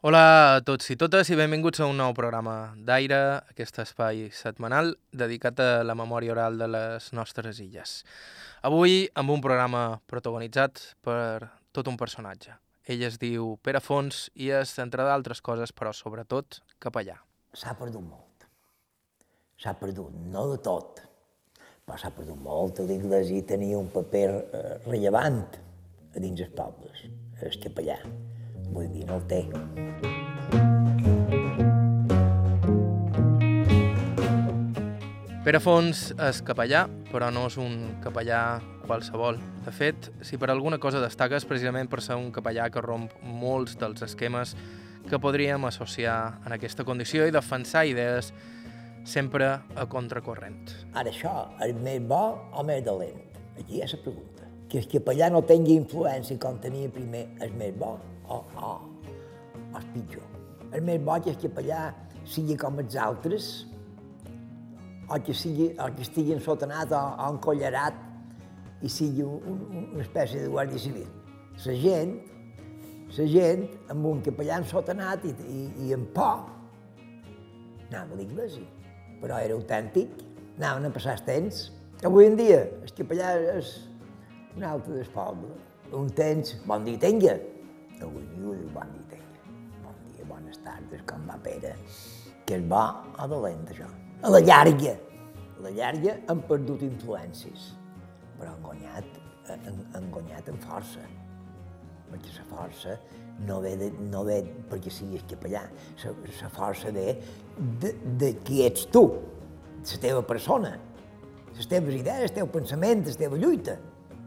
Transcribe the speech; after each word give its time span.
Hola 0.00 0.20
a 0.56 0.60
tots 0.64 0.86
i 0.88 0.94
totes 0.96 1.28
i 1.28 1.36
benvinguts 1.36 1.82
a 1.84 1.86
un 1.90 1.98
nou 2.00 2.14
programa 2.16 2.70
d'Aire, 2.88 3.16
aquest 3.52 3.82
espai 3.82 4.30
setmanal 4.32 4.94
dedicat 5.12 5.60
a 5.60 5.82
la 5.84 5.92
memòria 5.92 6.32
oral 6.32 6.56
de 6.56 6.68
les 6.72 7.10
nostres 7.12 7.60
illes. 7.60 7.98
Avui 8.64 9.02
amb 9.20 9.34
un 9.34 9.42
programa 9.44 9.82
protagonitzat 10.08 10.80
per 11.04 11.50
tot 11.76 11.92
un 11.92 12.00
personatge. 12.00 12.56
Ell 12.88 13.04
es 13.10 13.20
diu 13.20 13.58
Pere 13.60 13.84
Fons 13.84 14.22
i 14.40 14.48
és, 14.62 14.72
entre 14.80 15.04
d'altres 15.04 15.44
coses, 15.44 15.76
però 15.76 15.92
sobretot, 15.92 16.62
capellà. 16.80 17.18
S'ha 17.52 17.76
perdut 17.76 18.00
molt. 18.00 18.48
S'ha 19.60 19.76
perdut, 19.84 20.16
no 20.32 20.46
de 20.54 20.62
tot, 20.64 21.04
però 21.84 22.00
s'ha 22.00 22.14
perdut 22.16 22.40
molt. 22.40 22.80
L'Iglesi 22.88 23.44
tenia 23.44 23.76
un 23.76 23.92
paper 23.92 24.26
eh, 24.32 24.66
rellevant 24.88 25.44
a 25.44 26.24
dins 26.24 26.40
els 26.40 26.56
pobles, 26.56 27.04
el 27.44 27.62
capellà 27.68 28.00
vull 28.72 28.88
dir, 28.92 29.06
no 29.08 29.20
el 29.20 29.26
té. 29.30 29.44
Pere 35.40 35.56
Fons 35.64 36.10
és 36.20 36.42
capellà, 36.44 36.84
però 37.08 37.30
no 37.32 37.46
és 37.48 37.56
un 37.58 37.96
capellà 38.04 38.60
qualsevol. 38.84 39.38
De 39.64 39.72
fet, 39.72 40.10
si 40.22 40.36
per 40.38 40.50
alguna 40.52 40.76
cosa 40.78 41.00
destaca 41.00 41.38
és 41.38 41.46
precisament 41.48 41.88
per 41.88 42.02
ser 42.04 42.18
un 42.20 42.28
capellà 42.34 42.68
que 42.70 42.82
romp 42.84 43.08
molts 43.24 43.78
dels 43.80 44.04
esquemes 44.04 44.52
que 45.08 45.18
podríem 45.18 45.64
associar 45.64 46.42
en 46.44 46.52
aquesta 46.54 46.84
condició 46.84 47.24
i 47.26 47.32
defensar 47.34 47.86
idees 47.88 48.34
sempre 49.08 49.48
a 49.56 49.88
contracorrent. 49.88 50.74
Ara 50.92 51.08
això, 51.08 51.34
és 51.64 51.74
més 51.80 52.04
bo 52.04 52.22
o 52.52 52.66
més 52.68 52.84
dolent? 52.84 53.18
Aquí 53.56 53.80
és 53.80 53.96
la 53.96 54.02
pregunta. 54.04 54.46
Que 54.70 54.84
el 54.84 54.88
capellà 54.92 55.32
no 55.32 55.40
tingui 55.48 55.74
influència 55.80 56.38
com 56.38 56.60
tenia 56.60 56.92
primer 56.92 57.26
és 57.40 57.56
més 57.56 57.72
bo 57.80 57.96
o, 58.30 58.38
o, 58.56 58.70
o 59.60 59.80
és 59.80 59.88
pitjor. 59.94 60.26
El 60.70 60.86
més 60.86 61.02
bo 61.02 61.18
és 61.18 61.26
que 61.26 61.48
capellà 61.48 61.90
sigui 62.30 62.56
com 62.58 62.78
els 62.82 62.96
altres, 63.00 63.50
o 65.10 65.18
que, 65.18 65.34
sigui, 65.34 65.72
o 65.74 65.88
que 65.96 66.06
estigui 66.06 66.36
ensotanat 66.36 66.92
o, 66.94 67.00
o 67.00 67.30
encollerat 67.34 67.96
i 68.86 68.88
sigui 68.88 69.26
un, 69.26 69.40
un, 69.50 69.88
una 69.90 70.04
espècie 70.04 70.44
de 70.44 70.52
guàrdia 70.52 70.78
civil. 70.78 71.08
La 71.66 71.74
gent, 71.76 72.14
la 73.18 73.26
gent 73.28 73.66
amb 73.92 74.06
un 74.12 74.22
capellà 74.24 74.60
ensotanat 74.62 75.26
i, 75.26 75.34
i, 75.50 75.66
i 75.88 75.94
amb 75.96 76.08
por 76.14 76.46
anava 77.90 78.14
a 78.14 78.20
l'església, 78.20 78.66
però 79.20 79.40
era 79.42 79.56
autèntic, 79.58 80.12
anaven 80.56 80.86
a 80.86 80.92
passar 80.94 81.16
els 81.16 81.24
temps. 81.26 81.62
Avui 82.06 82.28
en 82.30 82.36
dia, 82.38 82.60
el 82.84 82.92
capellà 82.94 83.32
és 83.56 83.72
un 84.54 84.64
altre 84.68 84.94
del 84.94 85.10
poble. 85.14 85.50
Un 85.98 86.06
temps, 86.14 86.54
bon 86.70 86.86
dia 86.86 87.00
tinga, 87.02 87.34
Avui 88.00 88.24
diu, 88.32 88.54
bon 88.72 88.92
dia, 89.10 89.20
bon 89.84 89.96
dia, 90.08 90.24
bones 90.24 90.58
tardes, 90.64 91.02
com 91.08 91.26
va 91.28 91.36
Pere? 91.44 91.74
Que 92.48 92.56
és 92.56 92.66
bo 92.70 92.80
o 93.20 93.26
dolent, 93.28 93.66
això? 93.68 93.88
A 94.24 94.32
la 94.32 94.40
llarga, 94.40 94.94
a 95.58 95.64
la 95.66 95.72
llarga 95.76 96.16
han 96.32 96.40
perdut 96.48 96.84
influències, 96.86 97.70
però 98.38 98.54
han 98.54 98.62
guanyat, 98.64 99.18
han, 99.52 99.82
han 99.98 100.08
guanyat 100.14 100.48
en 100.52 100.60
força, 100.64 101.04
perquè 102.10 102.32
la 102.38 102.46
força 102.48 102.96
no 103.44 103.60
ve, 103.64 103.74
de, 103.80 103.90
no 104.08 104.24
ve 104.24 104.40
perquè 104.70 104.92
siguis 104.92 105.26
capellà, 105.28 105.66
la 106.00 106.50
força 106.56 106.92
ve 106.96 107.06
de, 107.84 107.92
de 108.20 108.32
qui 108.44 108.64
ets 108.64 108.88
tu, 108.92 109.04
la 109.80 110.00
teva 110.00 110.24
persona, 110.24 110.72
les 111.52 111.68
teves 111.68 112.00
idees, 112.00 112.30
el 112.30 112.36
teu 112.40 112.48
pensament, 112.48 113.04
la 113.04 113.20
teva 113.20 113.36
lluita. 113.40 113.76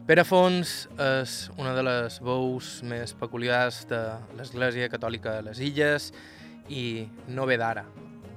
Pere 0.04 0.26
Fons 0.28 0.72
és 1.00 1.34
una 1.56 1.72
de 1.72 1.82
les 1.88 2.18
veus 2.20 2.82
més 2.84 3.14
peculiars 3.16 3.86
de 3.88 4.02
l'Església 4.36 4.90
Catòlica 4.92 5.38
de 5.38 5.46
les 5.46 5.62
Illes 5.64 6.09
i 6.68 7.06
no 7.32 7.46
ve 7.48 7.56
d'ara. 7.62 7.86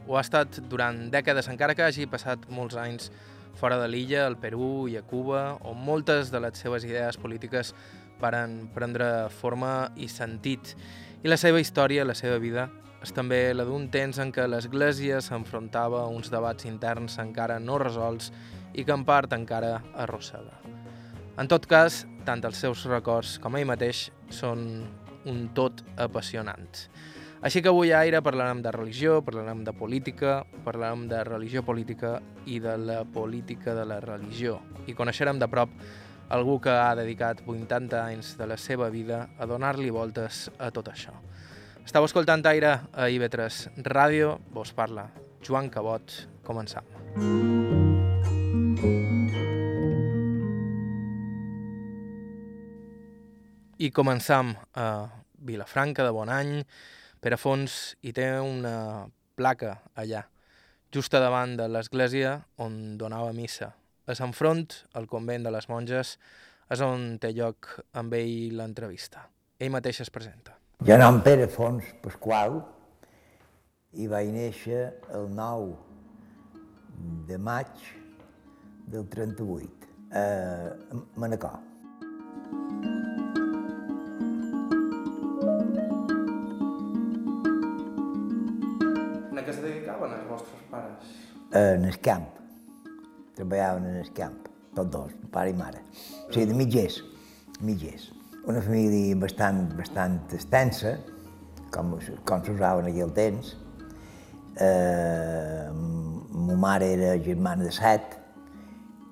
Ho 0.06 0.14
ha 0.14 0.22
estat 0.22 0.60
durant 0.70 1.08
dècades, 1.10 1.48
encara 1.50 1.74
que 1.74 1.82
hagi 1.82 2.06
passat 2.06 2.44
molts 2.54 2.78
anys 2.78 3.10
fora 3.58 3.80
de 3.80 3.88
l'illa, 3.90 4.28
al 4.28 4.38
Perú 4.38 4.86
i 4.86 4.94
a 4.94 5.02
Cuba, 5.02 5.56
on 5.66 5.82
moltes 5.82 6.30
de 6.30 6.44
les 6.44 6.54
seves 6.62 6.86
idees 6.86 7.18
polítiques 7.18 7.74
varen 8.22 8.68
prendre 8.70 9.26
forma 9.40 9.90
i 9.98 10.06
sentit. 10.06 10.76
I 11.26 11.34
la 11.34 11.40
seva 11.40 11.58
història, 11.58 12.06
la 12.06 12.14
seva 12.14 12.38
vida, 12.38 12.68
és 13.02 13.10
també 13.10 13.42
la 13.58 13.66
d'un 13.66 13.90
temps 13.90 14.22
en 14.22 14.30
què 14.30 14.46
l'Església 14.46 15.18
s'enfrontava 15.18 16.04
a 16.04 16.14
uns 16.14 16.30
debats 16.30 16.70
interns 16.70 17.18
encara 17.18 17.58
no 17.58 17.82
resolts 17.82 18.30
i 18.70 18.86
que 18.86 18.94
en 18.94 19.02
part 19.02 19.34
encara 19.34 19.80
arrossega. 19.98 20.65
En 21.36 21.48
tot 21.52 21.66
cas, 21.68 22.06
tant 22.24 22.40
els 22.48 22.56
seus 22.56 22.86
records 22.88 23.34
com 23.44 23.58
ell 23.58 23.66
mateix 23.68 24.06
són 24.32 24.86
un 25.28 25.42
tot 25.56 25.82
apassionants. 26.00 26.86
Així 27.44 27.60
que 27.60 27.68
avui 27.68 27.92
a 27.92 28.00
Aire 28.00 28.22
parlarem 28.24 28.62
de 28.64 28.72
religió, 28.72 29.18
parlarem 29.22 29.60
de 29.66 29.74
política, 29.76 30.38
parlarem 30.64 31.04
de 31.10 31.20
religió 31.28 31.62
política 31.62 32.16
i 32.48 32.56
de 32.64 32.78
la 32.80 33.02
política 33.04 33.74
de 33.76 33.84
la 33.84 34.00
religió. 34.00 34.56
I 34.88 34.96
coneixerem 34.96 35.38
de 35.38 35.48
prop 35.52 35.76
algú 36.32 36.56
que 36.64 36.72
ha 36.72 36.94
dedicat 36.96 37.44
80 37.44 38.00
anys 38.00 38.34
de 38.40 38.48
la 38.48 38.56
seva 38.56 38.88
vida 38.90 39.26
a 39.38 39.46
donar-li 39.46 39.92
voltes 39.92 40.46
a 40.58 40.72
tot 40.72 40.88
això. 40.88 41.12
Estau 41.84 42.08
escoltant 42.08 42.42
Aire 42.48 42.78
a 42.90 43.10
IB3 43.12 43.84
Ràdio, 43.84 44.38
vos 44.50 44.72
parla 44.72 45.10
Joan 45.44 45.68
Cabot, 45.70 46.22
començam. 46.42 47.85
I 53.76 53.90
començam 53.92 54.54
a 54.72 55.06
Vilafranca 55.44 56.04
de 56.06 56.12
Bonany. 56.16 56.62
Fons 57.36 57.96
hi 58.06 58.12
té 58.14 58.38
una 58.40 59.04
placa 59.36 59.82
allà, 59.98 60.22
just 60.94 61.12
a 61.12 61.20
davant 61.20 61.56
de 61.58 61.66
l'església 61.68 62.38
on 62.62 62.96
donava 62.96 63.34
missa. 63.36 63.72
A 64.06 64.14
Sant 64.14 64.32
Front, 64.32 64.70
al 64.94 65.08
convent 65.10 65.44
de 65.44 65.50
les 65.50 65.68
monges, 65.68 66.14
és 66.70 66.80
on 66.86 67.18
té 67.20 67.34
lloc 67.34 67.82
amb 67.98 68.14
ell 68.14 68.56
l'entrevista. 68.56 69.26
Ell 69.58 69.74
mateix 69.74 70.00
es 70.06 70.12
presenta. 70.14 70.54
Jo 70.86 70.96
nom 71.02 71.20
Pere 71.26 71.50
Fons 71.50 71.84
Pasqual 72.00 72.62
i 73.92 74.06
vaig 74.08 74.32
néixer 74.32 75.02
el 75.18 75.28
9 75.34 75.74
de 77.28 77.36
maig 77.36 77.88
del 78.86 79.04
38 79.10 79.90
a 80.16 80.26
Manacor. 81.20 81.75
En 91.56 91.84
el 91.84 91.98
camp. 92.00 92.26
Treballaven 93.36 93.86
en 93.90 93.96
el 94.00 94.12
camp, 94.16 94.46
tots 94.76 94.90
dos, 94.92 95.12
pare 95.32 95.52
i 95.52 95.56
mare. 95.56 95.82
O 96.26 96.32
sigui, 96.32 96.46
de 96.50 96.56
mitgers, 96.56 97.00
mitgers. 97.60 98.10
Una 98.46 98.62
família 98.62 99.16
bastant, 99.20 99.64
bastant 99.76 100.18
extensa, 100.36 100.96
com, 101.74 101.96
com 102.28 102.44
s'usava 102.46 102.84
en 102.84 102.90
aquell 102.92 103.12
temps. 103.16 103.52
Eh, 104.62 105.68
ma 106.46 106.56
mare 106.62 106.92
era 106.94 107.12
germana 107.20 107.66
de 107.66 107.74
set 107.74 108.16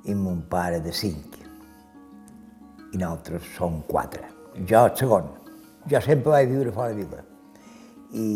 i 0.09 0.15
mon 0.17 0.41
pare 0.49 0.81
de 0.85 0.95
cinc. 0.95 1.41
I 2.95 2.97
nosaltres 2.97 3.53
som 3.59 3.83
quatre. 3.91 4.25
Jo, 4.65 4.87
segon. 4.97 5.29
Jo 5.91 6.01
sempre 6.01 6.39
vaig 6.39 6.53
viure 6.55 6.73
fora 6.73 6.95
de 6.95 7.03
vila 7.03 7.25
i, 8.15 8.27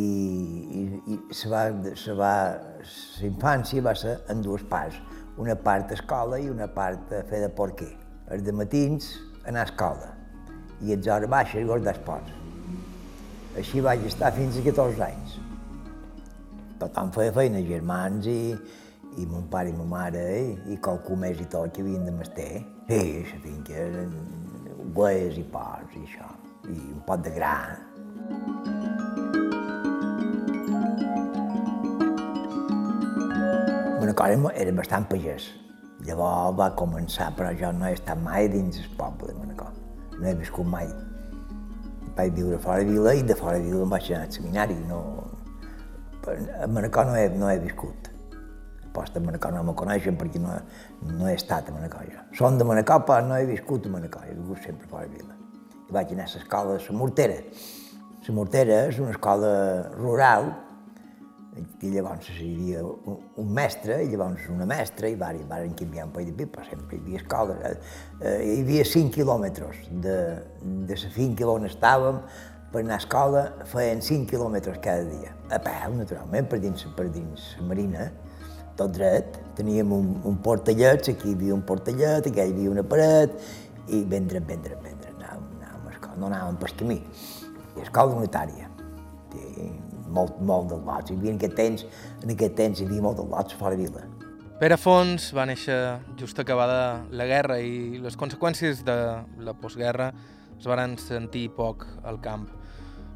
i, 0.81 1.15
i 1.15 1.19
se 1.35 1.49
va, 1.49 1.69
se 1.95 2.15
va, 2.19 2.33
la 2.78 3.27
infància 3.27 3.83
va 3.83 3.94
ser 3.99 4.19
en 4.33 4.43
dues 4.43 4.62
parts, 4.71 4.99
una 5.39 5.56
part 5.56 5.91
a 5.91 5.99
escola 5.99 6.39
i 6.39 6.49
una 6.50 6.69
part 6.71 7.12
a 7.15 7.22
fer 7.31 7.43
de 7.44 7.50
porquer. 7.61 7.91
Els 8.31 8.44
de 8.47 8.53
matins 8.53 9.11
anar 9.49 9.65
a 9.65 9.71
escola 9.71 10.12
i 10.84 10.94
els 10.94 11.09
hores 11.11 11.31
baixes 11.31 11.66
guardar 11.66 11.94
esports. 11.97 12.34
Així 13.59 13.83
vaig 13.83 14.05
estar 14.06 14.31
fins 14.37 14.59
a 14.59 14.65
14 14.66 15.05
anys. 15.09 15.39
Tothom 16.78 17.10
feia 17.15 17.34
feina, 17.34 17.63
germans 17.66 18.28
i, 18.30 18.54
i 19.19 19.27
mon 19.27 19.48
pare 19.51 19.72
i 19.72 19.77
ma 19.78 19.86
mare 19.97 20.25
i, 20.39 20.75
i 20.75 20.78
qualcú 20.84 21.19
més 21.19 21.41
i 21.42 21.48
tot 21.51 21.75
que 21.75 21.83
havien 21.83 22.07
de 22.07 22.15
mester. 22.15 22.51
Sí, 22.89 23.03
la 23.33 23.42
finca 23.42 23.78
eren 23.89 24.15
i 24.89 25.45
porcs 25.53 25.95
i 25.98 26.04
això, 26.07 26.30
i 26.71 26.78
un 26.95 27.03
pot 27.07 27.22
de 27.27 27.34
gra. 27.34 27.57
Manacor 34.09 34.53
era 34.57 34.72
bastant 34.72 35.05
pagès. 35.05 35.51
Llavors 36.07 36.55
va 36.57 36.71
començar, 36.72 37.27
però 37.37 37.51
jo 37.53 37.69
no 37.77 37.84
he 37.84 37.93
estat 37.93 38.16
mai 38.22 38.49
dins 38.49 38.78
el 38.81 38.87
poble 38.97 39.28
de 39.28 39.34
Manacor. 39.37 39.75
No 40.15 40.28
he 40.28 40.34
viscut 40.34 40.65
mai. 40.65 40.87
Vaig 42.16 42.33
viure 42.33 42.57
fora 42.59 42.78
de 42.78 42.89
vila 42.89 43.13
i 43.15 43.22
de 43.22 43.34
fora 43.37 43.59
de 43.59 43.66
vila 43.66 43.83
em 43.84 43.91
vaig 43.93 44.09
anar 44.13 44.25
al 44.25 44.33
seminari. 44.33 44.77
No... 44.89 45.01
A 46.63 46.66
Manacor 46.66 47.10
no 47.10 47.16
he, 47.16 47.27
no 47.37 47.51
he 47.51 47.59
viscut. 47.60 48.09
Posta 48.95 49.21
a 49.21 49.22
Manacor 49.27 49.53
no 49.53 49.66
me 49.69 49.75
coneixen 49.77 50.16
perquè 50.16 50.41
no, 50.41 50.54
no 51.11 51.28
he 51.28 51.34
estat 51.34 51.69
a 51.69 51.75
Manacor 51.75 52.09
jo. 52.09 52.25
Som 52.39 52.57
de 52.57 52.65
Manacor, 52.65 53.04
però 53.04 53.27
no 53.27 53.37
he 53.37 53.45
viscut 53.51 53.91
a 53.91 53.93
Manacor, 53.93 54.25
he 54.25 54.39
viscut 54.39 54.71
sempre 54.71 54.89
fora 54.89 55.04
de 55.04 55.19
vila. 55.19 55.37
I 55.91 55.99
vaig 55.99 56.16
anar 56.16 56.31
a 56.31 56.33
l'escola 56.33 56.78
de 56.78 56.89
la 56.89 56.97
Mortera, 57.03 57.43
La 58.28 58.34
Mortera 58.37 58.81
és 58.91 58.99
una 59.01 59.15
escola 59.15 59.51
rural, 59.95 60.51
i 61.59 61.91
llavors 61.93 62.28
hi 62.34 62.51
havia 62.53 62.83
un, 62.84 63.49
mestre, 63.55 64.01
i 64.05 64.10
llavors 64.13 64.47
una 64.53 64.66
mestra, 64.69 65.09
i 65.09 65.16
varen, 65.19 65.47
varen 65.51 65.75
un 65.75 66.13
paio 66.15 66.31
de 66.31 66.37
pipa, 66.39 66.65
sempre 66.69 66.97
hi 66.97 67.01
havia 67.01 67.22
escola. 67.22 67.57
Hi 68.21 68.60
havia 68.60 68.84
5 68.84 69.15
quilòmetres 69.15 69.89
de, 70.05 70.16
de 70.89 71.01
la 71.03 71.10
finca 71.15 71.49
on 71.51 71.66
estàvem, 71.69 72.22
per 72.72 72.83
anar 72.83 72.99
a 72.99 73.03
escola 73.03 73.43
feien 73.71 74.03
5 74.05 74.28
quilòmetres 74.28 74.81
cada 74.84 75.05
dia. 75.09 75.33
A 75.51 75.60
peu, 75.65 75.95
naturalment, 75.97 76.49
per 76.51 76.60
dins, 76.60 76.84
per 76.97 77.09
dins 77.15 77.55
la 77.59 77.69
marina, 77.71 78.11
tot 78.78 78.93
dret. 78.95 79.41
Teníem 79.59 79.93
un, 79.93 80.13
un 80.28 80.39
portallet, 80.45 81.09
aquí 81.11 81.33
hi 81.33 81.37
havia 81.39 81.57
un 81.57 81.65
portallet, 81.66 82.28
aquí 82.28 82.45
hi 82.45 82.53
havia 82.53 82.71
una 82.71 82.84
paret, 82.87 83.34
i 83.89 84.04
dret, 84.04 84.45
ben 84.47 84.63
dret, 84.63 84.78
anàvem, 85.15 85.47
anàvem 85.59 85.89
a 85.89 85.95
escola, 85.97 86.16
no 86.21 86.31
anàvem 86.31 86.61
pel 86.61 86.77
camí. 86.83 87.01
I 87.75 87.87
escola 87.87 88.19
unitària. 88.21 88.69
I 89.39 89.71
molt, 90.09 90.41
molt 90.41 90.71
de 90.72 90.81
lots. 90.83 91.10
Hi 91.10 91.19
havia 91.19 91.34
en 91.34 91.41
aquest 91.41 91.57
temps, 91.59 91.87
en 92.22 92.34
aquest 92.34 92.57
temps 92.59 92.81
hi 92.81 92.89
havia 92.89 93.05
molt 93.05 93.21
de 93.21 93.27
lots 93.31 93.59
fora 93.60 93.77
de 93.77 93.87
vila. 93.87 94.05
Pere 94.59 94.77
Fons 94.81 95.28
va 95.37 95.47
néixer 95.47 95.78
just 96.19 96.39
acabada 96.43 97.05
la 97.15 97.28
guerra 97.31 97.60
i 97.63 98.01
les 98.03 98.19
conseqüències 98.19 98.83
de 98.87 98.99
la 99.47 99.55
postguerra 99.55 100.13
es 100.59 100.66
varen 100.66 100.97
sentir 100.99 101.45
poc 101.55 101.84
al 102.03 102.19
camp, 102.19 102.49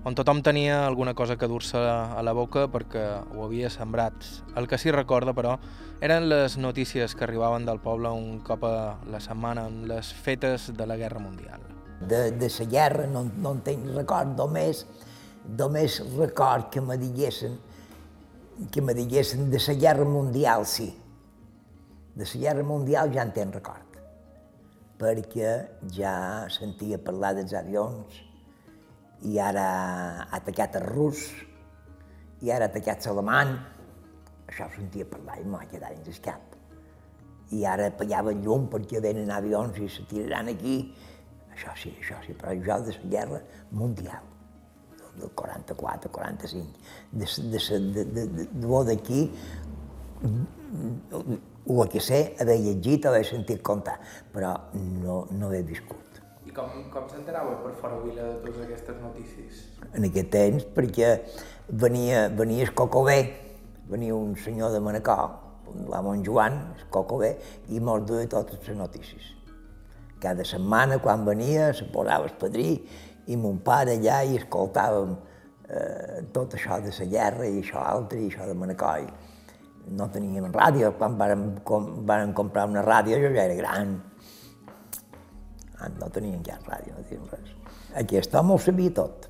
on 0.05 0.17
tothom 0.19 0.41
tenia 0.43 0.87
alguna 0.87 1.15
cosa 1.15 1.37
que 1.39 1.47
dur-se 1.47 1.79
a 1.79 2.23
la 2.27 2.33
boca 2.35 2.67
perquè 2.67 3.03
ho 3.37 3.45
havia 3.45 3.71
sembrat. 3.71 4.15
El 4.59 4.67
que 4.67 4.79
sí 4.79 4.91
recorda, 4.91 5.31
però, 5.35 5.57
eren 6.03 6.27
les 6.29 6.57
notícies 6.59 7.15
que 7.15 7.23
arribaven 7.23 7.67
del 7.67 7.79
poble 7.79 8.11
un 8.11 8.41
cop 8.43 8.65
a 8.67 8.99
la 9.07 9.21
setmana 9.23 9.69
en 9.71 9.87
les 9.87 10.13
fetes 10.13 10.73
de 10.75 10.87
la 10.87 10.97
Guerra 10.99 11.23
Mundial. 11.23 11.63
De, 12.01 12.33
de 12.33 12.51
la 12.51 12.67
guerra 12.67 13.07
no, 13.07 13.29
no 13.39 13.53
en 13.55 13.61
tinc 13.63 13.87
record, 13.95 14.35
només 14.35 14.87
només 15.49 16.01
record 16.17 16.71
que 16.71 16.81
me 16.81 16.97
diguessin 16.99 17.59
que 18.71 18.83
me 18.83 18.95
diguessin 18.95 19.51
de 19.51 19.59
la 19.59 19.75
guerra 19.75 20.05
mundial, 20.05 20.67
sí. 20.67 20.95
De 22.15 22.25
la 22.25 22.41
guerra 22.41 22.63
mundial 22.63 23.13
ja 23.13 23.23
en 23.25 23.33
tenc 23.33 23.55
record, 23.55 23.97
perquè 25.01 25.53
ja 25.91 26.47
sentia 26.53 26.99
parlar 27.03 27.35
dels 27.35 27.55
avions 27.59 28.21
i 29.27 29.39
ara 29.41 29.67
ha 30.29 30.37
atacat 30.39 30.77
el 30.83 30.87
rus 30.91 31.25
i 32.43 32.51
ara 32.51 32.67
ha 32.67 32.71
atacat 32.71 33.07
l'alemany, 33.07 33.55
això 34.47 34.67
ho 34.67 34.75
sentia 34.77 35.07
parlar 35.09 35.41
i 35.41 35.47
m'ha 35.47 35.65
quedat 35.71 35.97
dins 35.97 36.19
el 36.19 36.23
cap. 36.23 36.59
I 37.53 37.65
ara 37.69 37.89
apagava 37.91 38.33
el 38.33 38.45
llum 38.45 38.69
perquè 38.71 39.01
venen 39.01 39.31
avions 39.31 39.79
i 39.81 39.89
se 39.89 40.05
tiraran 40.11 40.53
aquí, 40.53 40.77
això 41.53 41.75
sí, 41.77 41.97
això 42.01 42.21
sí, 42.27 42.37
però 42.37 42.55
jo 42.55 42.79
de 42.85 42.99
la 42.99 43.11
guerra 43.17 43.43
mundial 43.71 44.32
del 45.19 45.31
44, 45.31 46.11
45, 46.11 46.67
de, 47.13 47.27
de, 47.27 47.59
de, 47.59 48.05
de, 48.05 48.27
de, 48.27 48.47
de 48.47 48.85
d'aquí, 48.89 49.31
el 51.67 51.89
que 51.89 52.01
sé, 52.01 52.35
haver 52.41 52.59
llegit, 52.61 53.07
haver 53.07 53.25
sentit 53.27 53.63
contar, 53.63 53.99
però 54.33 54.55
no, 54.75 55.27
no 55.31 55.53
he 55.53 55.63
viscut. 55.63 56.21
I 56.47 56.55
com, 56.55 56.71
com 56.93 57.07
s'enterava 57.11 57.59
per 57.63 57.75
fora 57.79 58.01
Vila 58.03 58.25
de 58.27 58.39
totes 58.43 58.65
aquestes 58.65 58.99
notícies? 59.03 59.63
En 59.93 60.09
aquest 60.09 60.33
temps, 60.33 60.67
perquè 60.75 61.13
venia, 61.69 62.27
venia 62.29 62.67
el 62.67 62.75
Cocobé, 62.75 63.19
venia 63.89 64.17
un 64.17 64.35
senyor 64.37 64.73
de 64.75 64.81
Manacor, 64.83 65.39
l'amo 65.93 66.17
Joan, 66.25 66.59
el 66.77 66.89
Cocobé, 66.91 67.37
i 67.71 67.81
mos 67.81 68.03
duia 68.09 68.29
totes 68.29 68.61
les 68.67 68.77
notícies. 68.77 69.31
Cada 70.23 70.45
setmana, 70.47 71.01
quan 71.03 71.25
venia, 71.27 71.73
se 71.75 71.87
posava 71.91 72.29
el 72.29 72.37
padrí 72.39 72.77
i 73.27 73.37
mon 73.37 73.61
pare 73.63 73.97
allà 73.99 74.23
i 74.27 74.39
escoltàvem 74.41 75.13
eh, 75.69 76.23
tot 76.35 76.57
això 76.57 76.79
de 76.83 76.93
la 76.99 77.09
guerra 77.11 77.49
i 77.49 77.61
això 77.63 77.83
altre 77.83 78.21
i 78.21 78.31
això 78.31 78.49
de 78.49 78.57
Manacoi. 78.59 79.07
No 79.99 80.07
teníem 80.15 80.47
ràdio, 80.55 80.93
quan 80.99 81.17
vàrem, 81.19 81.45
com, 81.67 81.89
vàrem 82.07 82.33
comprar 82.39 82.69
una 82.71 82.85
ràdio 82.87 83.19
jo 83.23 83.33
ja 83.35 83.47
era 83.49 83.59
gran. 83.59 83.97
Ah, 85.79 85.91
no 85.99 86.09
teníem 86.15 86.43
ja 86.47 86.59
ràdio, 86.69 86.95
no 86.95 87.03
teníem 87.09 87.27
res. 87.33 87.55
Aquest 88.03 88.35
home 88.39 88.55
ho 88.55 88.63
sabia 88.63 88.95
tot, 88.95 89.29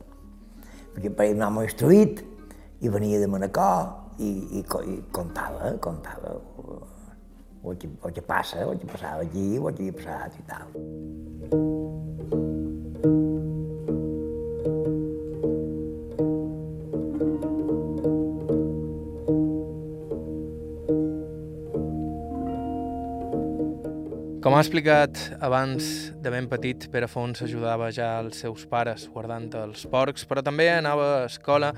perquè 0.94 1.11
per 1.11 1.31
ell 1.31 1.41
anàvem 1.41 1.69
instruït 1.69 2.23
i 2.83 2.93
venia 2.93 3.21
de 3.23 3.31
Manacor 3.31 4.19
i, 4.19 4.61
i, 4.61 4.65
i 4.65 4.99
contava, 5.15 5.73
contava 5.81 6.37
el 7.65 7.79
que, 7.79 7.89
el 7.89 8.12
que 8.12 8.23
passa, 8.23 8.65
el 8.67 8.79
que 8.79 8.91
passava 8.91 9.23
allí, 9.23 9.56
el 9.56 9.71
que 9.73 9.87
havia 9.87 10.00
passat 10.00 10.41
i 10.41 10.50
tal. 10.50 11.71
Com 24.43 24.56
ha 24.56 24.61
explicat 24.65 25.15
abans, 25.39 25.85
de 26.19 26.31
ben 26.35 26.49
petit, 26.50 26.89
Pere 26.91 27.06
Fons 27.06 27.44
ajudava 27.44 27.93
ja 27.94 28.17
els 28.19 28.41
seus 28.43 28.65
pares 28.67 29.05
guardant 29.15 29.44
els 29.61 29.85
porcs, 29.87 30.25
però 30.27 30.43
també 30.43 30.65
anava 30.73 31.05
a 31.21 31.27
escola 31.29 31.69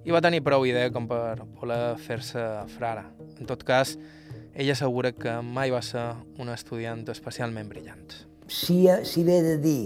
i 0.00 0.14
va 0.14 0.22
tenir 0.24 0.38
prou 0.46 0.62
idea 0.64 0.88
com 0.94 1.04
per 1.10 1.42
voler 1.58 1.98
fer-se 2.00 2.40
frare. 2.72 3.02
En 3.36 3.44
tot 3.50 3.60
cas, 3.68 3.92
ell 4.56 4.70
assegura 4.72 5.10
que 5.12 5.34
mai 5.44 5.74
va 5.74 5.82
ser 5.84 6.06
un 6.40 6.48
estudiant 6.54 7.02
especialment 7.12 7.68
brillant. 7.68 8.14
Si, 8.48 8.78
si 9.04 9.24
ve 9.26 9.36
de 9.44 9.58
dir 9.60 9.82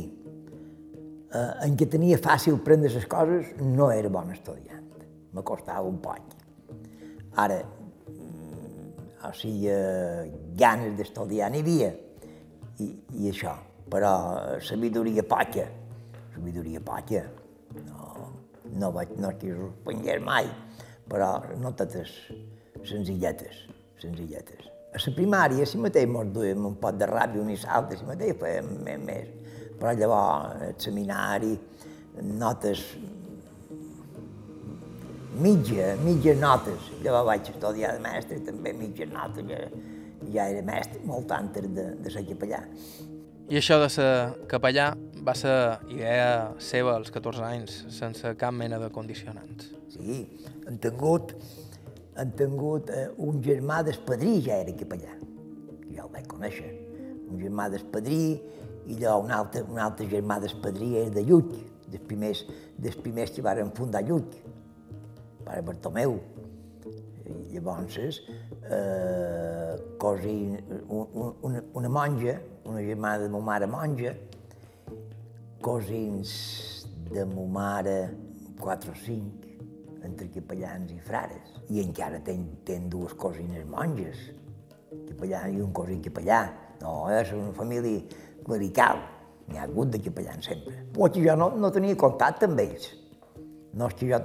eh, 1.34 1.66
en 1.66 1.74
què 1.74 1.88
tenia 1.90 2.20
fàcil 2.22 2.60
prendre 2.62 2.92
les 2.94 3.08
coses, 3.10 3.48
no 3.58 3.88
era 3.90 4.12
bon 4.12 4.30
estudiant. 4.30 4.86
Me 5.34 5.42
costava 5.42 5.82
un 5.88 5.98
poc. 5.98 6.30
Ara, 7.42 7.58
mm, 8.14 9.10
o 9.26 9.32
sigui, 9.34 9.66
eh, 9.74 10.30
ganes 10.62 10.94
d'estudiar 10.94 11.50
n'hi 11.50 11.64
havia, 11.66 11.90
i, 12.80 12.88
i 13.20 13.30
això. 13.30 13.54
Però 13.90 14.12
sabidoria 14.64 15.24
poca, 15.26 15.66
sabidoria 16.34 16.82
poca. 16.84 17.24
No, 17.86 18.30
no 18.78 18.90
vaig, 18.94 19.14
no 19.18 19.30
estic 19.32 19.54
suspenguer 19.58 20.18
mai, 20.24 20.50
però 21.10 21.32
no 21.60 21.72
totes 21.78 22.12
senzilletes, 22.86 23.64
senzilletes. 24.02 24.68
A 24.90 24.98
la 24.98 25.14
primària, 25.14 25.66
si 25.66 25.78
mateix 25.78 26.08
mos 26.10 26.30
duíem 26.34 26.64
un 26.66 26.74
pot 26.82 26.96
de 26.98 27.06
ràbia 27.06 27.42
un 27.42 27.50
i 27.52 27.58
l'altre, 27.62 27.98
si 27.98 28.06
mateix 28.08 28.34
fèiem 28.40 28.70
més, 28.86 29.04
més. 29.06 29.66
Però 29.80 29.94
llavors, 29.96 30.64
el 30.66 30.74
seminari, 30.82 31.54
notes 32.40 32.82
mitja, 35.40 35.94
mitges 36.04 36.38
notes. 36.40 36.90
Llavors 37.04 37.26
vaig 37.28 37.50
estudiar 37.52 37.94
de 37.96 38.02
mestre, 38.04 38.40
també 38.46 38.74
mitges 38.76 39.10
notes. 39.12 39.46
Ja, 40.30 40.44
ja 40.44 40.48
era 40.52 40.62
mestre 40.66 41.00
molt 41.06 41.32
antes 41.34 41.66
de, 41.74 41.86
de 42.00 42.12
ser 42.12 42.24
capellà. 42.28 42.62
I 43.50 43.58
això 43.58 43.80
de 43.82 43.88
ser 43.90 44.10
capellà 44.50 44.92
va 45.26 45.34
ser 45.34 45.54
idea 45.90 46.52
seva 46.62 46.94
als 46.94 47.10
14 47.10 47.42
anys, 47.48 47.80
sense 47.90 48.30
cap 48.38 48.54
mena 48.54 48.78
de 48.78 48.90
condicionants. 48.94 49.72
Sí, 49.90 50.20
han 50.68 50.78
tingut, 50.82 51.34
han 52.14 52.30
tingut 52.38 52.92
eh, 52.94 53.08
un 53.18 53.40
germà 53.42 53.80
d'espadrí, 53.86 54.36
ja 54.46 54.60
era 54.62 54.76
capellà, 54.78 55.16
jo 55.90 56.06
el 56.06 56.12
vaig 56.14 56.30
conèixer. 56.30 56.70
Un 57.30 57.42
germà 57.42 57.66
d'espadrí 57.70 58.22
i 58.90 58.96
allò 59.00 59.18
un 59.24 59.34
altre, 59.34 59.64
un 59.66 59.82
altre 59.82 60.06
germà 60.10 60.38
d'espadrí 60.42 60.94
era 61.02 61.12
de 61.18 61.26
Lluc, 61.26 61.52
dels 61.90 62.06
primers, 62.06 62.44
dels 62.78 62.96
primers 63.02 63.34
que 63.34 63.42
varen 63.42 63.74
fundar 63.74 64.04
Lluc, 64.06 64.38
pare 65.44 65.62
Bartomeu. 65.66 66.20
I 67.30 67.58
llavors, 67.58 68.22
eh, 68.70 69.96
cosi, 69.98 70.56
un, 70.86 71.34
una, 71.40 71.62
una 71.72 71.88
monja, 71.88 72.40
una 72.64 72.80
germana 72.80 73.18
de 73.18 73.28
ma 73.28 73.38
mare 73.40 73.66
monja, 73.66 74.14
cosins 75.60 76.86
de 77.10 77.24
ma 77.24 77.46
mare, 77.46 77.98
quatre 78.58 78.90
o 78.90 78.94
cinc, 78.94 79.46
entre 80.02 80.30
capellans 80.30 80.92
i 80.92 81.00
frares. 81.00 81.56
I 81.68 81.82
encara 81.82 82.20
ten, 82.24 82.46
ten 82.64 82.88
dues 82.88 83.14
cosines 83.14 83.66
monges, 83.68 84.30
capellà 85.08 85.46
i 85.48 85.60
un 85.60 85.72
cosí 85.72 86.00
capellà. 86.00 86.44
No, 86.80 87.10
és 87.12 87.34
una 87.36 87.52
família 87.52 88.00
clerical. 88.46 89.02
N'hi 89.50 89.58
ha 89.58 89.66
hagut 89.66 89.90
de 89.90 89.98
capellans 90.00 90.46
sempre. 90.46 90.86
Però 90.94 91.10
jo 91.12 91.34
no, 91.36 91.50
no 91.58 91.70
tenia 91.74 91.98
contacte 91.98 92.46
amb 92.46 92.62
ells. 92.62 92.86
No 93.78 93.86
és 93.86 93.94
que 93.94 94.08
jo 94.10 94.18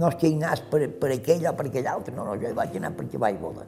no 0.00 0.08
és 0.08 0.16
que 0.16 0.30
hi 0.30 0.36
anàs 0.38 0.62
per, 0.70 0.80
per 1.00 1.10
aquell 1.12 1.44
o 1.50 1.52
per 1.56 1.66
aquell 1.68 1.88
altre, 1.90 2.14
no, 2.16 2.24
no, 2.24 2.36
jo 2.40 2.48
hi 2.48 2.56
vaig 2.56 2.76
anar 2.78 2.94
perquè 2.96 3.20
vaig 3.20 3.40
voler. 3.42 3.66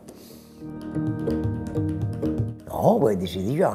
No, 2.65 2.79
ho 2.81 2.95
vaig 3.03 3.21
decidir 3.21 3.59
jo. 3.61 3.73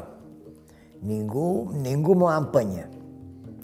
Ningú, 1.05 1.49
ningú 1.83 2.15
m'ho 2.17 2.31
va 2.31 2.39
empènyer. 2.41 2.87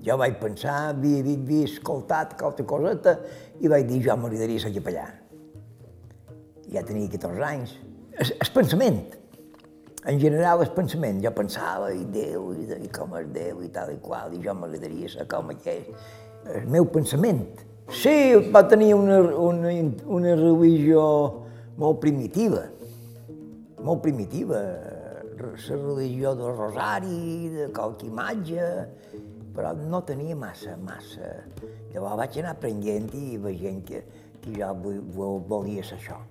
Jo 0.06 0.18
vaig 0.18 0.38
pensar, 0.42 0.76
havia, 0.92 1.22
havia, 1.22 1.40
havia 1.40 1.70
escoltat 1.70 2.36
qualque 2.38 2.66
coseta 2.70 3.16
i 3.62 3.70
vaig 3.70 3.88
dir, 3.90 4.02
jo 4.06 4.18
m'agradaria 4.18 4.62
ser 4.62 4.74
capellà. 4.78 5.08
Ja 6.72 6.86
tenia 6.86 7.10
14 7.10 7.48
anys. 7.50 7.74
El, 8.12 8.32
el 8.38 8.54
pensament, 8.54 9.02
en 10.12 10.22
general 10.22 10.62
el 10.62 10.72
pensament, 10.78 11.22
jo 11.24 11.34
pensava, 11.38 11.92
i 11.94 12.06
Déu, 12.14 12.52
i, 12.58 12.70
i 12.86 12.94
com 12.94 13.18
és 13.18 13.28
Déu, 13.34 13.62
i 13.66 13.70
tal 13.74 13.94
i 13.94 14.00
qual, 14.02 14.34
i 14.38 14.42
jo 14.46 14.56
m'agradaria 14.58 15.10
ser 15.14 15.28
com 15.30 15.50
aquell. 15.54 15.90
el 16.50 16.66
meu 16.70 16.86
pensament. 16.90 17.71
Sí, 17.92 18.36
va 18.56 18.62
tenir 18.72 18.94
una, 18.96 19.18
una, 19.20 19.72
una 20.08 20.36
religió 20.40 21.02
molt 21.76 22.00
primitiva, 22.00 22.62
molt 23.84 24.00
primitiva, 24.06 24.62
la 25.42 25.76
religió 25.76 26.32
del 26.40 26.56
rosari, 26.56 27.50
de 27.52 27.68
qualque 27.76 28.08
imatge, 28.08 28.70
però 29.52 29.74
no 29.76 30.00
tenia 30.08 30.38
massa, 30.40 30.78
massa. 30.80 31.34
Llavors 31.92 32.16
vaig 32.22 32.38
anar 32.40 32.54
aprenent 32.56 33.12
i 33.18 33.36
veient 33.44 33.84
que, 33.84 34.06
que 34.40 34.56
jo 34.56 34.72
volia 35.50 35.84
ser 35.84 36.00
això. 36.00 36.22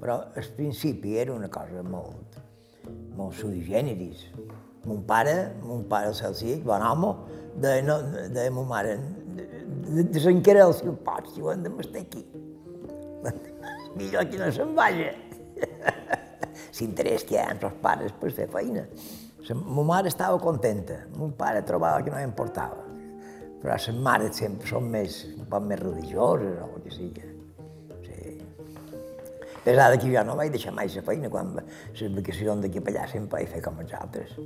Però 0.00 0.16
al 0.24 0.50
principi 0.56 1.18
era 1.20 1.36
una 1.36 1.50
cosa 1.52 1.84
molt, 1.84 2.40
molt 3.18 3.36
sui 3.36 3.60
generis. 3.68 4.24
Mon 4.88 5.04
pare, 5.04 5.52
mon 5.60 5.84
pare 5.84 6.14
Celsic, 6.16 6.64
bon 6.64 6.80
home, 6.80 7.12
de, 7.60 7.82
no, 7.84 8.00
de 8.32 8.48
ma 8.56 8.64
mare, 8.64 8.96
desencara 10.12 10.66
els 10.68 10.82
seus 10.82 10.98
pots, 11.06 11.36
i 11.36 11.44
ho 11.44 11.50
hem 11.52 11.64
de 11.64 11.72
m'estar 11.72 12.04
aquí. 12.04 12.24
Millor 13.98 14.28
que 14.30 14.38
no 14.40 14.50
se'n 14.54 14.76
vagi. 14.76 15.08
S'interès 16.76 17.26
que 17.26 17.36
hi 17.36 17.40
ha 17.42 17.50
els 17.54 17.80
pares 17.82 18.14
per 18.20 18.30
fer 18.36 18.48
feina. 18.52 18.86
Ma 19.50 19.82
mare 19.82 20.10
estava 20.12 20.38
contenta, 20.38 21.00
mon 21.16 21.32
pare 21.34 21.64
trobava 21.66 22.04
que 22.06 22.12
no 22.12 22.20
importava. 22.22 22.84
Però 23.60 23.74
les 23.74 23.88
mares 24.04 24.38
sempre 24.40 24.68
són 24.68 24.86
més, 24.92 25.24
un 25.34 25.48
poc 25.50 25.64
més 25.66 25.80
religioses 25.80 26.60
o 26.62 26.68
el 26.76 26.84
que 26.84 26.92
sigui. 26.94 27.24
Sí. 28.06 28.36
Pesada 29.64 29.98
que 29.98 30.12
jo 30.12 30.22
no 30.24 30.36
vaig 30.38 30.54
deixar 30.54 30.72
mai 30.76 30.88
la 30.94 31.02
feina, 31.08 31.32
quan 31.32 31.52
les 31.58 32.14
vacacions 32.20 32.62
d'aquí 32.64 32.80
per 32.80 32.94
allà 32.94 33.08
sempre 33.10 33.40
vaig 33.40 33.50
fer 33.56 33.64
com 33.66 33.82
els 33.82 33.96
altres. 33.98 34.38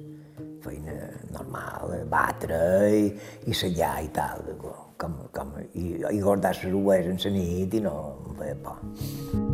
Feina 0.65 0.97
normal, 1.37 1.95
batre 2.09 2.65
i, 2.97 3.07
i 3.47 3.61
sellar 3.61 3.99
i 4.03 4.11
tal, 4.15 4.49
com, 4.99 5.17
com, 5.35 5.55
i, 5.75 6.01
i 6.11 6.21
guardar 6.23 6.55
les 6.55 6.71
rues 6.73 7.11
en 7.11 7.21
la 7.25 7.35
nit 7.39 7.75
i 7.75 7.85
no 7.85 7.97
em 8.31 8.39
feia 8.41 8.61
por. 8.65 9.53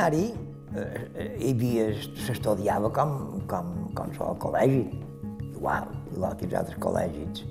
seminari 0.00 0.32
eh, 0.76 1.36
hi 1.38 1.50
havia, 1.52 1.86
s'estudiava 2.24 2.90
com, 2.94 3.40
com, 3.50 3.70
com 3.96 4.12
al 4.26 4.36
col·legi, 4.42 4.82
igual, 5.54 5.90
igual 6.14 6.36
que 6.36 6.46
els 6.48 6.56
altres 6.60 6.78
col·legis. 6.82 7.44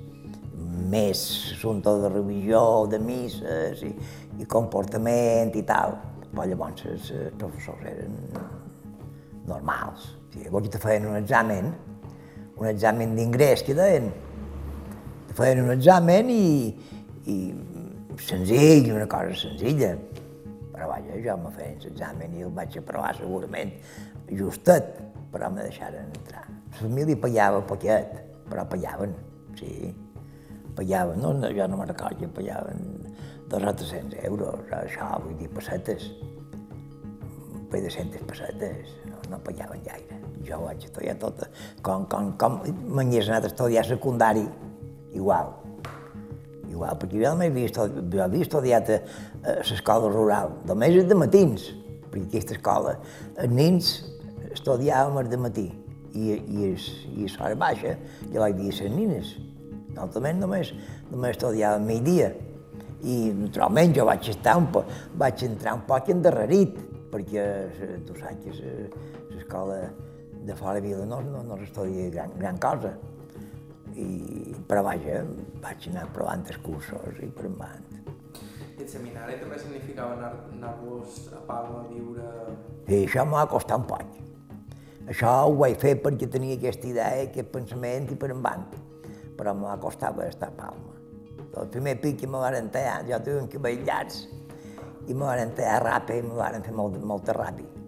Més 0.90 1.20
assumpte 1.54 1.92
de 2.02 2.10
religió, 2.10 2.62
de 2.90 2.98
misses 3.02 3.84
i, 3.86 3.92
i 4.40 4.48
comportament 4.50 5.54
i 5.58 5.62
tal. 5.66 5.96
Però 6.30 6.46
llavors 6.46 6.86
els 6.86 7.12
professors 7.38 7.86
eren 7.90 8.18
normals. 9.48 10.10
O 10.10 10.32
sigui, 10.32 10.46
llavors 10.46 10.72
te 10.72 10.82
feien 10.82 11.08
un 11.10 11.18
examen, 11.20 11.72
un 12.56 12.68
examen 12.68 13.16
d'ingrés 13.16 13.64
que 13.66 13.76
deien. 13.78 14.10
Te 15.30 15.36
feien 15.38 15.64
un 15.64 15.72
examen 15.76 16.30
i, 16.34 16.46
i 17.30 17.38
senzill, 18.20 18.92
una 18.92 19.08
cosa 19.08 19.36
senzilla 19.38 19.94
però 20.80 20.94
vaja, 20.94 21.16
jo 21.20 21.34
me 21.36 21.50
feia 21.52 21.76
l'examen 21.82 22.36
i 22.38 22.44
el 22.46 22.52
vaig 22.56 22.76
aprovar 22.80 23.10
segurament 23.18 23.74
justet, 24.32 24.94
però 25.28 25.50
me 25.52 25.66
deixaren 25.66 26.06
entrar. 26.08 26.46
La 26.70 26.78
família 26.78 27.18
pagava 27.20 27.60
poquet, 27.68 28.14
però 28.48 28.64
pagaven, 28.64 29.12
sí. 29.58 29.90
Pagaven, 30.78 31.20
no, 31.20 31.34
no 31.36 31.50
jo 31.52 31.66
no 31.68 31.76
me'n 31.76 31.90
recordo, 31.92 32.30
pagaven 32.32 32.80
dos 33.52 33.66
o 33.68 33.74
300 33.82 34.24
euros, 34.30 34.72
això, 34.78 35.10
vull 35.20 35.36
dir, 35.36 35.50
pessetes. 35.52 36.08
Un 37.50 37.68
de 37.68 37.90
centes 37.92 38.24
pessetes, 38.24 38.96
no, 39.30 39.36
no 39.36 39.44
pagaven 39.46 39.86
gaire. 39.86 40.20
Jo 40.44 40.60
vaig 40.66 40.84
estudiar 40.90 41.16
tot, 41.22 41.46
com, 41.86 42.04
com, 42.10 42.34
com 42.40 42.60
m'hagués 42.90 43.30
anat 43.30 43.48
a 43.48 43.52
estudiar 43.54 43.86
secundari, 43.88 44.44
igual 45.14 45.56
igual, 46.70 46.96
perquè 46.96 47.18
jo 47.18 47.32
només 47.34 47.50
havia, 47.50 47.68
estudiat, 47.68 48.08
jo 48.14 48.22
havia 48.24 48.46
estudiat 48.46 48.90
a, 48.94 48.98
a 49.42 49.54
l'escola 49.68 50.10
rural, 50.12 50.54
només 50.68 50.96
de 51.04 51.18
matins, 51.18 51.66
perquè 52.10 52.26
aquesta 52.28 52.56
escola, 52.56 52.96
els 53.36 53.54
nens 53.54 53.90
estudiàvem 54.54 55.30
de 55.30 55.38
matí 55.40 55.66
i, 56.14 56.36
i, 56.36 56.70
i 56.70 57.26
a 57.26 57.32
l'hora 57.36 57.58
baixa 57.58 57.96
ja 58.32 58.36
hi 58.36 58.44
havia 58.46 58.70
les 58.70 58.94
nines. 58.94 59.34
Nosaltres 59.94 60.38
només, 60.38 60.72
només 61.10 61.36
estudiàvem 61.36 61.86
migdia. 61.86 62.30
I 63.00 63.30
naturalment 63.32 63.94
jo 63.96 64.04
vaig 64.04 64.26
estar 64.28 64.58
un 64.60 64.66
poc, 64.72 64.88
vaig 65.16 65.44
entrar 65.46 65.76
un 65.78 65.86
poc 65.88 66.10
endarrerit, 66.12 66.76
perquè 67.10 67.44
tu 68.06 68.16
saps 68.18 68.44
que 68.44 68.74
l'escola 69.30 69.80
de 70.44 70.54
fora 70.56 70.74
de 70.74 70.80
Vila 70.80 71.06
no, 71.06 71.20
no, 71.20 71.42
no 71.42 71.56
s'estudia 71.60 72.10
gran, 72.10 72.32
gran 72.38 72.58
cosa. 72.58 72.94
I, 73.94 74.54
però 74.68 74.84
vaja, 74.86 75.24
vaig 75.60 75.88
anar 75.90 76.06
provant 76.14 76.44
els 76.46 76.60
cursos 76.64 77.18
i 77.20 77.28
per. 77.34 77.50
I 77.50 78.84
el 78.84 78.88
seminari 78.88 79.36
també 79.40 79.58
significava 79.60 80.30
anar-vos 80.54 81.26
a 81.36 81.42
Palma 81.48 81.82
a 81.82 81.88
viure... 81.90 82.28
I 82.88 83.02
això 83.04 83.26
m'ha 83.28 83.44
costat 83.50 83.82
un 83.82 83.88
poc. 83.90 84.14
Això 85.10 85.32
ho 85.48 85.56
vaig 85.58 85.76
fer 85.82 85.96
perquè 86.00 86.28
tenia 86.30 86.56
aquesta 86.56 86.88
idea, 86.88 87.26
aquest 87.26 87.50
pensament 87.52 88.08
i 88.14 88.16
per 88.16 88.30
endavant. 88.30 88.70
Però 89.36 89.56
m'ha 89.56 89.76
costat 89.82 90.22
estar 90.28 90.52
a 90.54 90.56
Palma. 90.62 90.96
El 91.60 91.68
primer 91.74 91.96
pic 92.00 92.20
que 92.22 92.30
me 92.30 92.38
van 92.38 92.70
tallar, 92.70 93.02
jo 93.08 93.18
tenia 93.26 93.42
un 93.42 93.50
cabell 93.50 93.82
llargs, 93.84 94.22
i 95.10 95.14
me 95.14 95.26
van 95.26 95.52
tallar 95.58 95.82
ràpid 95.82 96.22
i 96.22 96.28
me 96.28 96.38
van 96.38 96.62
fer 96.62 96.74
molt, 96.76 96.96
molta 97.02 97.34
ràpid. 97.36 97.79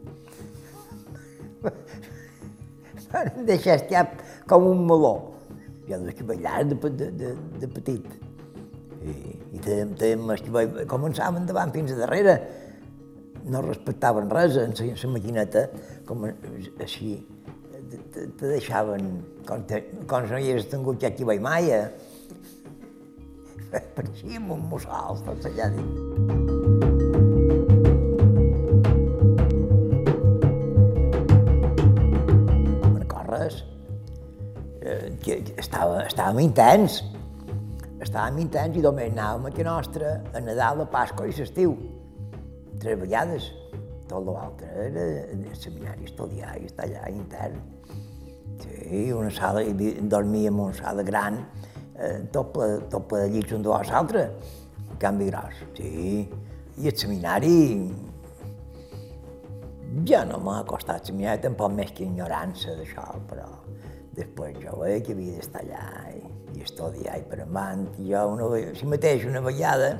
Van 3.12 3.44
deixar 3.48 3.76
estar 3.80 4.06
com 4.48 4.70
un 4.70 4.86
meló 4.88 5.14
jo 5.88 5.98
des 6.04 6.14
que 6.14 6.24
ballava 6.24 6.64
de, 6.64 6.90
de, 6.90 7.10
de, 7.10 7.32
de 7.60 7.68
petit. 7.68 8.06
I, 9.02 9.14
i 9.58 9.62
els 10.14 10.44
que 10.44 10.86
començaven 10.90 11.46
davant 11.48 11.72
fins 11.74 11.92
a 11.94 11.98
darrere, 12.04 12.36
no 13.50 13.62
respectaven 13.66 14.30
res 14.30 14.56
en 14.62 14.76
la 14.78 15.10
maquineta, 15.16 15.66
com 16.06 16.28
així, 16.28 17.16
te, 17.72 17.98
te, 17.98 18.28
te 18.28 18.52
deixaven, 18.54 19.10
com, 19.48 19.66
te, 19.66 19.82
com 20.06 20.30
no 20.30 20.38
hi 20.38 20.52
hagués 20.52 20.70
tingut 20.70 21.02
ja 21.02 21.10
aquí 21.10 21.26
vaig 21.26 21.42
mai, 21.42 21.72
eh? 21.74 21.90
Pareixíem 23.96 24.50
un 24.52 24.68
mussol, 24.70 25.24
tots 25.26 25.50
allà 25.50 25.72
dins. 25.74 26.41
Que, 35.22 35.38
estava, 35.60 36.02
estàvem 36.06 36.42
intens. 36.48 37.00
Estàvem 38.02 38.42
intens 38.42 38.76
i 38.78 38.84
només 38.84 39.12
anàvem 39.12 39.48
a 39.48 39.52
que 39.54 39.66
nostra 39.66 40.14
a 40.34 40.42
Nadal, 40.42 40.82
a 40.82 40.88
Pasqua 40.90 41.28
i 41.28 41.34
l'estiu. 41.36 41.76
Tres 42.82 42.98
vegades. 43.00 43.50
Tot 44.10 44.26
l'altre 44.26 44.68
era 44.88 45.04
seminari 45.56 46.08
estudiar 46.10 46.56
i 46.60 46.66
estar 46.68 46.88
allà 46.88 47.06
intern. 47.12 47.60
Sí, 48.62 49.06
una 49.14 49.30
sala, 49.32 49.62
i 49.62 49.94
dormíem 50.02 50.58
en 50.58 50.66
una 50.66 50.76
sala 50.76 51.02
gran, 51.06 51.38
eh, 51.96 52.18
tot, 52.34 52.52
ple, 52.54 52.82
de 52.90 53.28
llits 53.32 53.56
un 53.56 53.64
dos 53.64 53.90
l'altre, 53.90 54.26
canvi 55.02 55.30
gros. 55.30 55.62
Sí, 55.78 56.26
i 56.82 56.90
el 56.90 56.98
seminari 56.98 57.56
ja 60.08 60.22
no 60.28 60.38
m'ha 60.42 60.62
costat, 60.68 61.06
seminari 61.08 61.42
tampoc 61.46 61.74
més 61.76 61.92
que 61.96 62.04
ignorància 62.06 62.76
d'això, 62.78 63.06
però 63.30 63.48
Després 64.12 64.58
jo 64.60 64.76
veia 64.82 65.00
que 65.04 65.14
havia 65.14 65.38
d'estar 65.38 65.62
allà 65.62 65.84
i, 66.12 66.18
i 66.58 66.64
estudiar 66.66 67.16
i 67.16 67.24
per 67.28 67.38
endavant. 67.40 67.86
I 67.96 68.10
jo, 68.10 68.24
una, 68.34 68.48
si 68.76 68.88
mateix, 68.88 69.24
una 69.28 69.40
vegada, 69.44 69.94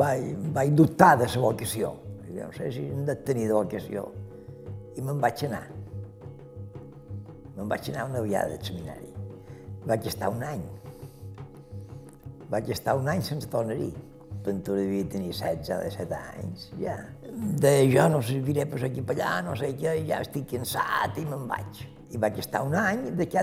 vaig, 0.00 0.32
vaig 0.56 0.72
dubtar 0.80 1.12
de 1.20 1.28
la 1.30 1.44
vocació. 1.44 1.92
Jo 2.30 2.48
no 2.48 2.56
sé 2.56 2.70
si 2.74 2.86
hem 2.90 3.04
de 3.06 3.14
tenir 3.26 3.46
de 3.50 3.54
vocació. 3.54 4.08
I 4.98 5.06
me'n 5.06 5.22
vaig 5.22 5.46
anar. 5.46 5.62
Me'n 7.54 7.70
vaig 7.70 7.92
anar 7.92 8.08
una 8.10 8.24
vegada 8.26 8.56
del 8.56 8.66
seminari. 8.66 9.14
Vaig 9.86 10.10
estar 10.10 10.32
un 10.34 10.42
any. 10.46 10.66
Vaig 12.50 12.72
estar 12.74 12.96
un 12.98 13.06
any 13.10 13.22
sense 13.22 13.46
tornar-hi. 13.54 13.92
Ventura 14.42 14.80
devia 14.80 15.06
tenir 15.12 15.30
16 15.30 15.70
o 15.76 15.80
17 15.84 16.18
anys, 16.18 16.66
ja. 16.80 16.96
De 17.62 17.74
jo 17.92 18.08
no 18.10 18.22
serviré 18.24 18.64
per 18.66 18.82
aquí 18.88 19.04
per 19.04 19.14
allà, 19.18 19.32
no 19.46 19.54
sé 19.54 19.74
què, 19.78 19.98
ja 20.08 20.22
estic 20.24 20.48
cansat 20.56 21.20
i 21.20 21.26
me'n 21.28 21.44
vaig 21.50 21.84
i 22.10 22.18
vaig 22.18 22.40
estar 22.42 22.64
un 22.66 22.74
any, 22.74 23.04
d'aquí 23.18 23.42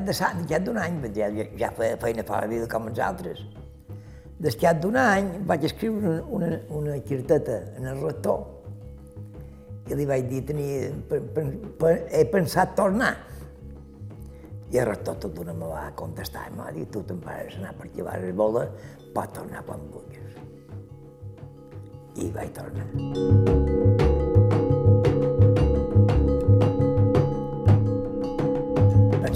d'un 0.65 0.77
any, 0.81 1.00
ja, 1.15 1.29
ja 1.59 1.71
feia 1.75 1.97
feina 2.01 2.24
per 2.24 2.41
la 2.43 2.51
vida 2.51 2.67
com 2.67 2.89
els 2.89 3.00
altres. 3.00 3.45
D'aquí 4.39 4.74
d'un 4.81 4.97
any 5.01 5.29
vaig 5.47 5.63
escriure 5.69 6.19
una, 6.29 6.51
una, 6.69 7.00
carteta 7.07 7.62
en 7.77 7.88
el 7.88 8.03
rector 8.03 8.43
i 9.88 9.95
li 9.95 10.05
vaig 10.05 10.27
dir, 10.27 10.43
tenia, 10.50 10.91
per, 11.09 11.21
per, 11.33 11.45
per, 11.79 11.93
he 12.12 12.25
pensat 12.27 12.75
tornar. 12.75 13.15
I 14.67 14.81
el 14.81 14.89
rector 14.89 15.15
tot 15.24 15.31
d'una 15.31 15.55
me 15.55 15.71
va 15.71 15.88
contestar, 15.95 16.50
em 16.51 16.59
va 16.59 16.67
dir, 16.75 16.83
tu 16.91 17.05
te'n 17.07 17.24
pares 17.24 17.55
anar 17.62 17.71
perquè 17.79 18.03
vas 18.03 18.19
a 18.19 18.36
voler, 18.43 18.67
pots 19.15 19.39
tornar 19.39 19.63
quan 19.63 19.88
vulguis. 19.95 20.39
I 22.19 22.31
vaig 22.36 22.51
tornar. 22.59 24.26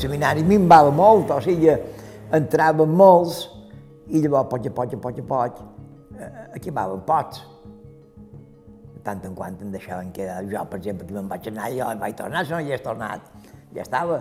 Seminari 0.01 0.43
minvava 0.43 0.91
molt, 0.95 1.31
o 1.31 1.39
sigui, 1.43 1.71
entraven 2.33 2.91
molts 2.97 3.45
i 4.11 4.21
llavors, 4.23 4.49
poc 4.51 4.67
a 4.67 4.73
poc, 4.75 4.93
a 4.95 4.99
poc 5.05 5.19
a 5.21 5.25
poc, 5.29 5.61
eh, 6.17 6.31
acabaven 6.57 7.03
pocs. 7.07 7.43
De 8.95 9.03
tant 9.05 9.23
en 9.25 9.35
quant 9.35 9.57
em 9.61 9.71
deixaven 9.73 10.11
quedar. 10.13 10.41
Jo, 10.49 10.65
per 10.69 10.79
exemple, 10.79 11.07
que 11.07 11.15
me'n 11.15 11.29
vaig 11.29 11.47
anar, 11.51 11.69
jo 11.73 11.87
vaig 12.01 12.17
tornar, 12.17 12.45
si 12.45 12.53
no 12.53 12.59
hi 12.59 12.73
he 12.73 12.81
tornat. 12.83 13.31
Ja 13.75 13.85
estava, 13.85 14.19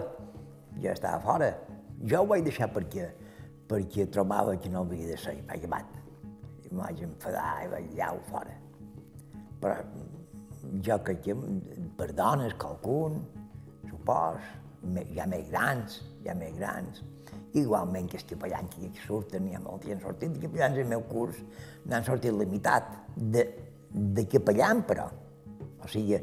ja 0.81 0.93
estava 0.93 1.21
fora. 1.25 1.51
Jo 2.13 2.23
ho 2.23 2.29
vaig 2.31 2.47
deixar 2.47 2.71
perquè, 2.73 3.11
perquè 3.69 4.07
trobava 4.13 4.57
que 4.57 4.71
no 4.73 4.85
havia 4.87 5.11
de 5.11 5.19
ser, 5.21 5.37
i 5.37 5.45
vaig 5.49 5.67
acabat. 5.67 5.99
I 6.63 6.71
em 6.71 6.81
vaig 6.85 7.03
enfadar 7.09 7.51
i 7.65 7.69
vaig 7.75 7.93
llau 7.99 8.23
fora. 8.31 8.57
Però 9.61 9.77
jo 10.87 10.99
crec 11.05 11.23
que 11.27 11.37
per 11.99 12.13
dones, 12.17 12.55
qualcun, 12.61 13.21
supos, 13.91 14.41
ja 15.15 15.27
més 15.29 15.49
grans, 15.51 16.01
ja 16.25 16.35
més 16.35 16.55
grans, 16.59 17.03
igualment 17.59 18.09
que 18.11 18.19
els 18.19 18.27
capellans 18.29 18.77
que 18.77 18.91
surten, 19.05 19.49
hi 19.49 19.57
ha 19.57 19.63
molts 19.63 19.87
que 19.87 19.95
han 19.95 20.03
sortit 20.03 20.35
de 20.35 20.45
capellans 20.45 20.79
al 20.79 20.93
meu 20.93 21.03
curs, 21.11 21.41
n'han 21.87 22.07
sortit 22.07 22.37
la 22.37 22.47
meitat 22.47 22.93
de, 23.17 23.47
de 23.91 24.27
capellan, 24.31 24.85
però. 24.87 25.09
O 25.81 25.89
sigui, 25.89 26.19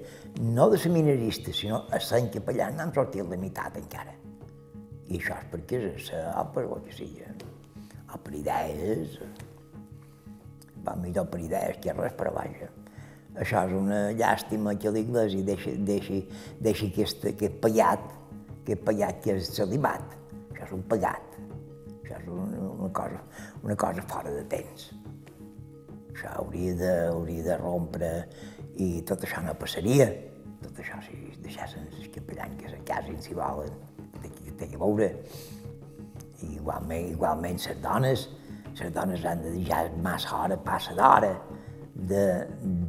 no 0.53 0.69
de 0.69 0.77
seminarista, 0.77 1.53
sinó 1.53 1.83
a 1.91 1.99
Sant 2.03 2.29
capellan 2.33 2.77
n'han 2.77 2.93
sortit 2.95 3.25
la 3.25 3.39
meitat 3.41 3.77
encara. 3.81 4.15
I 5.07 5.19
això 5.19 5.37
és 5.39 5.51
perquè 5.51 5.83
és 5.93 6.09
la 6.13 6.43
per 6.53 6.65
o 6.67 6.81
que 6.83 6.95
sigui, 6.95 7.23
o 8.07 8.19
per 8.23 8.35
idees, 8.35 9.17
va 10.85 10.95
millor 10.99 11.27
per 11.31 11.41
idees 11.43 11.79
que 11.83 11.95
res, 11.95 12.13
però 12.17 12.33
vaja. 12.35 12.69
Això 13.37 13.63
és 13.67 13.73
una 13.77 13.99
llàstima 14.17 14.73
que 14.81 14.91
l'Iglesi 14.93 15.43
deixi, 15.45 15.75
deixi, 15.85 16.21
deixi 16.63 16.87
aquest, 16.89 17.27
aquest 17.33 17.59
pallat, 17.61 18.16
aquest 18.67 18.83
pallat 18.83 19.19
que 19.23 19.35
és 19.39 19.49
celibat. 19.55 20.15
Això 20.51 20.65
és 20.65 20.73
un 20.75 20.83
pagat. 20.91 21.35
Això 22.03 22.17
és 22.19 22.27
una, 22.27 22.89
cosa, 22.95 23.21
una 23.63 23.75
cosa 23.79 24.03
fora 24.11 24.33
de 24.33 24.43
temps. 24.51 24.89
Això 26.11 26.33
hauria 26.41 26.73
de, 26.75 26.93
hauria 27.13 27.43
de 27.45 27.57
rompre 27.61 28.11
i 28.83 28.89
tot 29.07 29.23
això 29.23 29.43
no 29.45 29.55
passaria. 29.59 30.09
Tot 30.63 30.81
això 30.83 30.99
si 31.05 31.15
deixessin 31.43 31.85
els 31.87 32.09
capellans 32.11 32.59
que 32.59 32.73
se 32.73 33.21
si 33.29 33.37
volen, 33.37 33.71
té, 34.19 34.31
té 34.59 34.67
que 34.67 34.81
veure. 34.81 35.13
I 36.43 36.57
igualment, 36.57 37.11
igualment 37.13 37.61
les 37.63 37.81
dones, 37.81 38.27
les 38.77 38.91
dones 38.93 39.23
han 39.25 39.41
de 39.41 39.53
dir 39.55 39.67
ja 39.69 39.85
massa 40.03 40.35
hora, 40.35 40.57
passa 40.57 40.93
d'hora, 40.97 41.31
de, 41.95 42.25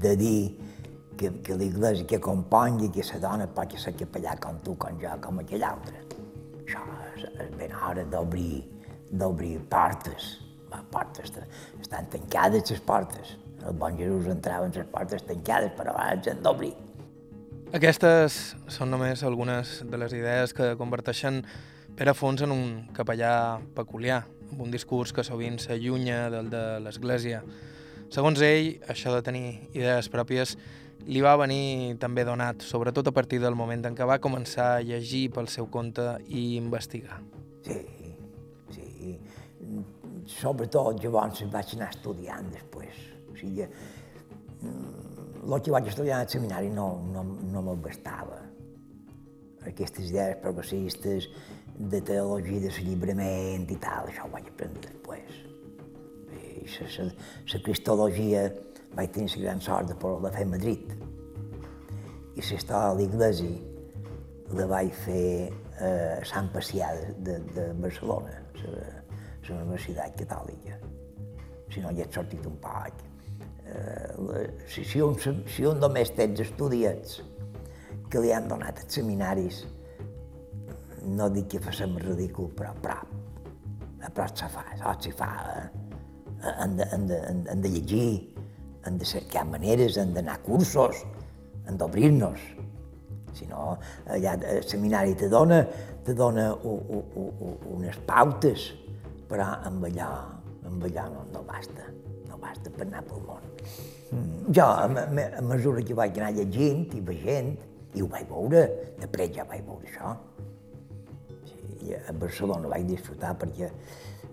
de 0.02 0.16
dir 0.16 0.67
que, 1.18 1.34
que 1.44 1.58
l'Iglésia 1.58 2.06
que 2.06 2.22
compongui 2.22 2.92
que 2.94 3.04
la 3.12 3.22
dona 3.26 3.50
pot 3.58 3.76
ser 3.76 3.96
capellà 3.98 4.38
com 4.40 4.62
tu, 4.64 4.78
com 4.80 4.98
jo, 5.02 5.12
com 5.24 5.44
aquell 5.44 5.66
altre. 5.66 6.04
Això 6.64 6.82
és, 7.12 7.28
és 7.44 7.54
ben 7.58 7.74
hora 7.74 8.04
d'obrir 8.08 8.64
d'obrir 9.10 9.58
portes. 9.70 10.38
Les 10.68 10.84
portes 10.92 11.32
estan 11.80 12.08
tancades, 12.12 12.70
les 12.70 12.80
portes. 12.80 13.36
El 13.66 13.74
bon 13.74 13.96
Jesús 13.98 14.28
entrava 14.30 14.66
en 14.66 14.74
les 14.74 14.86
portes 14.92 15.24
tancades, 15.24 15.72
però 15.76 15.94
ara 15.96 16.20
s'han 16.22 16.42
d'obrir. 16.44 16.74
Aquestes 17.74 18.54
són 18.72 18.92
només 18.92 19.22
algunes 19.24 19.82
de 19.84 20.00
les 20.00 20.14
idees 20.16 20.54
que 20.56 20.74
converteixen 20.80 21.42
Pere 21.98 22.14
Fons 22.14 22.44
en 22.44 22.52
un 22.54 22.68
capellà 22.96 23.58
peculiar, 23.74 24.22
amb 24.52 24.62
un 24.64 24.70
discurs 24.70 25.12
que 25.12 25.24
sovint 25.26 25.58
s'allunya 25.60 26.28
del 26.32 26.48
de 26.52 26.62
l'Església. 26.84 27.42
Segons 28.14 28.40
ell, 28.40 28.78
això 28.88 29.12
de 29.12 29.24
tenir 29.24 29.46
idees 29.74 30.08
pròpies 30.08 30.54
li 31.08 31.22
va 31.24 31.36
venir 31.40 31.96
també 32.00 32.24
donat, 32.28 32.62
sobretot 32.64 33.08
a 33.08 33.14
partir 33.16 33.40
del 33.40 33.56
moment 33.56 33.86
en 33.88 33.96
què 33.96 34.06
va 34.08 34.18
començar 34.20 34.74
a 34.76 34.82
llegir 34.84 35.28
pel 35.32 35.48
seu 35.48 35.68
compte 35.72 36.04
i 36.28 36.56
investigar. 36.58 37.22
Sí, 37.64 37.78
sí. 38.74 39.14
Sobretot 40.28 41.00
llavors 41.00 41.40
vaig 41.52 41.72
anar 41.78 41.88
estudiant 41.94 42.52
després. 42.52 43.00
O 43.32 43.36
sigui, 43.40 43.64
el 43.64 45.60
que 45.64 45.72
vaig 45.72 45.88
estudiar 45.88 46.20
al 46.20 46.28
seminari 46.28 46.68
no, 46.74 46.90
no, 47.14 47.24
no 47.24 47.64
me'l 47.64 47.80
bastava. 47.88 48.42
Aquestes 49.68 50.12
idees 50.12 50.36
progressistes 50.44 51.30
de 51.78 52.00
teologia 52.04 52.60
de 52.66 52.70
l'alliberament 52.74 53.68
i 53.70 53.76
tal, 53.80 54.08
això 54.10 54.26
ho 54.26 54.32
vaig 54.34 54.48
aprendre 54.52 54.84
després. 54.92 55.44
I 56.68 56.68
la 57.54 57.60
cristologia 57.64 58.48
vaig 58.96 59.12
tenir 59.14 59.30
la 59.36 59.44
gran 59.46 59.60
sort 59.64 59.88
de 59.88 59.96
poder-la 59.96 60.32
fer 60.34 60.44
a 60.44 60.50
Madrid. 60.56 61.07
I 62.38 62.42
història 62.54 62.92
de 62.94 62.98
l'Iglesi 63.00 63.52
la 64.54 64.66
vaig 64.70 64.92
fer 65.04 65.50
a 65.82 65.88
Sant 66.26 66.46
Pacià 66.54 66.92
de, 67.26 67.38
de 67.54 67.64
Barcelona, 67.82 68.36
la 69.48 69.56
Universitat 69.64 70.14
Catòlica. 70.20 70.76
Si 71.72 71.82
no, 71.82 71.90
hi 71.90 72.04
he 72.04 72.06
sortit 72.14 72.46
un 72.46 72.54
poc. 72.62 73.02
Eh, 73.68 74.46
si, 74.70 74.84
si, 74.86 75.02
un, 75.04 75.18
si 75.18 75.66
un 75.66 75.82
només 75.82 76.14
té 76.14 76.28
els 76.28 76.44
estudiats 76.46 77.18
que 78.08 78.22
li 78.22 78.32
han 78.32 78.48
donat 78.48 78.84
els 78.84 79.00
seminaris, 79.00 79.60
no 81.18 81.28
dic 81.34 81.50
que 81.56 81.60
fem 81.64 81.98
ridícul, 82.06 82.52
però 82.56 82.72
prop. 82.84 83.14
A 84.06 84.14
prop 84.14 84.38
se 84.38 84.48
fa, 84.52 84.64
això 84.76 84.94
s'hi 85.02 85.14
fa. 85.18 85.32
Eh? 85.58 85.68
Hem 86.54 86.78
de, 86.78 86.86
hem, 86.94 87.06
de, 87.10 87.22
hem 87.50 87.62
de 87.66 87.74
llegir, 87.74 88.10
hem 88.86 88.98
de 89.00 89.06
cercar 89.16 89.44
maneres, 89.50 89.98
hem 89.98 90.14
d'anar 90.14 90.38
a 90.38 90.44
cursos, 90.46 91.02
hem 91.68 91.76
d'obrir-nos. 91.80 92.48
Si 93.36 93.46
no, 93.46 93.76
allà 94.10 94.34
el 94.50 94.64
seminari 94.66 95.14
te 95.18 95.28
dona, 95.30 95.60
te 96.04 96.14
dona 96.16 96.48
u, 96.56 96.74
u, 96.74 97.02
u, 97.20 97.52
unes 97.76 97.98
pautes, 98.08 98.70
però 99.28 99.52
amb 99.68 99.84
allò, 99.90 100.08
amb 100.66 100.88
allò 100.88 101.06
no, 101.12 101.26
no 101.34 101.44
basta, 101.46 101.86
no 102.26 102.40
basta 102.40 102.72
per 102.72 102.86
anar 102.88 103.04
pel 103.06 103.22
món. 103.28 103.44
Mm. 104.08 104.54
Jo, 104.56 104.64
a, 104.64 104.88
a, 104.88 105.42
mesura 105.44 105.84
que 105.84 105.96
vaig 105.96 106.18
anar 106.18 106.32
llegint 106.38 106.96
i 106.96 107.04
veient, 107.04 107.54
i 107.94 108.02
ho 108.04 108.08
vaig 108.10 108.26
veure, 108.30 108.64
després 108.98 109.32
ja 109.36 109.46
vaig 109.48 109.64
veure 109.68 109.92
això. 109.92 110.14
Sí, 111.48 111.92
a 111.94 112.14
Barcelona 112.16 112.72
vaig 112.72 112.88
disfrutar 112.88 113.34
perquè 113.38 113.70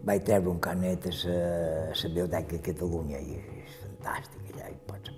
vaig 0.06 0.26
treure 0.26 0.52
un 0.52 0.62
carnet 0.64 1.10
a 1.10 1.14
la, 1.20 1.38
Biblioteca 2.06 2.56
de 2.56 2.64
Catalunya 2.72 3.20
i 3.20 3.40
és 3.42 3.78
fantàstic, 3.84 4.54
allà 4.54 4.72
hi 4.72 4.80
pots. 4.88 5.15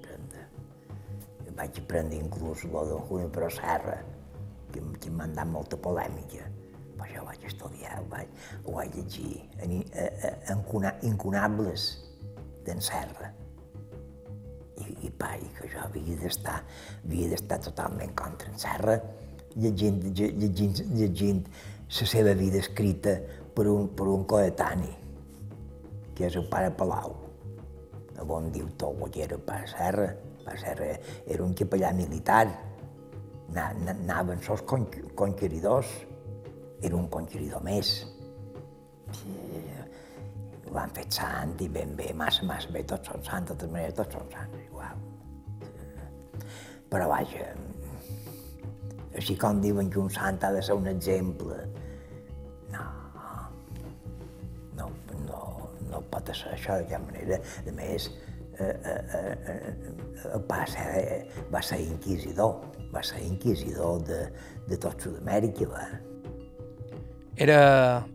Vaig 1.57 1.79
aprendre 1.81 2.19
inclús 2.21 2.63
el 2.65 2.75
de 2.91 2.99
Junipero 3.09 3.49
Serra, 3.49 3.97
que, 4.71 4.83
que 5.01 5.11
m'ha 5.11 5.27
dat 5.33 5.49
molta 5.49 5.79
polèmica, 5.81 6.45
però 6.97 7.07
jo 7.13 7.25
vaig 7.25 7.45
estudiar, 7.49 7.97
ho 8.01 8.05
vaig, 8.11 8.29
ho 8.65 8.75
vaig 8.77 8.95
llegir, 8.95 9.41
en, 9.65 9.79
en, 9.81 10.63
en 10.77 11.03
Incunables 11.09 11.87
d'en 12.65 12.81
Serra. 12.81 13.31
I, 14.77 14.91
i, 15.07 15.09
pa, 15.09 15.33
i 15.41 15.49
que 15.57 15.69
jo 15.71 15.81
havia 15.81 16.17
d'estar, 16.21 16.59
havia 17.05 17.31
d'estar 17.33 17.57
totalment 17.65 18.13
contra 18.17 18.51
en 18.53 18.61
Serra, 18.61 18.99
llegint, 19.57 20.03
llegint, 20.13 20.83
llegint 20.93 21.43
la 21.47 22.07
seva 22.13 22.33
vida 22.37 22.61
escrita 22.61 23.17
per 23.55 23.65
un, 23.71 23.89
per 23.97 24.07
un 24.11 24.25
coetani, 24.29 24.93
que 26.13 26.27
és 26.29 26.37
el 26.37 26.45
pare 26.51 26.69
Palau, 26.77 27.15
on 28.27 28.51
diu 28.53 28.69
tot 28.81 28.97
el 29.01 29.13
que 29.13 29.23
era 29.25 29.37
el 29.37 29.45
pare 29.45 29.69
Serra. 29.71 30.07
Pare 30.47 30.60
Serra 30.62 30.88
era 31.27 31.43
un 31.43 31.53
capellà 31.60 31.91
militar, 31.91 32.45
anaven 33.57 34.39
sols 34.45 34.63
conqueridors, 34.67 35.89
era 36.88 36.95
un 36.95 37.10
conqueridor 37.12 37.63
més. 37.65 37.91
Ho 40.67 40.77
han 40.79 40.93
fet 40.95 41.19
sant 41.19 41.55
i 41.63 41.67
ben 41.71 41.95
bé, 41.99 42.13
massa, 42.15 42.45
massa 42.47 42.71
bé, 42.71 42.83
tots 42.88 43.12
són 43.12 43.23
sants, 43.27 43.49
de 43.49 43.55
totes 43.55 43.73
maneres, 43.73 43.95
tots 43.97 44.15
són 44.15 44.31
sants, 44.31 44.60
igual. 44.67 45.03
Però 46.91 47.10
vaja, 47.12 47.49
així 49.17 49.36
com 49.41 49.60
diuen 49.63 49.91
que 49.91 49.99
un 49.99 50.12
sant 50.13 50.39
ha 50.43 50.53
de 50.55 50.63
ser 50.63 50.77
un 50.79 50.88
exemple, 50.91 51.60
no, 52.71 52.86
no, 54.79 54.89
no, 55.25 55.43
no 55.89 56.03
pot 56.13 56.31
ser 56.31 56.55
això 56.55 56.79
de 56.79 56.88
cap 56.93 57.03
manera. 57.10 57.41
A 57.67 57.75
més, 57.79 58.12
eh, 58.59 58.75
eh, 58.89 59.73
eh, 60.25 60.39
pare 60.47 60.67
ser, 60.71 61.21
va 61.53 61.61
ser 61.61 61.79
inquisidor, 61.83 62.61
va 62.93 63.03
ser 63.03 63.23
inquisidor 63.25 64.03
de, 64.07 64.21
de 64.67 64.79
tot 64.81 65.01
Sud-amèrica. 65.03 65.69
Va. 65.71 65.87
Era 67.37 67.59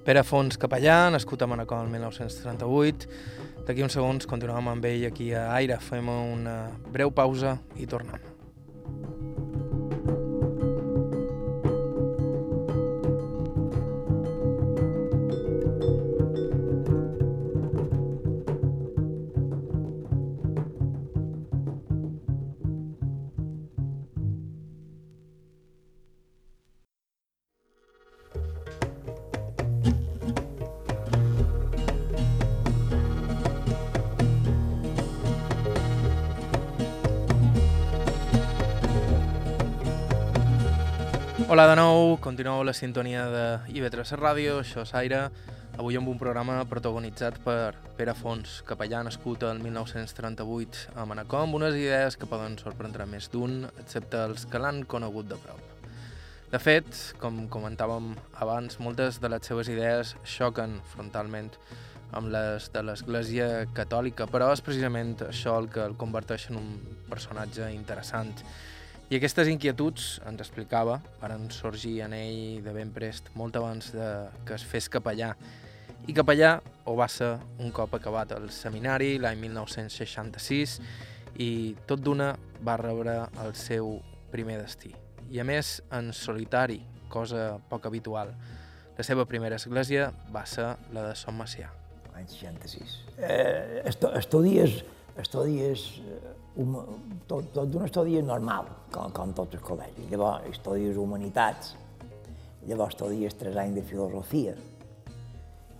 Pere 0.03 0.25
Fons 0.27 0.59
Capellà, 0.59 1.07
nascut 1.15 1.43
a 1.43 1.47
Manacor 1.47 1.85
el 1.85 1.93
1938. 1.95 3.07
D'aquí 3.69 3.85
uns 3.87 3.95
segons 3.95 4.27
continuem 4.27 4.73
amb 4.73 4.91
ell 4.91 5.07
aquí 5.07 5.31
a 5.39 5.47
Aire. 5.55 5.79
Fem 5.79 6.11
una 6.11 6.57
breu 6.91 7.15
pausa 7.15 7.61
i 7.79 7.87
tornem. 7.87 8.33
Hola 41.53 41.67
de 41.69 41.75
nou, 41.77 42.15
continueu 42.17 42.63
la 42.65 42.73
sintonia 42.73 43.27
de 43.29 43.43
IB3 43.77 44.15
Ràdio, 44.17 44.55
això 44.63 44.87
és 44.87 44.93
Aire, 44.97 45.19
avui 45.77 45.99
amb 45.99 46.09
un 46.09 46.17
programa 46.17 46.55
protagonitzat 46.65 47.37
per 47.45 47.75
Pere 47.99 48.15
Fons, 48.17 48.55
capellà 48.65 49.03
nascut 49.05 49.45
el 49.45 49.61
1938 49.61 50.97
a 50.97 51.05
Manacor, 51.05 51.45
amb 51.45 51.59
unes 51.61 51.77
idees 51.77 52.17
que 52.17 52.31
poden 52.31 52.57
sorprendre 52.57 53.05
més 53.05 53.29
d'un, 53.29 53.67
excepte 53.85 54.25
els 54.31 54.49
que 54.49 54.63
l'han 54.65 54.81
conegut 54.89 55.29
de 55.29 55.37
prop. 55.45 55.61
De 56.55 56.65
fet, 56.71 56.89
com 57.21 57.45
comentàvem 57.53 58.15
abans, 58.41 58.81
moltes 58.81 59.21
de 59.21 59.35
les 59.37 59.53
seves 59.53 59.69
idees 59.69 60.17
xoquen 60.25 60.81
frontalment 60.97 61.53
amb 62.17 62.33
les 62.33 62.73
de 62.73 62.81
l'Església 62.81 63.67
Catòlica, 63.77 64.25
però 64.25 64.55
és 64.57 64.65
precisament 64.65 65.19
això 65.29 65.61
el 65.61 65.69
que 65.69 65.85
el 65.85 66.01
converteix 66.01 66.49
en 66.49 66.65
un 66.65 66.77
personatge 67.13 67.69
interessant. 67.77 68.41
I 69.13 69.19
aquestes 69.19 69.45
inquietuds, 69.53 70.05
ens 70.25 70.41
explicava, 70.41 70.95
varen 71.21 71.43
sorgir 71.53 71.99
en 72.01 72.15
ell 72.17 72.63
de 72.65 72.73
ben 72.73 72.89
prest, 72.97 73.27
molt 73.37 73.59
abans 73.61 73.91
de 73.93 74.07
que 74.49 74.57
es 74.57 74.65
fes 74.65 74.87
capellà. 74.89 75.35
I 76.09 76.15
capellà 76.17 76.55
ho 76.89 76.95
va 76.97 77.11
ser 77.13 77.29
un 77.61 77.75
cop 77.77 77.93
acabat 77.99 78.33
el 78.39 78.49
seminari, 78.57 79.19
l'any 79.21 79.37
1966, 79.43 80.79
i 81.45 81.51
tot 81.85 82.01
d'una 82.01 82.31
va 82.65 82.79
rebre 82.81 83.19
el 83.45 83.53
seu 83.53 83.99
primer 84.33 84.57
destí. 84.63 84.95
I 85.29 85.45
a 85.45 85.45
més, 85.45 85.75
en 85.93 86.09
solitari, 86.17 86.81
cosa 87.13 87.59
poc 87.69 87.93
habitual. 87.93 88.33
La 88.97 89.05
seva 89.05 89.29
primera 89.29 89.61
església 89.61 90.09
va 90.33 90.47
ser 90.49 90.71
la 90.97 91.11
de 91.11 91.17
Sant 91.21 91.37
Macià. 91.37 91.69
L'any 92.15 92.33
66. 92.33 92.97
Eh, 93.21 93.85
estudies, 93.93 94.81
estudies 95.21 95.91
eh, 96.01 96.39
un, 96.57 96.75
tot, 97.29 97.49
tot 97.55 97.71
d'un 97.71 97.87
estudi 97.87 98.21
normal, 98.25 98.69
com, 98.93 99.13
com 99.15 99.33
tots 99.37 99.57
els 99.57 99.65
col·legis. 99.65 100.09
Llavors 100.11 100.51
estudies 100.53 100.99
humanitats, 101.01 101.75
llavors 102.69 102.95
estudies 102.95 103.37
tres 103.41 103.57
anys 103.63 103.81
de 103.81 103.87
filosofia 103.89 104.57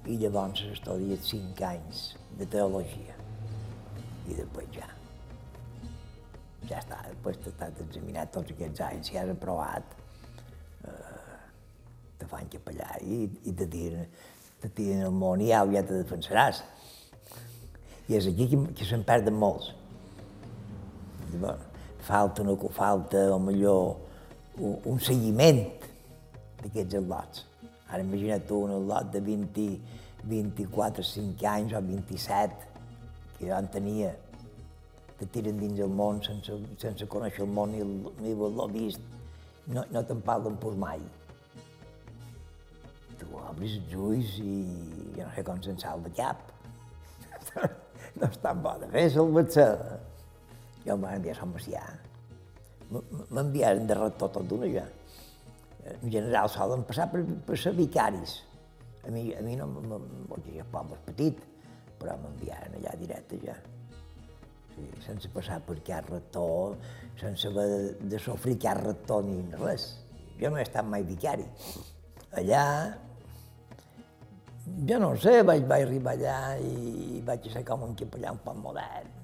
i 0.09 0.17
llavors 0.19 0.65
estudies 0.73 1.29
cinc 1.29 1.61
anys 1.67 2.05
de 2.39 2.49
teologia. 2.49 3.19
I 4.31 4.39
després 4.39 4.71
ja. 4.79 4.89
Ja 6.71 6.79
està, 6.79 7.01
després 7.11 7.41
t'has 7.43 7.81
examinat 7.85 8.33
tots 8.33 8.55
aquests 8.55 8.85
anys, 8.87 9.11
si 9.11 9.19
has 9.19 9.31
aprovat, 9.33 9.97
eh, 10.87 11.41
te 12.19 12.29
fan 12.31 12.49
capellà 12.51 12.95
i, 13.03 13.27
i 13.51 13.53
te 13.59 13.67
tiren, 13.67 14.07
te 14.63 14.71
tiren 14.71 15.05
el 15.09 15.15
món 15.15 15.43
i 15.43 15.51
ja, 15.51 15.65
ja 15.75 15.85
te 15.85 16.01
defensaràs. 16.01 16.63
I 18.09 18.17
és 18.19 18.29
aquí 18.31 18.49
que, 18.51 18.61
que 18.79 18.87
se'n 18.87 19.03
perden 19.07 19.37
molts 19.39 19.73
falta, 22.03 22.45
no, 22.45 22.57
falta, 22.71 23.23
o 23.35 23.39
millor, 23.39 23.97
un, 24.59 24.77
un 24.85 25.01
seguiment 25.01 25.63
d'aquests 26.63 26.99
al·lots. 26.99 27.47
Ara 27.93 28.03
imagina't 28.05 28.47
tu 28.49 28.63
un 28.65 28.75
al·lot 28.77 29.11
de 29.13 29.21
20, 29.21 29.69
24, 30.25 31.05
5 31.05 31.49
anys 31.55 31.75
o 31.77 31.83
27, 31.83 32.69
que 33.39 33.49
jo 33.49 33.57
en 33.57 33.69
tenia, 33.73 34.13
te 35.19 35.27
tiren 35.31 35.59
dins 35.61 35.81
el 35.83 35.91
món 35.93 36.23
sense, 36.25 36.57
sense 36.83 37.07
conèixer 37.11 37.45
el 37.47 37.51
món 37.55 37.75
ni, 37.75 37.83
ni 38.23 38.33
haver-lo 38.35 38.69
vist, 38.73 39.03
no, 39.71 39.85
no 39.91 40.03
te'n 40.07 40.23
parlen 40.25 40.57
per 40.63 40.73
mai. 40.79 41.03
Tu 43.21 43.29
obris 43.39 43.77
els 43.79 43.93
ulls 43.95 44.39
i 44.43 44.57
jo 45.19 45.27
no 45.27 45.35
sé 45.37 45.45
com 45.47 45.61
se'n 45.63 45.79
salt 45.79 46.09
de 46.09 46.15
cap. 46.17 46.49
no 48.19 48.29
és 48.29 48.41
tan 48.43 48.63
bo 48.65 48.73
de 48.81 48.89
fer, 48.95 49.07
se'l 49.15 49.31
vaig 49.37 49.53
ser. 49.55 49.71
Jo 50.87 50.97
em 50.97 51.05
van 51.05 51.19
enviar 51.19 51.37
Sant 51.39 51.53
Macià. 51.55 51.83
M'enviaren 53.33 53.87
de 53.89 53.97
rector 53.97 54.33
tot 54.35 54.49
d'una 54.49 54.69
ja. 54.71 54.87
En 55.93 56.11
general 56.11 56.51
solen 56.51 56.83
passar 56.87 57.09
per, 57.13 57.23
per 57.47 57.59
ser 57.59 57.75
vicaris. 57.79 58.41
A 59.07 59.11
mi, 59.11 59.29
a 59.35 59.43
mi 59.43 59.57
no, 59.59 59.69
perquè 60.31 60.57
jo 60.59 60.67
poble 60.71 60.99
petit, 61.07 61.39
però 61.99 62.17
m'enviaren 62.21 62.77
allà 62.79 62.97
directe 62.99 63.39
ja. 63.43 63.57
Sí, 64.73 64.89
sense 65.05 65.31
passar 65.33 65.59
per 65.67 65.79
cap 65.85 66.09
rector, 66.11 66.77
sense 67.21 67.51
haver 67.51 67.67
de, 67.71 67.81
de 68.15 68.21
sofrir 68.23 68.59
cap 68.63 68.83
rector 68.83 69.25
ni 69.27 69.41
res. 69.63 69.89
Jo 70.41 70.51
no 70.51 70.59
he 70.59 70.67
estat 70.67 70.87
mai 70.89 71.07
vicari. 71.07 71.47
Allà, 72.41 72.67
jo 74.89 75.03
no 75.03 75.13
sé, 75.21 75.43
vaig, 75.47 75.67
vaig 75.69 75.87
arribar 75.87 76.15
allà 76.17 76.39
i 76.63 77.21
vaig 77.27 77.51
ser 77.53 77.67
com 77.69 77.85
un 77.91 77.99
capellà 77.99 78.33
un 78.33 78.41
poc 78.47 78.57
modern 78.63 79.22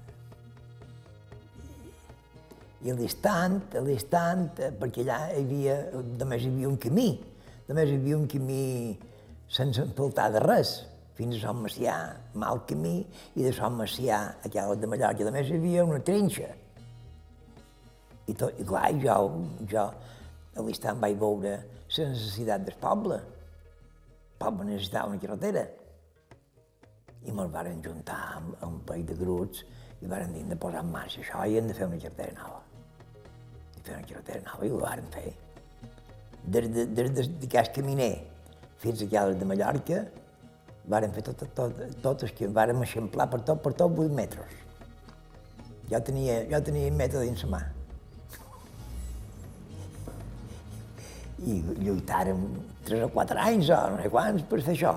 i 2.79 2.91
a 2.91 2.95
l'instant, 2.95 3.59
a 3.75 3.81
l'instant, 3.83 4.45
eh, 4.55 4.69
perquè 4.71 5.03
allà 5.03 5.17
hi 5.33 5.41
havia, 5.43 5.75
només 6.21 6.45
hi 6.45 6.51
havia 6.51 6.69
un 6.69 6.77
camí, 6.79 7.09
només 7.67 7.89
hi 7.91 7.97
havia 7.99 8.17
un 8.17 8.27
camí 8.31 8.67
sense 9.51 9.83
empaltar 9.83 10.29
de 10.31 10.39
res, 10.45 10.71
fins 11.17 11.35
a 11.35 11.49
Sant 11.49 11.59
Macià, 11.59 11.95
mal 12.39 12.61
camí, 12.69 13.01
i 13.35 13.43
de 13.43 13.51
Sant 13.55 13.75
Macià 13.75 14.19
a 14.39 14.51
de 14.79 14.87
Mallorca, 14.87 15.27
només 15.27 15.49
hi 15.49 15.57
havia 15.57 15.83
una 15.83 15.99
trenxa. 15.99 16.47
I, 18.29 18.33
tot, 18.33 18.55
i 18.61 18.63
clar, 18.63 18.93
jo, 19.03 19.17
jo 19.67 19.83
a 19.83 20.63
l'instant 20.63 21.01
vaig 21.01 21.17
veure 21.19 21.57
la 21.57 22.07
necessitat 22.13 22.63
del 22.63 22.79
poble. 22.79 23.19
El 23.19 24.39
poble 24.39 24.69
necessitava 24.69 25.11
una 25.11 25.19
carretera. 25.19 25.65
I 27.27 27.35
me'l 27.35 27.51
varen 27.51 27.83
juntar 27.83 28.21
amb, 28.37 28.55
amb 28.61 28.71
un 28.77 28.81
parell 28.87 29.09
de 29.09 29.19
grups 29.19 29.65
i 29.99 30.07
varen 30.07 30.31
dir 30.31 30.47
de 30.47 30.55
posar 30.55 30.85
en 30.85 30.95
marxa 30.95 31.19
això 31.25 31.43
i 31.43 31.59
hem 31.59 31.67
de 31.67 31.75
fer 31.75 31.89
una 31.89 31.99
carretera 31.99 32.37
nova 32.39 32.68
fer 33.85 33.97
una 33.97 34.07
carretera 34.07 34.43
nova 34.45 34.67
i 34.67 34.71
ho 34.73 34.79
varen 34.81 35.09
fer. 35.13 35.33
Des 36.43 36.69
de, 36.73 36.85
des 36.85 37.11
de, 37.15 37.27
de 37.41 37.49
Cas 37.51 37.69
Caminer 37.75 38.13
fins 38.79 39.03
a 39.03 39.09
Cales 39.11 39.37
de 39.39 39.45
Mallorca, 39.45 40.05
varen 40.89 41.13
fer 41.13 41.23
tot, 41.27 41.43
tot, 41.55 41.83
tot 42.03 42.25
que 42.35 42.47
vàrem 42.55 42.81
eixamplar 42.85 43.27
per 43.31 43.41
tot, 43.47 43.61
per 43.65 43.73
tot 43.77 43.99
8 44.05 44.15
metres. 44.15 44.55
Jo 45.89 45.99
tenia, 46.05 46.41
jo 46.49 46.61
tenia 46.65 46.89
un 46.89 46.97
metre 46.97 47.21
dins 47.25 47.43
la 47.45 47.51
mà. 47.55 47.61
I 51.49 51.61
lluitàrem 51.79 52.41
3 52.87 53.05
o 53.05 53.13
4 53.15 53.45
anys 53.45 53.71
o 53.71 53.79
no 53.93 54.01
sé 54.03 54.11
quants 54.11 54.45
per 54.49 54.59
fer 54.65 54.75
això. 54.75 54.93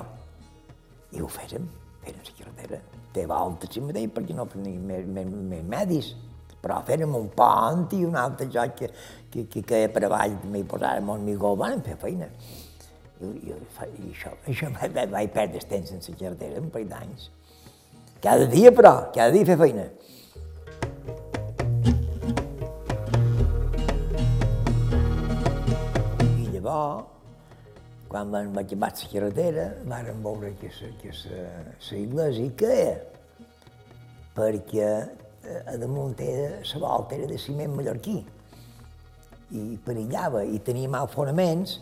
I 1.12 1.23
ho 1.23 1.29
fèrem, 1.31 1.68
fèrem 2.03 2.27
la 2.29 2.37
carretera. 2.38 2.83
Té 3.12 3.27
volta 3.29 3.68
si 3.68 3.83
mateix 3.85 4.12
perquè 4.14 4.37
no 4.37 4.47
tenia 4.49 4.81
més, 4.81 5.09
més, 5.16 5.33
més 5.53 5.66
medis 5.68 6.14
però 6.62 6.79
fèrem 6.87 7.14
un 7.18 7.29
pont 7.35 7.88
i 7.96 8.05
un 8.07 8.14
altre 8.18 8.46
joc 8.55 8.77
que, 8.79 8.88
que, 9.33 9.46
que 9.51 9.64
queia 9.66 9.90
per 9.90 10.05
avall, 10.07 10.37
també 10.44 10.62
hi 10.62 10.68
posàrem 10.70 11.11
un 11.11 11.25
migó, 11.27 11.57
van 11.59 11.83
fer 11.83 11.96
feina. 11.98 12.29
I, 13.22 13.31
i, 13.51 13.53
i 13.53 14.11
això, 14.12 14.35
això 14.51 14.70
vaig, 14.79 14.98
vaig 15.11 15.33
perdre 15.35 15.62
el 15.62 15.70
temps 15.70 15.94
sense 15.94 16.14
carretera 16.18 16.62
un 16.62 16.70
parell 16.70 16.92
d'anys. 16.92 17.31
Cada 18.22 18.46
dia, 18.46 18.70
però, 18.70 18.94
cada 19.14 19.35
dia 19.35 19.48
fer 19.48 19.59
feina. 19.59 19.88
I 26.38 26.53
llavors, 26.53 27.09
quan 28.12 28.31
van 28.31 28.53
acabar 28.62 28.92
la 28.92 29.09
carretera, 29.16 29.66
varen 29.90 30.22
veure 30.22 30.53
que 30.61 30.70
la, 30.70 30.92
que 31.01 31.98
iglesia 31.98 32.55
queia, 32.62 32.94
perquè 34.37 34.92
a 35.42 35.76
damunt 35.76 36.20
era, 36.20 36.61
la 36.62 36.78
volta 36.78 37.16
era 37.16 37.26
de 37.26 37.38
ciment 37.38 37.74
mallorquí 37.74 38.18
i 39.52 39.78
perillava 39.85 40.44
i 40.44 40.61
tenia 40.64 40.88
mal 40.88 41.09
fonaments 41.12 41.78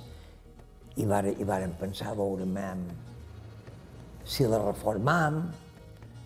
i, 0.96 1.04
var, 1.06 1.26
i 1.28 1.44
varen 1.46 1.74
pensar, 1.78 2.14
veurem 2.18 2.56
si 4.24 4.46
la 4.46 4.58
reformam, 4.62 5.40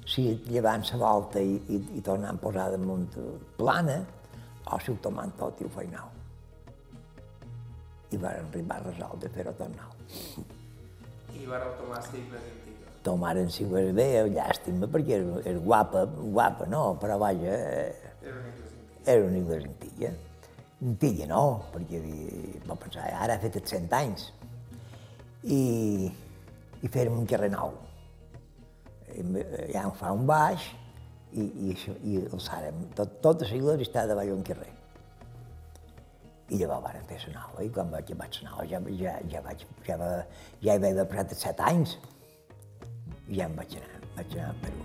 si 0.06 0.26
llevant 0.48 0.84
la 0.92 0.98
volta 0.98 1.40
i, 1.40 1.54
i, 1.68 1.80
i 1.98 2.02
tornant 2.04 2.36
a 2.36 2.40
posar 2.40 2.70
damunt 2.72 3.16
plana, 3.56 4.00
o 4.64 4.78
si 4.80 4.90
ho 4.92 4.98
tomant 5.00 5.32
tot 5.38 5.60
i 5.60 5.64
ho 5.66 5.70
feim 5.72 5.92
nou. 5.92 6.10
I 8.12 8.20
van 8.20 8.44
arribar 8.44 8.80
a 8.80 8.84
resoldre 8.88 9.30
fer-ho 9.36 9.54
tot 9.58 9.72
nou. 9.76 10.44
I 11.34 11.46
va 11.50 11.60
retomar 11.64 12.02
cicles 12.04 12.44
ta 13.04 13.14
mare 13.20 13.44
en 13.44 13.50
si 13.52 13.66
ho 13.68 13.76
és 13.76 13.90
bé, 13.96 14.08
llàstima, 14.32 14.88
perquè 14.90 15.18
és, 15.20 15.32
és 15.52 15.58
guapa, 15.62 16.06
guapa 16.08 16.66
no, 16.72 16.84
però 17.00 17.18
vaja, 17.20 17.56
era 19.04 19.24
una 19.26 19.40
iglesintilla. 19.40 20.12
Intilla 20.84 21.26
no, 21.28 21.42
perquè 21.74 22.00
va 22.64 22.76
pensar, 22.80 23.10
ara 23.12 23.36
ha 23.36 23.42
fet 23.42 23.58
els 23.60 23.74
cent 23.76 23.90
anys, 23.96 24.30
i, 25.44 26.08
i 26.80 26.92
fèrem 26.92 27.20
un 27.20 27.28
carrer 27.28 27.50
nou. 27.52 27.76
Ja 29.70 29.84
em 29.84 29.92
fa 30.00 30.14
un 30.16 30.24
baix, 30.28 30.64
i, 31.34 31.44
i, 31.44 31.76
i 32.08 32.24
alçàrem, 32.32 32.80
tot, 32.96 33.20
tota 33.22 33.46
la 33.50 33.58
iglesia 33.58 33.88
està 33.88 34.06
davall 34.08 34.32
d'un 34.32 34.42
carrer. 34.46 34.70
I 36.52 36.58
llavors 36.60 36.84
varen 36.84 37.06
fer 37.08 37.20
la 37.26 37.36
nova, 37.36 37.62
i 37.64 37.70
quan 37.72 37.92
vaig, 37.92 38.16
vaig 38.16 38.40
la 38.42 38.50
nova 38.50 38.66
ja, 38.68 38.80
ja, 39.00 39.14
ja, 39.32 39.44
vaig, 39.44 39.64
ja, 39.86 39.96
va, 40.00 40.10
ja 40.64 40.76
hi 40.76 40.82
vaig 40.82 40.92
haver 40.92 41.08
passat 41.12 41.36
set 41.40 41.62
anys 41.64 41.96
i 43.28 43.38
ja 43.40 43.48
em 43.48 43.56
vaig 43.56 43.76
anar, 43.80 44.00
vaig 44.16 44.36
anar 44.36 44.50
a 44.50 44.56
Perú. 44.64 44.82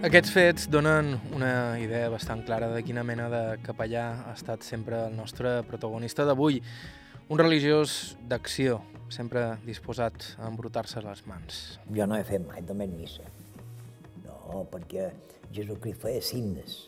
Aquests 0.00 0.30
fets 0.32 0.64
donen 0.72 1.12
una 1.36 1.76
idea 1.76 2.08
bastant 2.08 2.40
clara 2.46 2.70
de 2.72 2.80
quina 2.80 3.02
mena 3.04 3.26
de 3.28 3.42
capellà 3.60 4.04
ha 4.24 4.32
estat 4.32 4.64
sempre 4.64 4.96
el 5.10 5.12
nostre 5.12 5.58
protagonista 5.68 6.24
d'avui. 6.24 6.62
Un 7.28 7.38
religiós 7.38 8.16
d'acció, 8.26 8.78
sempre 9.12 9.58
disposat 9.66 10.32
a 10.40 10.48
embrutar-se 10.48 11.02
les 11.04 11.20
mans. 11.28 11.60
Jo 11.92 12.08
no 12.08 12.16
he 12.16 12.24
fet 12.24 12.46
mai 12.48 12.64
només 12.64 12.90
missa. 12.96 13.28
No, 14.24 14.64
perquè 14.72 15.10
Jesucrist 15.52 16.00
feia 16.00 16.24
signes. 16.24 16.80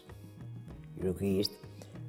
Jesucrist 0.97 1.62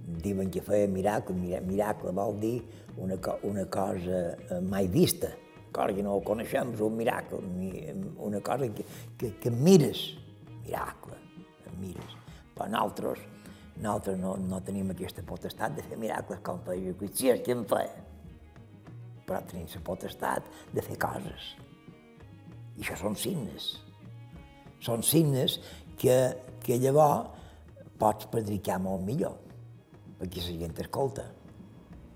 diuen 0.03 0.51
que 0.51 0.61
feia 0.61 0.87
miracle, 0.87 1.35
miracle 1.63 2.11
vol 2.11 2.39
dir 2.39 2.57
una, 2.97 3.17
una 3.43 3.65
cosa 3.71 4.19
eh, 4.35 4.59
mai 4.61 4.87
vista, 4.87 5.31
cosa 5.71 5.93
que 5.95 6.03
no 6.03 6.19
coneixem, 6.21 6.73
un 6.79 6.97
miracle, 6.97 7.39
una 8.17 8.41
cosa 8.41 8.67
que, 8.69 8.85
que, 9.17 9.31
que 9.39 9.51
mires, 9.51 10.13
miracle, 10.63 11.17
mires. 11.79 12.17
Però 12.53 12.69
nosaltres, 12.69 13.23
nosaltres 13.79 14.19
no, 14.21 14.35
no 14.37 14.61
tenim 14.61 14.91
aquesta 14.93 15.23
potestat 15.25 15.77
de 15.77 15.85
fer 15.87 15.97
miracles 15.97 16.43
com 16.45 16.61
feia 16.67 16.83
Jesucrist, 16.89 17.17
si 17.17 17.31
és 17.33 17.41
que 17.45 17.55
en 17.55 17.63
feia. 17.69 18.03
Però 19.23 19.39
tenim 19.49 19.69
la 19.71 19.85
potestat 19.87 20.49
de 20.73 20.83
fer 20.85 20.99
coses. 21.01 21.53
I 22.77 22.83
això 22.83 22.99
són 22.99 23.15
signes. 23.17 23.71
Són 24.83 25.01
signes 25.05 25.57
que, 25.97 26.17
que 26.61 26.77
llavors 26.81 27.31
pots 27.97 28.27
predicar 28.27 28.79
molt 28.83 29.05
millor, 29.07 29.37
perquè 30.23 30.47
la 30.47 30.57
gent 30.63 30.81
escolta. 30.88 31.27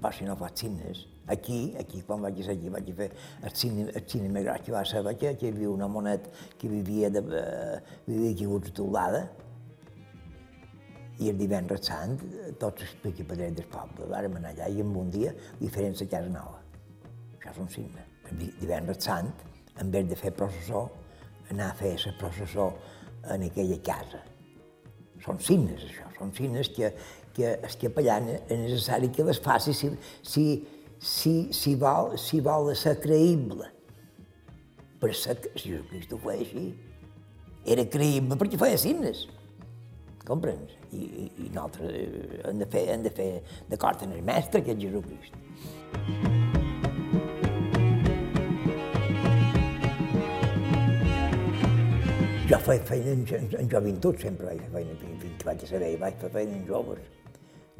Però 0.01 0.13
si 0.13 0.25
no 0.25 0.39
fas 0.39 0.57
signes, 0.57 1.05
Aquí, 1.27 1.75
aquí, 1.77 2.01
quan 2.07 2.21
vaig 2.23 2.37
ser 2.39 2.53
aquí, 2.55 2.69
vaig 2.71 2.87
fer 2.95 3.09
el 3.43 3.51
cine, 3.51 3.89
el 3.91 4.03
cine 4.07 4.29
més 4.31 4.45
gran 4.45 4.61
que 4.63 4.71
va 4.71 4.85
ser, 4.87 5.01
que, 5.19 5.33
que 5.35 5.49
hi 5.49 5.51
havia 5.51 5.71
una 5.73 5.89
monet 5.91 6.29
que 6.57 6.69
vivia, 6.71 7.09
de, 7.11 7.19
uh, 7.19 7.97
vivia 8.05 8.31
aquí 8.31 8.47
a 8.47 8.71
Teulada, 8.77 9.19
i 11.19 11.27
el 11.33 11.41
divendres 11.41 11.83
sant, 11.89 12.15
tots 12.61 12.85
els 12.85 13.09
equipaters 13.11 13.57
del 13.59 13.67
poble, 13.73 14.07
vàrem 14.07 14.37
anar 14.39 14.53
allà 14.53 14.69
i 14.71 14.79
en 14.85 14.95
un 14.95 15.11
dia 15.11 15.33
diferents 15.59 16.05
a 16.05 16.07
casa 16.07 16.31
nova. 16.31 16.61
Això 17.41 17.51
és 17.51 17.59
un 17.65 17.69
signe. 17.75 18.07
El 18.31 18.47
divendres 18.61 19.03
sant, 19.03 19.33
en 19.81 19.91
vez 19.91 20.07
de 20.07 20.15
fer 20.15 20.31
processó, 20.37 20.85
anar 21.51 21.73
a 21.73 21.77
fer 21.81 21.95
la 22.05 22.15
processó 22.21 22.69
en 23.35 23.43
aquella 23.49 23.81
casa. 23.83 24.23
Són 25.25 25.41
signes, 25.43 25.83
això, 25.89 26.07
són 26.19 26.31
signes 26.37 26.69
que, 26.71 26.93
que 27.37 27.53
el 27.53 27.77
capellà 27.83 28.17
és 28.25 28.57
necessari 28.57 29.11
que 29.13 29.25
les 29.27 29.39
faci 29.43 29.75
si, 29.77 29.91
si, 30.25 30.45
si, 30.97 31.35
si, 31.53 31.75
vol, 31.77 32.15
si 32.17 32.41
vol 32.41 32.71
ser 32.75 32.97
creïble. 33.03 33.69
Per 34.97 35.13
ser, 35.13 35.37
Jesucrist 35.53 36.15
ho 36.15 36.21
feia 36.23 36.41
així, 36.41 36.65
era 37.67 37.85
creïble 37.93 38.39
perquè 38.41 38.57
feia 38.57 38.79
signes. 38.81 39.27
Comprens? 40.25 40.73
I, 40.91 41.03
i, 41.03 41.25
i 41.45 41.49
nosaltres 41.53 41.93
eh, 41.93 42.41
hem 42.49 42.63
de 42.63 42.67
fer, 42.71 42.83
hem 42.95 43.05
de 43.05 43.11
fer 43.13 43.29
d'acord 43.69 44.01
amb 44.03 44.17
el 44.17 44.25
mestre, 44.25 44.63
que 44.65 44.73
és 44.73 44.81
Jesucrist. 44.81 45.37
Jo 52.47 52.57
feia 52.63 52.83
feina 52.87 53.11
en, 53.11 53.23
en, 53.37 53.47
en 53.59 53.69
joventut, 53.69 54.17
sempre 54.23 54.49
vaig 54.49 54.65
fer 54.65 54.73
feina, 54.73 54.97
fins 55.03 55.37
que 55.37 55.47
vaig 55.51 55.63
saber, 55.69 55.93
vaig 56.01 56.19
fer 56.23 56.33
feina 56.33 56.57
en 56.57 56.65
joves. 56.67 57.13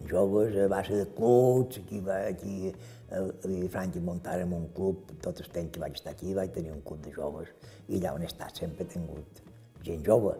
Joves, 0.05 0.55
a 0.55 0.67
base 0.67 0.93
de 0.93 1.05
clubs, 1.13 1.79
aquí, 1.79 2.01
aquí 2.05 2.73
a 3.09 3.21
Vilafranca 3.47 4.01
muntàrem 4.03 4.51
un 4.53 4.67
club, 4.75 5.13
tot 5.23 5.39
el 5.41 5.49
temps 5.53 5.71
que 5.73 5.81
vaig 5.81 5.95
estar 5.95 6.11
aquí 6.13 6.33
vaig 6.35 6.51
tenir 6.55 6.73
un 6.73 6.83
club 6.85 6.99
de 7.05 7.13
joves 7.15 7.49
i 7.87 7.97
allà 7.97 8.13
on 8.17 8.25
he 8.25 8.27
estat 8.27 8.59
sempre 8.59 8.83
he 8.83 8.91
tingut 8.91 9.41
gent 9.87 10.03
jove. 10.05 10.35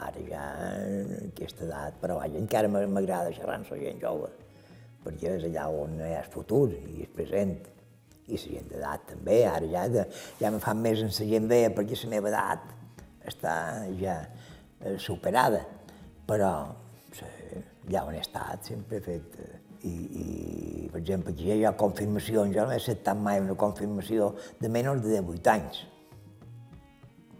Ara 0.00 0.22
ja 0.24 0.44
en 0.80 1.10
aquesta 1.30 1.66
edat, 1.66 1.96
però 2.00 2.16
vaja, 2.20 2.38
encara 2.40 2.68
m'agrada 2.70 3.32
xerrar 3.36 3.58
amb 3.58 3.72
la 3.72 3.80
gent 3.80 4.00
jove, 4.00 4.30
perquè 5.04 5.34
és 5.38 5.48
allà 5.48 5.66
on 5.82 5.98
hi 5.98 6.12
ha 6.14 6.22
el 6.22 6.30
futur 6.32 6.68
i 6.76 7.02
el 7.06 7.10
present. 7.16 7.56
I 8.30 8.36
la 8.36 8.44
gent 8.44 8.68
d'edat 8.70 9.08
també, 9.10 9.40
ara 9.50 9.66
ja, 9.72 9.88
de, 9.90 10.04
ja 10.38 10.52
me 10.54 10.60
fan 10.62 10.78
més 10.84 11.02
en 11.02 11.10
la 11.10 11.30
gent 11.32 11.48
vella 11.50 11.72
perquè 11.74 11.98
la 12.04 12.12
meva 12.12 12.30
edat 12.30 12.68
està 13.26 13.54
ja 13.98 14.20
eh, 14.22 14.96
superada, 15.02 15.64
però 16.28 16.52
allà 17.86 18.06
on 18.06 18.14
he 18.14 18.22
estat 18.22 18.70
sempre 18.72 18.98
he 18.98 19.04
fet 19.04 19.36
eh, 19.40 19.58
i, 19.82 19.92
i 19.92 20.88
per 20.92 21.00
exemple, 21.00 21.32
aquí 21.32 21.48
hi 21.54 21.64
ha 21.64 21.72
confirmacions, 21.78 22.52
jo 22.54 22.66
no 22.66 22.74
he 22.74 22.80
acceptat 22.80 23.16
mai 23.16 23.40
una 23.40 23.56
confirmació 23.58 24.34
de 24.60 24.68
menys 24.72 25.00
de 25.04 25.14
18 25.16 25.52
anys. 25.54 25.80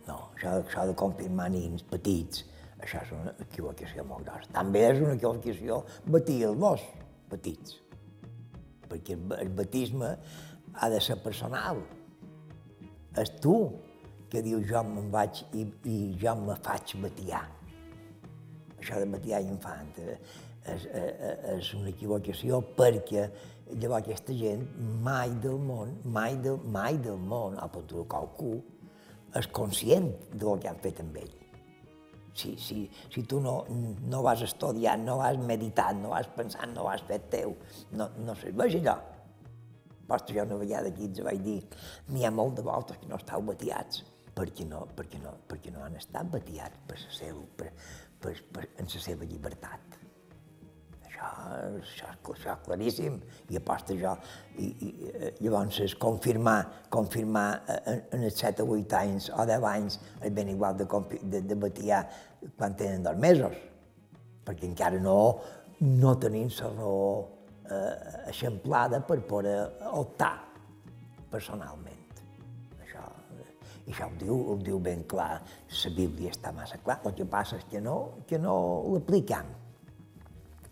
No, 0.07 0.17
això, 0.37 0.57
això 0.63 0.87
de 0.89 0.97
confirmar 0.99 1.51
nins 1.53 1.85
petits, 1.91 2.47
això 2.81 3.03
és 3.05 3.13
una 3.17 3.35
equivocació 3.45 4.07
molt 4.09 4.27
grossa. 4.29 4.53
També 4.57 4.87
és 4.89 5.03
una 5.03 5.19
equivocació 5.19 5.83
batir 6.07 6.41
els 6.49 6.61
dos 6.65 6.87
petits, 7.31 7.77
perquè 8.89 9.19
el 9.41 9.55
batisme 9.57 10.15
ha 10.75 10.91
de 10.91 11.01
ser 11.05 11.21
personal. 11.23 11.85
És 13.21 13.33
tu 13.43 13.57
que 14.31 14.43
dius 14.47 14.65
jo 14.71 14.83
me'n 14.87 15.11
vaig 15.13 15.43
i, 15.59 15.67
i 15.91 15.97
jo 16.21 16.37
me 16.39 16.57
faig 16.65 16.95
batiar. 17.03 17.43
Això 18.81 18.99
de 18.99 19.07
batiar 19.13 19.43
infant. 19.45 19.99
Eh? 20.01 20.17
és, 20.65 20.85
eh, 20.87 21.17
eh, 21.21 21.57
és 21.57 21.73
una 21.75 21.91
equivocació 21.91 22.61
perquè 22.77 23.29
llavors 23.71 24.03
aquesta 24.03 24.35
gent 24.37 24.65
mai 25.05 25.33
del 25.43 25.59
món, 25.63 25.97
mai 26.05 26.37
del, 26.43 26.59
mai 26.65 26.99
del 26.99 27.19
món, 27.19 27.57
a 27.59 27.69
poder 27.71 28.05
qualcú, 28.11 28.59
és 29.37 29.47
conscient 29.55 30.11
del 30.33 30.59
que 30.61 30.69
han 30.69 30.81
fet 30.83 31.01
amb 31.05 31.21
ell. 31.23 31.37
Si, 32.35 32.55
si, 32.63 32.85
si 33.11 33.23
tu 33.27 33.41
no, 33.43 33.65
no 34.11 34.21
vas 34.23 34.43
estudiant, 34.47 35.03
no 35.05 35.19
vas 35.21 35.39
meditant, 35.39 36.03
no 36.03 36.13
vas 36.15 36.29
pensant, 36.37 36.75
no 36.75 36.87
vas 36.87 37.03
fet 37.09 37.27
teu, 37.33 37.57
no, 37.93 38.11
no 38.19 38.37
serveix 38.39 38.79
allò. 38.81 38.99
Posta 40.11 40.35
jo 40.35 40.43
una 40.43 40.59
vegada 40.59 40.91
aquí 40.91 41.07
ens 41.07 41.21
vaig 41.23 41.43
dir 41.45 41.61
n'hi 42.11 42.25
ha 42.27 42.33
molt 42.35 42.57
de 42.59 42.65
voltes 42.67 42.99
que 42.99 43.07
no 43.07 43.19
estàu 43.21 43.45
batiats 43.47 44.03
perquè 44.35 44.65
no, 44.67 44.81
perquè 44.97 45.21
no, 45.23 45.37
perquè 45.47 45.71
no 45.75 45.85
han 45.85 45.99
estat 45.99 46.27
batiats 46.33 46.81
per 46.89 46.97
seva, 47.03 47.45
per, 47.59 47.69
per, 48.21 48.37
per, 48.53 48.69
en 48.79 48.91
la 48.91 49.03
seva 49.09 49.29
llibertat 49.29 50.01
això, 51.21 51.29
això, 51.81 52.07
això 52.33 52.55
és 52.55 52.65
claríssim, 52.65 53.19
i 53.51 53.57
aposta 53.57 53.95
jo. 53.95 54.15
I, 54.57 54.67
i 54.67 55.11
eh, 55.11 55.33
llavors 55.41 55.81
és 55.81 55.95
confirmar, 55.95 56.87
confirmar 56.91 57.63
eh, 57.69 57.97
en 58.13 58.25
els 58.25 58.39
7 58.41 58.65
o 58.65 58.77
8 58.77 58.97
anys 59.01 59.31
o 59.31 59.47
10 59.47 59.67
anys 59.71 59.99
és 60.23 60.33
ben 60.33 60.49
igual 60.49 60.77
de, 60.77 60.87
de, 61.23 61.43
de 61.43 61.55
batiar 61.55 62.05
quan 62.57 62.77
tenen 62.77 63.03
dos 63.03 63.17
mesos, 63.17 63.57
perquè 64.45 64.67
encara 64.69 65.01
no, 65.01 65.41
no 65.81 66.17
tenim 66.19 66.49
la 66.61 66.73
raó 66.77 67.29
eh, 67.71 68.29
eixamplada 68.33 69.01
per 69.07 69.21
poder 69.21 69.59
optar 69.93 70.37
personalment. 71.31 72.00
I 73.91 73.93
això 73.93 74.07
ho 74.07 74.19
diu, 74.21 74.37
ho 74.53 74.55
diu 74.63 74.79
ben 74.79 75.03
clar, 75.11 75.41
la 75.41 75.91
Bíblia 75.97 76.31
està 76.31 76.55
massa 76.55 76.79
clar, 76.85 77.01
el 77.05 77.17
que 77.19 77.27
passa 77.27 77.59
és 77.59 77.67
que 77.71 77.83
no, 77.83 77.97
que 78.31 78.39
no 78.39 78.55
l'apliquem 78.95 79.51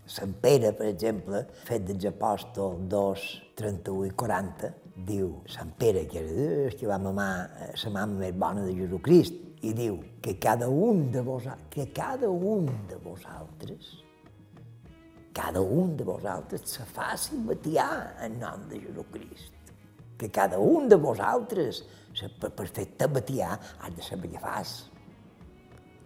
Sant 0.08 0.32
Pere, 0.40 0.70
per 0.72 0.86
exemple, 0.88 1.42
fet 1.68 1.82
dels 1.84 2.06
apòstols 2.08 2.86
2, 2.88 3.24
31 3.60 4.06
i 4.08 4.12
40, 4.16 4.70
diu 5.04 5.34
Sant 5.52 5.74
Pere, 5.76 6.06
que 6.08 6.22
era 6.22 6.46
el 6.70 6.76
que 6.80 6.88
va 6.88 6.96
mamar 7.02 7.32
la 7.74 7.92
mama 7.92 8.22
més 8.22 8.38
bona 8.40 8.64
de 8.64 8.72
Jesucrist, 8.78 9.36
i 9.68 9.74
diu 9.76 9.98
que 10.24 10.38
cada 10.40 10.70
un 10.72 11.10
de 11.12 11.20
vosaltres, 11.26 11.68
que 11.74 11.90
cada 11.92 12.30
un 12.30 12.70
de 12.88 12.96
vosaltres, 13.04 13.90
cada 15.36 15.60
un 15.60 15.92
de 15.98 16.08
vosaltres 16.08 16.64
se 16.64 16.88
faci 16.88 17.36
batiar 17.44 18.16
en 18.24 18.40
nom 18.40 18.64
de 18.70 18.80
Jesucrist. 18.86 19.52
Que 20.18 20.32
cada 20.34 20.58
un 20.58 20.88
de 20.88 20.96
vosaltres, 20.96 21.84
per, 22.40 22.50
per 22.56 22.66
fer-te 22.66 23.08
batiar, 23.12 23.56
has 23.80 23.96
de 23.96 24.04
saber 24.04 24.32
què 24.32 24.42
fas. 24.42 24.76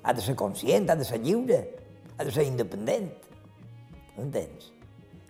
Ha 0.03 0.13
de 0.13 0.23
ser 0.25 0.35
conscient, 0.39 0.91
ha 0.91 0.97
de 0.99 1.07
ser 1.07 1.21
lliure, 1.23 1.61
ha 2.19 2.25
de 2.27 2.33
ser 2.35 2.47
independent 2.49 3.11
entens? 4.19 4.71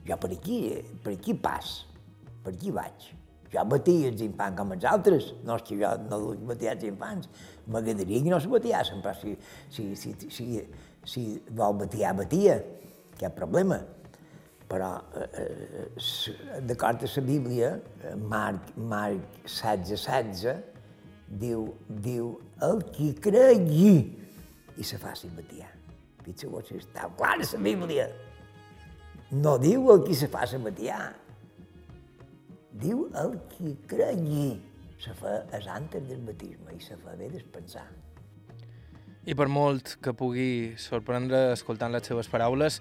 Jo 0.06 0.18
per 0.18 0.32
aquí, 0.34 0.58
per 1.02 1.14
aquí 1.14 1.34
pas, 1.34 1.72
per 2.42 2.54
aquí 2.54 2.72
vaig. 2.74 3.10
Jo 3.52 3.64
batia 3.68 4.08
els 4.08 4.22
infants 4.24 4.56
com 4.58 4.72
els 4.74 4.84
altres, 4.88 5.32
no 5.44 5.58
és 5.58 5.64
que 5.68 5.78
jo 5.78 5.90
no 6.08 6.20
batia 6.48 6.72
els 6.72 6.86
infants, 6.88 7.28
m'agradaria 7.68 8.22
que 8.24 8.32
no 8.32 8.40
se 8.40 8.50
batiassen, 8.50 9.02
però 9.04 9.12
si, 9.18 9.34
si, 9.70 9.90
si, 9.96 10.14
si, 10.32 10.46
si 11.04 11.24
vol 11.50 11.76
batiar, 11.84 12.14
batia, 12.18 12.56
cap 13.20 13.36
problema. 13.36 13.82
Però, 14.72 14.88
eh, 15.20 15.26
eh, 15.44 16.60
d'acord 16.64 17.04
amb 17.04 17.16
la 17.18 17.24
Bíblia, 17.26 17.72
Marc, 18.16 18.72
Marc 18.80 19.42
16, 19.44 19.90
16, 19.92 20.71
diu, 21.40 21.66
diu 21.88 22.34
el 22.62 22.82
qui 22.92 23.12
cregui 23.22 23.94
i 24.76 24.84
se 24.84 24.98
faci 25.00 25.30
batiar. 25.32 25.70
Fixeu-vos 26.22 26.68
si 26.68 26.78
està 26.78 27.08
clar 27.18 27.34
a 27.36 27.40
la 27.40 27.62
Bíblia. 27.64 28.06
No 29.32 29.56
diu 29.58 29.88
el 29.94 30.04
qui 30.06 30.14
se 30.14 30.28
fa 30.28 30.44
sabatiar, 30.46 31.14
diu 32.82 33.06
el 33.18 33.38
qui 33.52 33.74
cregui. 33.88 34.52
Se 35.02 35.14
fa 35.18 35.40
és 35.56 35.66
antes 35.66 36.04
del 36.06 36.20
batisme 36.22 36.76
i 36.76 36.80
se 36.80 36.94
fa 37.00 37.16
bé 37.18 37.30
despensar. 37.32 37.88
I 39.26 39.34
per 39.38 39.48
molt 39.50 39.96
que 40.02 40.12
pugui 40.14 40.74
sorprendre 40.78 41.52
escoltant 41.54 41.94
les 41.94 42.06
seves 42.06 42.28
paraules, 42.30 42.80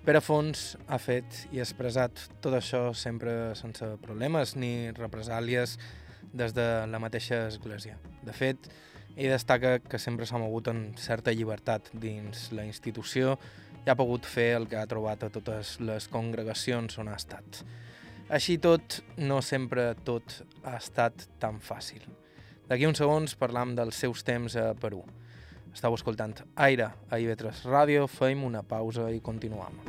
Pere 0.00 0.22
Fons 0.24 0.78
ha 0.88 0.96
fet 0.96 1.42
i 1.52 1.60
expressat 1.60 2.22
tot 2.40 2.54
això 2.56 2.94
sempre 2.96 3.52
sense 3.58 3.84
problemes 4.00 4.54
ni 4.56 4.88
represàlies 4.96 5.76
des 6.32 6.54
de 6.54 6.66
la 6.86 7.00
mateixa 7.02 7.46
església. 7.48 7.98
De 8.22 8.32
fet, 8.32 8.70
ell 9.16 9.32
destaca 9.32 9.78
que 9.80 9.98
sempre 9.98 10.26
s'ha 10.26 10.38
mogut 10.38 10.70
en 10.70 10.90
certa 10.98 11.34
llibertat 11.34 11.90
dins 11.92 12.50
la 12.56 12.64
institució 12.64 13.36
i 13.86 13.90
ha 13.90 13.96
pogut 13.96 14.26
fer 14.28 14.54
el 14.58 14.68
que 14.68 14.78
ha 14.78 14.88
trobat 14.88 15.24
a 15.24 15.30
totes 15.32 15.78
les 15.80 16.08
congregacions 16.12 16.98
on 17.00 17.08
ha 17.08 17.16
estat. 17.18 17.62
Així 18.30 18.58
tot, 18.62 19.00
no 19.18 19.40
sempre 19.42 19.90
tot 20.06 20.42
ha 20.62 20.76
estat 20.78 21.26
tan 21.42 21.58
fàcil. 21.58 22.04
D'aquí 22.70 22.86
uns 22.86 23.00
segons 23.02 23.34
parlam 23.34 23.74
dels 23.74 23.98
seus 23.98 24.22
temps 24.22 24.54
a 24.54 24.70
Perú. 24.78 25.02
Estau 25.74 25.94
escoltant 25.98 26.36
Aire 26.54 26.92
a 27.10 27.18
IB3 27.18 27.66
Ràdio, 27.66 28.06
feim 28.10 28.46
una 28.46 28.62
pausa 28.62 29.10
i 29.10 29.18
continuam. 29.18 29.82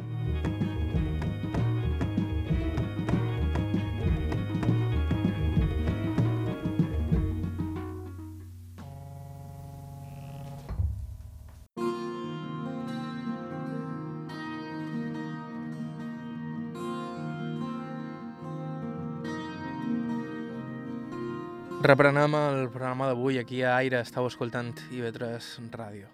Reprenem 21.82 22.36
el 22.38 22.68
programa 22.70 23.08
d'avui 23.10 23.40
aquí 23.42 23.64
a 23.66 23.72
Aire, 23.80 24.04
estàu 24.06 24.28
escoltant 24.30 24.68
IB3 24.94 25.46
Ràdio. 25.74 26.12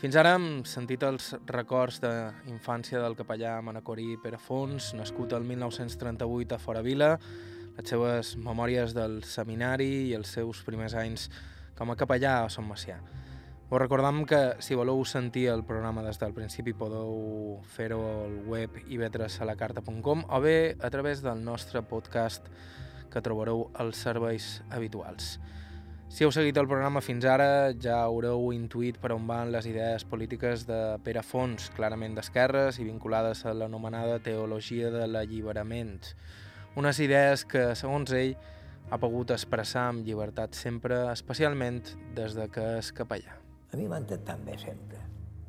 Fins 0.00 0.16
ara 0.18 0.32
hem 0.34 0.64
sentit 0.66 1.04
els 1.06 1.28
records 1.46 2.00
d'infància 2.02 2.98
del 3.04 3.14
capellà 3.14 3.52
Manacorí 3.62 4.16
Perafons, 4.18 4.88
nascut 4.98 5.36
el 5.38 5.46
1938 5.46 6.56
a 6.56 6.58
Fora 6.58 6.82
Vila, 6.82 7.12
les 7.76 7.92
seves 7.94 8.32
memòries 8.42 8.96
del 8.96 9.20
seminari 9.22 10.08
i 10.08 10.16
els 10.18 10.34
seus 10.34 10.64
primers 10.66 10.98
anys 10.98 11.28
com 11.78 11.94
a 11.94 11.96
capellà 12.00 12.34
a 12.40 12.50
Son 12.50 12.66
Macià. 12.66 12.98
Us 13.70 13.78
recordam 13.78 14.24
que 14.26 14.56
si 14.58 14.74
voleu 14.74 15.04
sentir 15.06 15.46
el 15.52 15.62
programa 15.62 16.02
des 16.02 16.18
del 16.18 16.34
principi 16.34 16.74
podeu 16.74 17.62
fer-ho 17.76 18.02
al 18.16 18.36
web 18.50 18.82
ib3alacarta.com 18.88 20.26
o 20.26 20.42
bé 20.42 20.74
a 20.82 20.90
través 20.90 21.22
del 21.22 21.44
nostre 21.46 21.86
podcast 21.86 22.50
que 23.12 23.22
trobareu 23.24 23.68
als 23.74 24.00
serveis 24.04 24.58
habituals. 24.70 25.38
Si 26.08 26.24
heu 26.24 26.30
seguit 26.32 26.56
el 26.56 26.66
programa 26.70 27.02
fins 27.04 27.26
ara, 27.28 27.68
ja 27.76 27.98
haureu 28.00 28.46
intuït 28.56 28.96
per 28.96 29.10
on 29.12 29.26
van 29.28 29.50
les 29.52 29.66
idees 29.68 30.06
polítiques 30.08 30.64
de 30.64 30.96
Pere 31.04 31.20
Fons, 31.20 31.68
clarament 31.76 32.16
d'esquerres 32.16 32.78
i 32.80 32.86
vinculades 32.86 33.44
a 33.44 33.52
l'anomenada 33.52 34.16
teologia 34.24 34.88
de 34.94 35.04
l'alliberament. 35.04 36.14
Unes 36.80 37.02
idees 37.04 37.44
que, 37.44 37.74
segons 37.76 38.14
ell, 38.16 38.38
ha 38.88 38.96
pogut 38.96 39.34
expressar 39.36 39.90
amb 39.90 40.06
llibertat 40.08 40.56
sempre, 40.56 41.04
especialment 41.12 41.82
des 42.16 42.36
de 42.38 42.48
que 42.48 42.64
és 42.78 42.88
capellà. 42.96 43.36
A 43.68 43.76
mi 43.76 43.84
m'han 43.90 44.08
tractat 44.08 44.40
bé 44.48 44.56
sempre. 44.56 45.02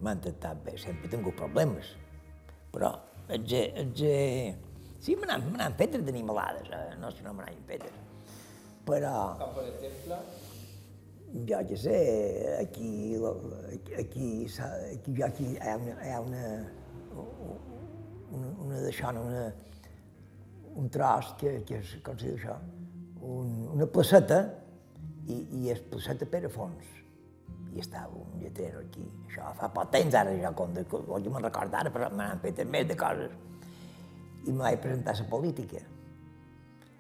M'han 0.04 0.20
tractat 0.26 0.60
bé 0.66 0.76
sempre. 0.76 1.08
He 1.08 1.14
tingut 1.16 1.40
problemes. 1.40 1.96
Però 2.74 2.92
ets, 3.32 3.54
ets, 3.56 4.04
Sí, 5.00 5.16
me 5.16 5.28
n'han 5.30 5.76
fet 5.80 5.96
d'animalades, 6.04 6.68
eh? 6.76 6.96
no 7.00 7.10
si 7.16 7.24
no 7.24 7.32
me 7.34 7.46
n'han 7.46 7.64
fet. 7.68 7.86
Però... 8.88 9.14
Com 9.40 9.56
per 9.56 9.66
exemple? 9.70 10.18
Jo 11.48 11.62
què 11.70 11.78
sé, 11.78 11.96
aquí, 12.58 13.16
aquí, 13.16 14.02
aquí, 14.02 14.28
aquí, 14.50 15.16
aquí 15.24 15.48
hi 15.54 15.58
ha 15.62 15.76
una, 15.78 15.96
hi 16.04 16.12
ha 16.12 16.20
una, 16.26 16.46
una, 17.22 18.54
una 18.66 18.80
d'això, 18.82 19.14
una, 19.14 19.44
un 20.82 20.90
tros, 20.92 21.36
que, 21.40 21.60
que 21.70 21.80
és, 21.80 21.94
com 22.04 22.18
se 22.20 22.32
diu 22.32 22.40
això, 22.42 22.58
un, 23.30 23.54
una 23.78 23.88
placeta, 23.94 24.42
i, 25.30 25.38
i 25.62 25.70
és 25.72 25.84
placeta 25.92 26.28
per 26.28 26.48
a 26.50 26.52
fons. 26.52 26.96
I 27.70 27.84
estava 27.84 28.18
un 28.18 28.42
lletero 28.42 28.82
aquí. 28.82 29.06
Això 29.30 29.54
fa 29.56 29.70
poc 29.72 29.94
temps 29.94 30.18
ara, 30.18 30.34
ja, 30.42 30.52
com 30.58 30.74
de, 30.74 30.84
jo 30.90 31.30
me'n 31.30 31.46
recordo 31.46 31.78
ara, 31.78 31.94
però 31.94 32.10
me 32.10 32.26
n'han 32.26 32.42
fet 32.44 32.66
més 32.66 32.90
de 32.90 32.98
coses 33.00 33.38
i 34.46 34.52
me 34.52 34.64
vaig 34.64 34.80
presentar 34.84 35.16
la 35.20 35.30
política. 35.30 35.82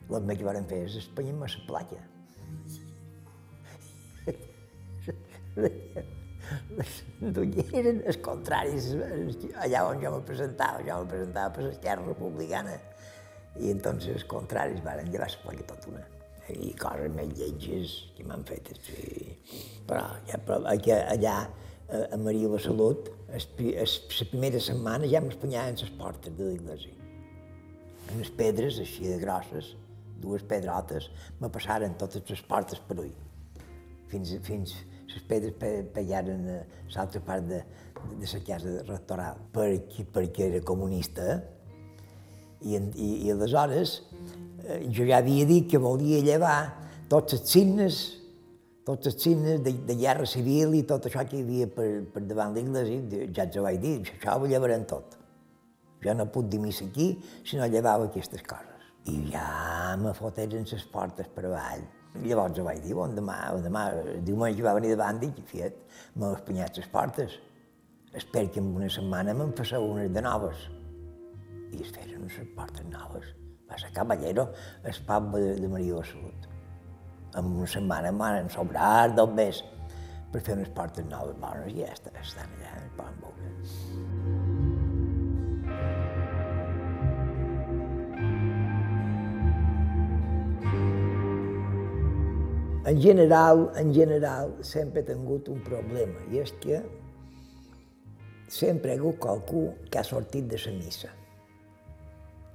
El 0.10 0.32
que 0.36 0.45
van 0.45 0.65
fer 0.69 0.80
és 0.88 0.95
espanyar-me 1.04 1.47
la 1.54 1.65
platja. 1.67 2.02
eren 7.78 8.02
els 8.08 8.17
contraris, 8.25 8.89
allà 9.63 9.84
on 9.89 10.02
jo 10.02 10.13
me 10.15 10.21
presentava, 10.25 10.82
jo 10.88 10.97
me 11.04 11.12
presentava 11.12 11.54
per 11.56 11.65
l'esquerra 11.67 12.06
republicana, 12.08 12.75
i 13.60 13.69
entonces 13.73 14.15
els 14.15 14.25
contraris 14.30 14.82
van 14.86 15.12
llevar 15.12 15.30
la 15.30 15.43
placa 15.43 15.67
tota 15.73 15.93
una. 15.93 16.06
I 16.49 16.73
coses 16.82 17.12
més 17.13 17.34
lletges 17.38 17.95
que 18.17 18.23
m'han 18.25 18.43
fet, 18.49 18.71
sí. 18.82 19.36
Però, 19.86 20.02
ja, 20.25 20.39
però 20.41 20.63
allà, 20.71 20.97
allà 21.13 21.36
a 22.10 22.17
Maria 22.17 22.49
la 22.49 22.62
Salut, 22.63 23.12
la 23.30 23.86
primera 24.32 24.62
setmana 24.62 25.10
ja 25.12 25.21
m'espanyaven 25.21 25.78
les 25.84 25.93
portes 25.99 26.34
de 26.38 26.49
l'església 26.49 26.99
unes 28.15 28.32
pedres 28.36 28.80
així 28.82 29.08
de 29.08 29.17
grosses, 29.22 29.74
dues 30.19 30.43
pedrotes, 30.48 31.10
me 31.39 31.50
passaren 31.52 31.95
totes 32.00 32.26
les 32.30 32.41
portes 32.48 32.82
per 32.88 33.00
ull. 33.00 33.13
Fins, 34.12 34.34
fins 34.45 34.74
les 35.10 35.24
pedres 35.30 35.56
pegaren 35.93 36.48
a 36.50 36.60
l'altra 36.95 37.22
part 37.26 37.45
de, 37.50 37.62
de 38.19 38.34
la 38.34 38.41
casa 38.48 38.76
rectoral, 38.88 39.39
perquè, 39.54 40.06
perquè 40.13 40.50
era 40.50 40.62
comunista, 40.65 41.39
i, 42.62 42.76
i, 42.76 43.10
i 43.26 43.32
aleshores 43.32 44.02
eh, 44.67 44.82
jo 44.91 45.06
ja 45.08 45.22
havia 45.22 45.45
dit 45.48 45.69
que 45.72 45.80
volia 45.80 46.19
llevar 46.24 46.58
tots 47.12 47.38
els 47.38 47.54
signes, 47.54 48.00
tots 48.88 49.08
els 49.12 49.22
signes 49.24 49.62
de, 49.63 49.74
de 49.88 49.95
guerra 49.95 50.28
civil 50.28 50.76
i 50.76 50.84
tot 50.88 51.08
això 51.08 51.24
que 51.28 51.39
hi 51.39 51.45
havia 51.45 51.69
per, 51.72 51.88
per 52.13 52.26
davant 52.28 52.58
l'església, 52.58 53.30
ja 53.36 53.48
els 53.48 53.58
ho 53.58 53.65
vaig 53.65 53.80
dir, 53.84 53.95
això 54.17 54.36
ho 54.36 54.50
llevarem 54.50 54.84
tot. 54.89 55.19
Jo 56.04 56.16
no 56.16 56.26
puc 56.32 56.50
dir 56.52 56.60
missa 56.64 56.86
aquí 56.86 57.12
si 57.44 57.58
no 57.60 57.68
llevava 57.68 58.08
aquestes 58.08 58.44
coses. 58.48 58.90
I 59.10 59.32
ja 59.34 59.96
me 60.00 60.14
foteren 60.14 60.68
les 60.70 60.86
portes 60.94 61.28
per 61.36 61.46
avall. 61.50 61.86
Llavors 62.24 62.58
ho 62.60 62.66
vaig 62.66 62.82
dir, 62.84 62.96
bon, 62.98 63.14
demà, 63.16 63.38
demà, 63.64 63.84
diumenge 64.26 64.66
va 64.66 64.74
venir 64.78 64.96
davant 64.96 65.22
i, 65.24 65.30
fiat, 65.52 65.78
m'he 66.16 66.32
espanyat 66.36 66.80
les 66.82 66.90
portes. 66.90 67.38
Espero 68.18 68.50
que 68.50 68.60
en 68.60 68.72
una 68.76 68.90
setmana 68.90 69.36
me'n 69.38 69.52
passeu 69.56 69.86
unes 69.86 70.10
de 70.14 70.24
noves. 70.26 70.64
I 71.70 71.84
es 71.86 71.92
feren 71.94 72.26
les 72.26 72.54
portes 72.58 72.88
noves. 72.90 73.28
Va 73.70 73.78
ser 73.78 73.92
Caballero, 73.94 74.48
el 74.84 75.02
pap 75.06 75.30
de, 75.36 75.54
de 75.62 75.70
Maria 75.70 76.00
de 76.00 76.08
Salut. 76.10 76.48
En 77.38 77.52
una 77.54 77.68
setmana 77.70 78.12
m'han 78.12 78.50
sobrat 78.50 79.14
dos 79.18 79.36
més 79.38 79.62
per 80.34 80.42
fer 80.46 80.56
unes 80.58 80.70
portes 80.78 81.06
noves 81.10 81.38
bones 81.42 81.74
ja 81.78 81.92
estan 81.94 82.18
allà, 82.18 82.69
En 92.86 93.02
general, 93.02 93.74
en 93.76 93.94
general, 93.94 94.54
sempre 94.63 95.02
he 95.02 95.04
tingut 95.04 95.50
un 95.52 95.60
problema, 95.65 96.22
i 96.32 96.39
és 96.39 96.54
que 96.63 96.78
sempre 98.48 98.94
ha 98.94 98.96
hagut 98.96 99.19
qualcú 99.19 99.65
que 99.92 100.00
ha 100.00 100.04
sortit 100.08 100.48
de 100.48 100.60
la 100.63 100.71
missa. 100.77 101.12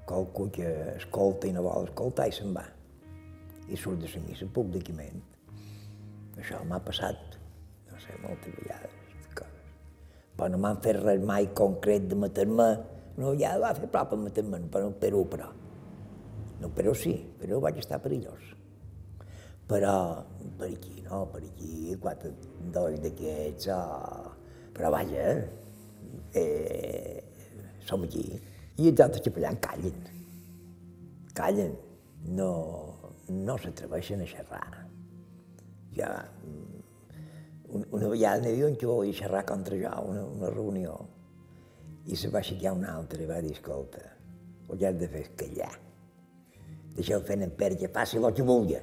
Qualcú 0.09 0.49
que 0.57 0.71
escolta 0.95 1.47
i 1.47 1.53
no 1.53 1.67
vol 1.67 1.91
escoltar 1.91 2.31
i 2.31 2.33
se'n 2.33 2.57
va. 2.57 2.65
I 3.69 3.77
surt 3.77 4.01
de 4.01 4.09
la 4.15 4.25
missa 4.25 4.49
públicament. 4.49 5.21
Això 6.41 6.65
m'ha 6.65 6.81
passat, 6.81 7.39
no 7.93 8.01
sé, 8.01 8.17
moltes 8.25 8.57
vegades. 8.63 8.91
Però 10.35 10.49
no 10.51 10.59
m'han 10.59 10.81
fet 10.83 10.97
res 11.05 11.21
mai 11.23 11.53
concret 11.55 12.09
de 12.09 12.17
meter-me. 12.17 12.73
No, 13.21 13.37
ja 13.39 13.53
va 13.61 13.77
fer 13.77 13.93
prop 13.93 14.17
a 14.17 14.25
meter-me, 14.25 14.65
però 14.73 14.89
no 14.89 14.99
Perú, 14.99 15.29
però. 15.31 15.53
No, 16.65 16.73
però 16.73 16.97
sí, 16.97 17.19
però 17.39 17.61
vaig 17.61 17.85
estar 17.85 18.01
perillós 18.03 18.55
però 19.69 20.25
per 20.59 20.69
aquí 20.71 21.03
no, 21.05 21.25
per 21.33 21.43
aquí 21.43 21.97
quatre 22.01 22.33
dos 22.75 22.99
d'aquests, 23.01 23.69
oh, 23.73 24.33
però 24.75 24.91
vaja, 24.93 25.25
eh, 26.35 27.23
som 27.87 28.05
aquí. 28.05 28.25
I 28.77 28.91
els 28.91 29.01
altres 29.05 29.23
capellans 29.25 29.61
callen, 29.63 30.07
callen, 31.37 31.75
no, 32.35 32.51
no 33.31 33.59
s'atreveixen 33.61 34.25
a 34.25 34.29
xerrar. 34.29 34.71
Ja, 35.95 36.11
una, 37.71 37.87
una 37.95 38.09
vegada 38.11 38.43
n'hi 38.43 38.55
havia 38.55 38.73
que 38.79 38.91
volia 38.91 39.15
xerrar 39.15 39.45
contra 39.47 39.79
jo, 39.79 39.93
una, 40.11 40.25
una 40.25 40.51
reunió, 40.51 40.99
i 42.05 42.19
se 42.19 42.29
va 42.29 42.43
aixecar 42.43 42.75
un 42.77 42.85
altre 42.85 43.23
i 43.23 43.29
va 43.31 43.41
dir, 43.41 43.55
escolta, 43.55 44.03
ho 44.69 44.75
has 44.75 44.99
de 44.99 45.09
fer 45.09 45.29
callar. 45.39 45.73
Deixeu 46.95 47.23
fer 47.27 47.39
en 47.43 47.55
Pere 47.59 47.79
que 47.79 47.89
faci 47.91 48.21
el 48.21 48.35
que 48.35 48.45
vulgui 48.47 48.77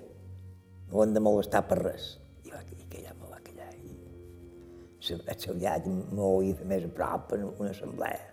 no 0.92 1.04
hem 1.04 1.16
de 1.16 1.24
molestar 1.24 1.64
per 1.70 1.80
res. 1.82 2.12
I 2.46 2.54
va, 2.54 2.62
i 2.76 2.86
que 2.92 3.04
ja 3.06 3.16
me 3.16 3.30
va 3.32 3.40
callar. 3.42 3.72
I 3.80 5.18
el 5.18 5.42
seu 5.42 5.58
llat 5.58 5.88
m'ho 5.88 6.32
fer 6.60 6.70
més 6.70 6.88
a 6.88 6.94
prop 7.02 7.36
en 7.38 7.50
una 7.52 7.72
assemblea. 7.72 8.30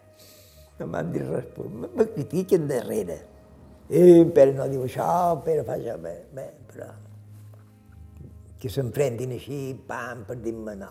No 0.78 0.86
m'han 0.92 1.12
dit 1.14 1.26
res, 1.26 1.50
però 1.56 1.70
me 1.88 2.06
critiquen 2.14 2.68
darrere. 2.70 3.20
Eh, 3.88 4.24
Pere 4.34 4.52
no 4.52 4.68
diu 4.68 4.84
això, 4.84 5.08
Pere 5.44 5.64
fa 5.64 5.78
això, 5.78 5.96
bé, 6.02 6.16
bé, 6.36 6.50
però 6.68 6.90
que 8.58 8.70
s'enfrentin 8.72 9.32
així, 9.36 9.58
pam, 9.86 10.24
per 10.26 10.36
dir-me 10.42 10.74
no. 10.78 10.90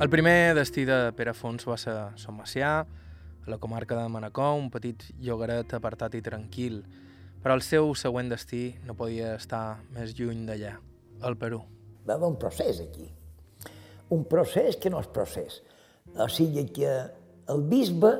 El 0.00 0.08
primer 0.08 0.54
destí 0.56 0.86
de 0.88 1.10
Pere 1.18 1.34
Fons 1.36 1.66
va 1.68 1.76
ser 1.80 1.96
Som 2.16 2.38
Macià, 2.40 2.72
a 2.86 3.50
la 3.50 3.58
comarca 3.58 3.98
de 3.98 4.06
Manacor, 4.08 4.54
un 4.56 4.70
petit 4.72 5.02
llogaret 5.20 5.74
apartat 5.76 6.14
i 6.14 6.22
tranquil, 6.24 6.84
però 7.42 7.56
el 7.56 7.64
seu 7.64 7.94
següent 7.96 8.28
destí 8.32 8.74
no 8.84 8.96
podia 8.96 9.34
estar 9.38 9.80
més 9.94 10.12
lluny 10.18 10.44
d'allà, 10.48 10.74
al 11.24 11.36
Perú. 11.40 11.62
Va 12.06 12.16
haver 12.16 12.28
un 12.28 12.38
procés 12.40 12.80
aquí. 12.84 13.08
Un 14.12 14.24
procés 14.28 14.76
que 14.76 14.90
no 14.92 15.00
és 15.00 15.08
procés. 15.14 15.60
O 16.16 16.26
sigui 16.28 16.66
que 16.74 16.90
el 17.50 17.62
bisbe 17.70 18.10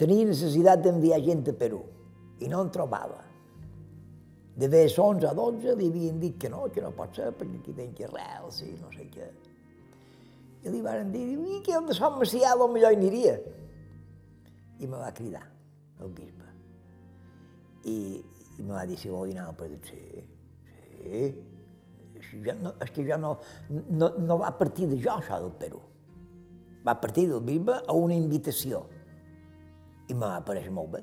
tenia 0.00 0.28
necessitat 0.28 0.80
d'enviar 0.84 1.20
gent 1.26 1.44
a 1.50 1.56
Perú 1.56 1.82
i 2.40 2.48
no 2.48 2.62
en 2.64 2.72
trobava. 2.72 3.20
De 4.56 4.68
vegades 4.68 4.96
11 4.98 5.28
a 5.28 5.34
12 5.36 5.76
li 5.76 5.88
havien 5.88 6.20
dit 6.20 6.36
que 6.40 6.48
no, 6.52 6.66
que 6.72 6.82
no 6.84 6.90
pot 6.96 7.16
ser, 7.16 7.30
perquè 7.36 7.60
aquí 7.60 7.72
tenen 7.72 7.94
que 7.96 8.08
rels 8.08 8.62
i 8.64 8.74
no 8.80 8.90
sé 8.94 9.06
què. 9.12 9.28
I 10.64 10.72
li 10.72 10.82
van 10.84 11.12
dir, 11.12 11.24
i 11.36 11.62
que 11.64 11.76
el 11.76 11.88
de 11.88 11.96
Sant 11.96 12.18
Macià 12.20 12.56
potser 12.60 12.82
hi 12.84 12.90
aniria. 12.90 13.38
I 14.80 14.88
me 14.88 15.00
va 15.00 15.12
cridar, 15.16 15.46
el 16.00 16.12
bisbe. 16.16 16.39
I, 17.88 17.96
i 18.58 18.62
me 18.62 18.74
va 18.74 18.84
dir 18.88 18.98
si 19.00 19.12
vol 19.12 19.30
anar 19.32 19.48
al 19.48 19.56
Perú. 19.56 19.78
Sí, 19.86 20.00
sí. 20.90 21.22
Ja 22.44 22.54
no, 22.54 22.74
és 22.84 22.90
que 22.94 23.04
ja 23.06 23.16
no, 23.18 23.36
no, 23.70 24.10
no 24.20 24.36
va 24.38 24.50
partir 24.58 24.88
de 24.90 24.98
jo, 25.00 25.16
això 25.16 25.40
del 25.40 25.54
Perú. 25.58 25.80
Va 26.86 26.94
partir 27.00 27.26
del 27.28 27.40
bisbe 27.44 27.76
a 27.80 27.96
una 27.96 28.16
invitació. 28.16 28.84
I 30.08 30.14
me 30.14 30.26
va 30.26 30.40
parèixer 30.44 30.72
molt 30.74 30.92
bé. 30.96 31.02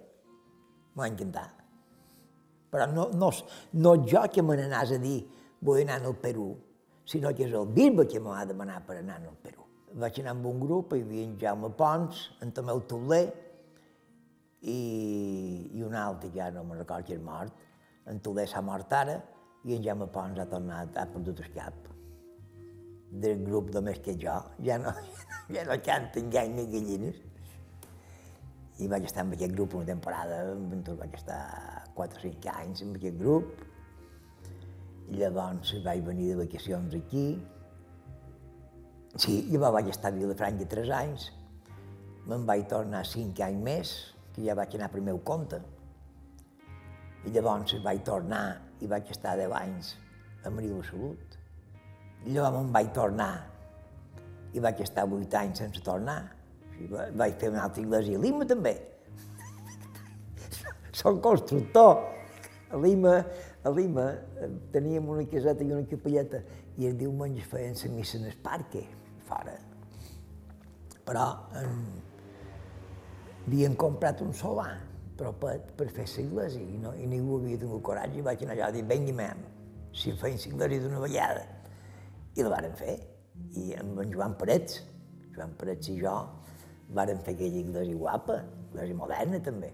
M'ha 0.98 1.10
encantat. 1.10 1.66
Però 2.74 2.88
no, 2.92 3.08
no, 3.16 3.32
no 3.74 3.96
jo 4.06 4.24
que 4.34 4.44
me 4.44 4.58
n'anàs 4.60 4.94
a 4.96 5.02
dir 5.02 5.20
vull 5.64 5.82
anar 5.82 6.02
al 6.04 6.18
Perú, 6.22 6.52
sinó 7.08 7.32
que 7.34 7.46
és 7.48 7.54
el 7.56 7.70
bisbe 7.74 8.06
que 8.10 8.20
m'ha 8.22 8.44
demanat 8.46 8.86
per 8.88 9.00
anar 9.00 9.22
al 9.22 9.38
Perú. 9.42 9.64
Vaig 9.98 10.20
anar 10.22 10.36
amb 10.36 10.46
un 10.50 10.60
grup, 10.60 10.94
hi 10.94 11.06
havia 11.06 11.24
en 11.26 11.38
Jaume 11.40 11.72
Pons, 11.78 12.26
en 12.44 12.52
Tomeu 12.54 12.82
Tobler, 12.90 13.26
i, 14.62 15.70
i 15.78 15.84
un 15.86 15.96
altre, 15.96 16.32
ja 16.34 16.50
no 16.54 16.64
me'n 16.66 16.82
recordo 16.82 17.08
que 17.08 17.18
és 17.18 17.24
mort, 17.24 17.54
en 18.08 18.22
Tobler 18.24 18.48
s'ha 18.50 18.64
mort 18.66 18.94
ara, 18.96 19.18
i 19.68 19.76
en 19.76 19.84
Jaume 19.84 20.08
Pons 20.14 20.40
ha 20.40 20.48
tornat, 20.50 20.98
ha 20.98 21.06
perdut 21.12 21.42
el 21.44 21.54
cap. 21.54 21.88
Del 23.08 23.44
grup 23.46 23.72
només 23.76 24.00
que 24.04 24.16
jo, 24.20 24.36
ja 24.64 24.78
no, 24.82 24.94
ja 25.56 25.64
no 25.68 25.78
canten 25.84 26.32
gall 26.34 26.54
ni 26.56 26.68
gallines. 26.72 27.24
I 28.78 28.88
vaig 28.92 29.08
estar 29.10 29.24
amb 29.26 29.34
aquest 29.34 29.56
grup 29.58 29.74
una 29.76 29.90
temporada, 29.90 30.44
doncs 30.54 30.94
vaig 31.00 31.16
estar 31.18 31.40
4 31.98 32.20
o 32.20 32.24
5 32.28 32.52
anys 32.54 32.84
amb 32.86 33.00
aquest 33.00 33.18
grup. 33.20 33.56
I 35.08 35.22
llavors 35.22 35.72
vaig 35.86 36.04
venir 36.06 36.34
de 36.34 36.42
vacacions 36.44 36.96
aquí. 36.98 37.28
Sí, 39.18 39.40
llavors 39.50 39.80
vaig 39.80 39.90
estar 39.92 40.12
a 40.14 40.18
Vilafranca 40.18 40.68
3 40.76 40.94
anys. 41.00 41.32
Me'n 42.28 42.46
vaig 42.46 42.68
tornar 42.70 43.02
5 43.08 43.44
anys 43.48 43.64
més, 43.66 43.96
que 44.38 44.46
ja 44.46 44.54
vaig 44.54 44.76
anar 44.78 44.92
per 44.94 45.02
meu 45.02 45.18
compte. 45.26 45.58
I 47.26 47.34
llavors 47.34 47.74
vaig 47.82 48.04
tornar 48.06 48.44
i 48.86 48.90
vaig 48.90 49.10
estar 49.10 49.34
10 49.40 49.56
anys 49.58 49.96
a 50.46 50.52
Maria 50.54 50.76
de 50.76 50.84
Salut. 50.86 51.38
I 52.28 52.36
llavors 52.36 52.70
vaig 52.76 52.92
tornar 52.94 53.32
i 54.54 54.62
vaig 54.62 54.84
estar 54.86 55.08
8 55.10 55.40
anys 55.42 55.64
sense 55.64 55.82
tornar. 55.82 56.20
I 56.78 56.86
vaig 57.18 57.40
fer 57.42 57.50
una 57.50 57.66
altra 57.66 57.82
iglesia 57.82 58.20
a 58.20 58.22
Lima 58.22 58.46
també. 58.46 58.76
Soc 61.02 61.18
constructor. 61.26 62.06
A 62.70 62.78
Lima, 62.78 63.18
a 63.66 63.72
Lima 63.74 64.06
eh, 64.38 64.52
teníem 64.74 65.10
una 65.10 65.26
caseta 65.26 65.66
i 65.66 65.72
una 65.74 65.88
capelleta 65.90 66.44
i 66.78 66.86
els 66.86 67.00
diumenges 67.00 67.50
feien 67.50 67.74
la 67.82 67.94
missa 67.96 68.20
en 68.20 68.30
el 68.30 68.38
parque, 68.44 68.84
fora. 69.26 69.56
Però 71.08 71.26
en, 71.58 71.72
havien 73.48 73.76
comprat 73.80 74.22
un 74.22 74.36
solar 74.36 74.76
però 75.18 75.34
per, 75.34 75.90
fer 75.90 76.06
la 76.06 76.24
iglesia 76.24 76.62
i, 76.62 76.78
no, 76.82 76.94
i 76.94 77.08
ningú 77.10 77.40
havia 77.40 77.58
tingut 77.58 77.82
coratge 77.86 78.20
i 78.20 78.26
vaig 78.26 78.44
anar 78.46 78.56
allà 78.56 78.68
a 78.70 78.76
dir, 78.76 78.84
vengui 78.86 79.16
mem, 79.18 79.42
si 79.98 80.14
feien 80.14 80.38
la 80.38 80.68
iglesia 80.68 80.84
d'una 80.86 81.02
vegada. 81.02 81.46
I 82.38 82.46
la 82.46 82.54
varen 82.54 82.76
fer. 82.78 83.00
I 83.58 83.74
amb 83.82 84.00
en 84.04 84.14
Joan 84.14 84.36
Parets, 84.38 84.82
Joan 85.34 85.56
Parets 85.58 85.90
i 85.90 85.98
jo, 85.98 86.14
varen 86.94 87.22
fer 87.26 87.34
aquella 87.34 87.64
iglesia 87.64 87.98
guapa, 87.98 88.38
iglesia 88.70 89.00
moderna 89.02 89.42
també. 89.42 89.74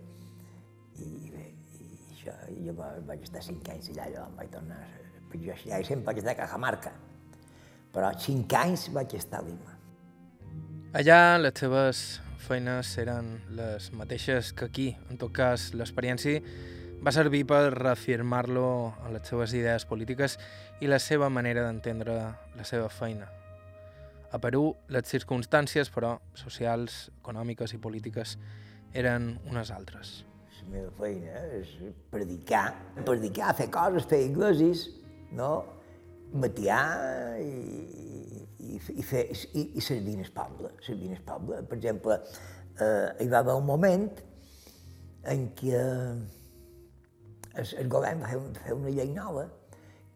I 1.04 1.12
bé, 1.34 1.46
i 1.84 2.56
i 2.56 2.68
jo 2.70 2.76
vaig 2.80 3.28
estar 3.28 3.44
cinc 3.44 3.68
anys 3.76 3.92
allà, 3.92 4.10
jo 4.16 4.24
em 4.24 4.40
vaig 4.40 4.52
tornar, 4.56 4.82
jo 5.34 5.56
allà 5.60 5.84
sempre 5.84 6.06
vaig 6.12 6.24
estar 6.24 6.38
a 6.38 6.40
Cajamarca, 6.40 6.96
però 7.92 8.16
cinc 8.16 8.60
anys 8.64 8.88
vaig 8.96 9.20
estar 9.20 9.44
a 9.44 9.48
Lima. 9.50 9.80
Allà 10.94 11.40
les 11.42 11.56
teves 11.58 12.23
feines 12.44 12.92
eren 13.02 13.38
les 13.56 13.90
mateixes 13.96 14.52
que 14.54 14.68
aquí. 14.68 14.88
En 15.10 15.20
tot 15.22 15.32
cas, 15.36 15.72
l'experiència 15.78 16.42
va 17.04 17.12
servir 17.12 17.44
per 17.48 17.74
reafirmar-lo 17.74 18.66
en 19.04 19.16
les 19.16 19.28
seves 19.28 19.54
idees 19.58 19.86
polítiques 19.90 20.38
i 20.84 20.88
la 20.92 21.00
seva 21.04 21.30
manera 21.30 21.66
d'entendre 21.66 22.18
la 22.56 22.68
seva 22.68 22.90
feina. 22.90 23.28
A 24.34 24.40
Perú, 24.42 24.72
les 24.90 25.06
circumstàncies, 25.12 25.92
però, 25.94 26.16
socials, 26.34 27.12
econòmiques 27.22 27.76
i 27.76 27.80
polítiques 27.82 28.38
eren 28.98 29.36
unes 29.52 29.70
altres. 29.72 30.24
La 30.64 30.70
meva 30.78 30.92
feina 30.98 31.44
és 31.60 31.76
predicar, 32.10 32.70
predicar, 33.04 33.52
fer 33.58 33.68
coses, 33.74 34.08
fer 34.08 34.24
iglesias, 34.30 34.88
no? 35.36 35.83
Matiar 36.34 37.40
i, 37.42 37.54
i, 38.60 38.78
i, 38.78 39.04
fer, 39.06 39.28
i, 39.54 39.66
i 39.78 39.82
servir 39.84 40.18
el 40.20 40.32
poble, 40.34 40.74
servir 40.86 41.12
el 41.14 41.24
poble. 41.26 41.62
Per 41.70 41.78
exemple, 41.78 42.18
eh, 42.82 43.10
hi 43.22 43.28
va 43.30 43.44
haver 43.44 43.58
un 43.60 43.68
moment 43.68 44.08
en 45.34 45.50
què 45.58 45.76
el, 45.78 47.68
el 47.80 47.92
govern 47.92 48.24
va 48.24 48.32
fer, 48.32 48.40
fer 48.66 48.78
una 48.78 48.94
llei 48.94 49.12
nova 49.14 49.46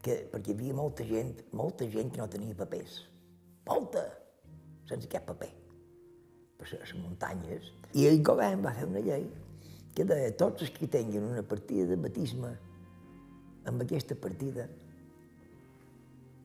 que, 0.03 0.23
perquè 0.31 0.53
hi 0.53 0.57
havia 0.57 0.77
molta 0.77 1.05
gent, 1.07 1.35
molta 1.57 1.87
gent 1.93 2.11
que 2.13 2.21
no 2.21 2.29
tenia 2.31 2.57
papers. 2.57 3.01
Molta! 3.67 4.05
Sense 4.87 5.09
cap 5.11 5.27
paper. 5.27 5.49
Per 6.57 6.67
les 6.71 6.93
muntanyes. 6.97 7.69
I 7.99 8.07
el 8.09 8.23
govern 8.25 8.63
va 8.65 8.73
fer 8.77 8.87
una 8.87 9.03
llei 9.03 9.27
que 9.97 10.05
deia 10.07 10.31
tots 10.39 10.63
els 10.65 10.73
que 10.73 10.89
tinguin 10.93 11.25
una 11.25 11.43
partida 11.45 11.87
de 11.89 11.97
batisme 11.99 12.53
amb 13.67 13.83
aquesta 13.83 14.15
partida 14.15 14.67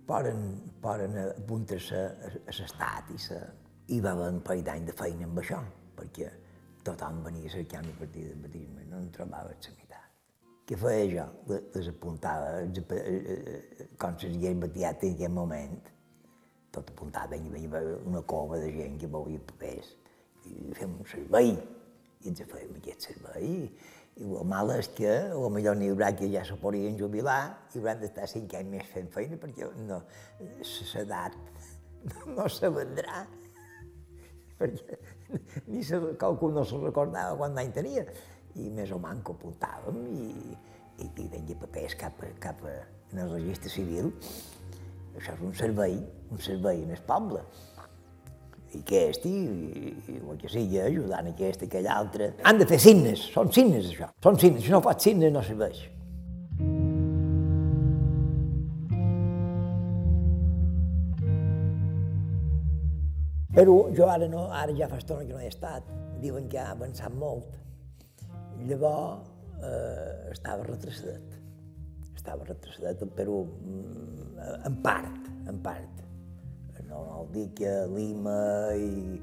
poden, 0.07 0.43
poden 0.83 1.19
apuntar-se 1.25 1.99
a, 1.99 2.33
a 2.47 2.57
l'estat 2.59 3.13
i, 3.15 3.19
sa, 3.21 3.41
i 3.95 4.01
va 4.01 4.15
haver 4.17 4.31
un 4.35 4.43
parell 4.45 4.65
d'anys 4.67 4.91
de 4.91 4.97
feina 4.99 5.29
amb 5.29 5.41
això, 5.43 5.61
perquè 5.99 6.29
tothom 6.87 7.23
venia 7.27 7.51
cercant 7.51 7.89
una 7.89 7.99
partida 7.99 8.35
de 8.35 8.43
batisme 8.47 8.87
no 8.91 9.01
en 9.01 9.11
trobava 9.15 9.55
la 9.55 9.75
meitat. 9.79 10.11
Què 10.67 10.79
feia 10.79 11.09
jo? 11.11 11.57
Les 11.75 11.89
apuntava, 11.91 12.53
com 13.99 14.19
si 14.19 14.31
hagués 14.31 14.61
batiat 14.63 15.05
en 15.07 15.17
aquell 15.17 15.35
moment, 15.35 15.77
tot 16.73 16.91
apuntava, 16.95 17.37
venia 17.37 17.83
una 18.09 18.23
cova 18.23 18.59
de 18.63 18.71
gent 18.73 18.99
que 19.01 19.11
volia 19.11 19.43
papers, 19.53 19.95
i 20.49 20.73
fem 20.79 20.95
un 20.99 21.09
servei, 21.11 21.53
i 22.23 22.31
ens 22.31 22.43
fèiem 22.51 22.79
aquest 22.79 23.11
servei, 23.11 23.67
i 24.21 24.29
el 24.29 24.45
mal 24.49 24.71
és 24.75 24.91
que 24.93 25.13
potser 25.33 25.73
n'hi 25.79 25.89
haurà 25.93 26.11
que 26.17 26.29
ja 26.33 26.43
se 26.45 26.57
podrien 26.61 26.99
jubilar 26.99 27.41
i 27.73 27.81
hauran 27.81 28.03
d'estar 28.03 28.29
cinc 28.29 28.53
anys 28.59 28.71
més 28.75 28.91
fent 28.93 29.09
feina 29.15 29.39
perquè 29.41 29.69
no, 29.87 30.03
l'edat 30.51 31.39
no, 32.37 32.49
se 32.53 32.69
vendrà. 32.75 33.25
Perquè 34.59 34.99
ni 35.73 35.83
se, 35.87 35.99
qualcú 36.21 36.53
no 36.53 36.65
se 36.69 36.81
recordava 36.83 37.39
quant 37.41 37.57
any 37.63 37.73
tenia. 37.73 38.05
I 38.61 38.69
més 38.77 38.93
o 38.93 38.99
manco 39.01 39.33
apuntàvem 39.33 40.03
i, 40.13 40.27
i, 41.01 41.07
i 41.09 41.29
venia 41.33 41.57
papers 41.63 41.97
cap, 41.97 42.21
cap 42.43 42.61
a, 42.69 42.75
en 43.15 43.25
el 43.25 43.33
registre 43.33 43.73
civil. 43.73 44.13
Això 45.17 45.33
és 45.33 45.45
un 45.45 45.57
servei, 45.57 45.97
un 46.33 46.41
servei 46.41 46.85
en 46.85 46.93
el 46.93 47.01
poble 47.09 47.41
i 48.73 48.81
aquest, 48.81 49.27
i, 49.29 49.93
i 50.13 50.19
el 50.19 50.39
que 50.41 50.51
sigui, 50.53 50.81
ajudant 50.81 51.33
aquest 51.33 51.67
aquell 51.67 51.89
altre. 51.93 52.33
Han 52.49 52.61
de 52.61 52.69
fer 52.69 52.79
signes, 52.83 53.27
són 53.35 53.53
signes 53.53 53.91
això, 53.93 54.09
són 54.25 54.39
signes, 54.41 54.65
si 54.65 54.73
no 54.73 54.81
fas 54.85 55.03
signes 55.05 55.35
no 55.35 55.45
serveix. 55.47 55.83
Però 63.53 63.75
jo 63.93 64.09
ara, 64.09 64.29
no, 64.33 64.47
ara 64.57 64.73
ja 64.77 64.89
fa 64.89 64.97
estona 64.97 65.27
que 65.29 65.35
no 65.35 65.43
he 65.43 65.51
estat, 65.51 65.89
diuen 66.23 66.49
que 66.49 66.61
ha 66.61 66.71
avançat 66.73 67.13
molt. 67.13 67.59
Llavors 68.65 69.29
eh, 69.61 70.31
estava 70.33 70.65
retrocedit, 70.65 71.37
estava 72.17 72.47
retrocedat 72.49 73.05
el 73.05 73.13
Perú 73.13 73.43
mm, 73.45 74.47
en 74.71 74.81
part, 74.87 75.29
en 75.53 75.61
part. 75.65 76.02
No, 76.93 77.27
que 77.57 77.71
Lima 77.89 78.75
i, 78.77 79.21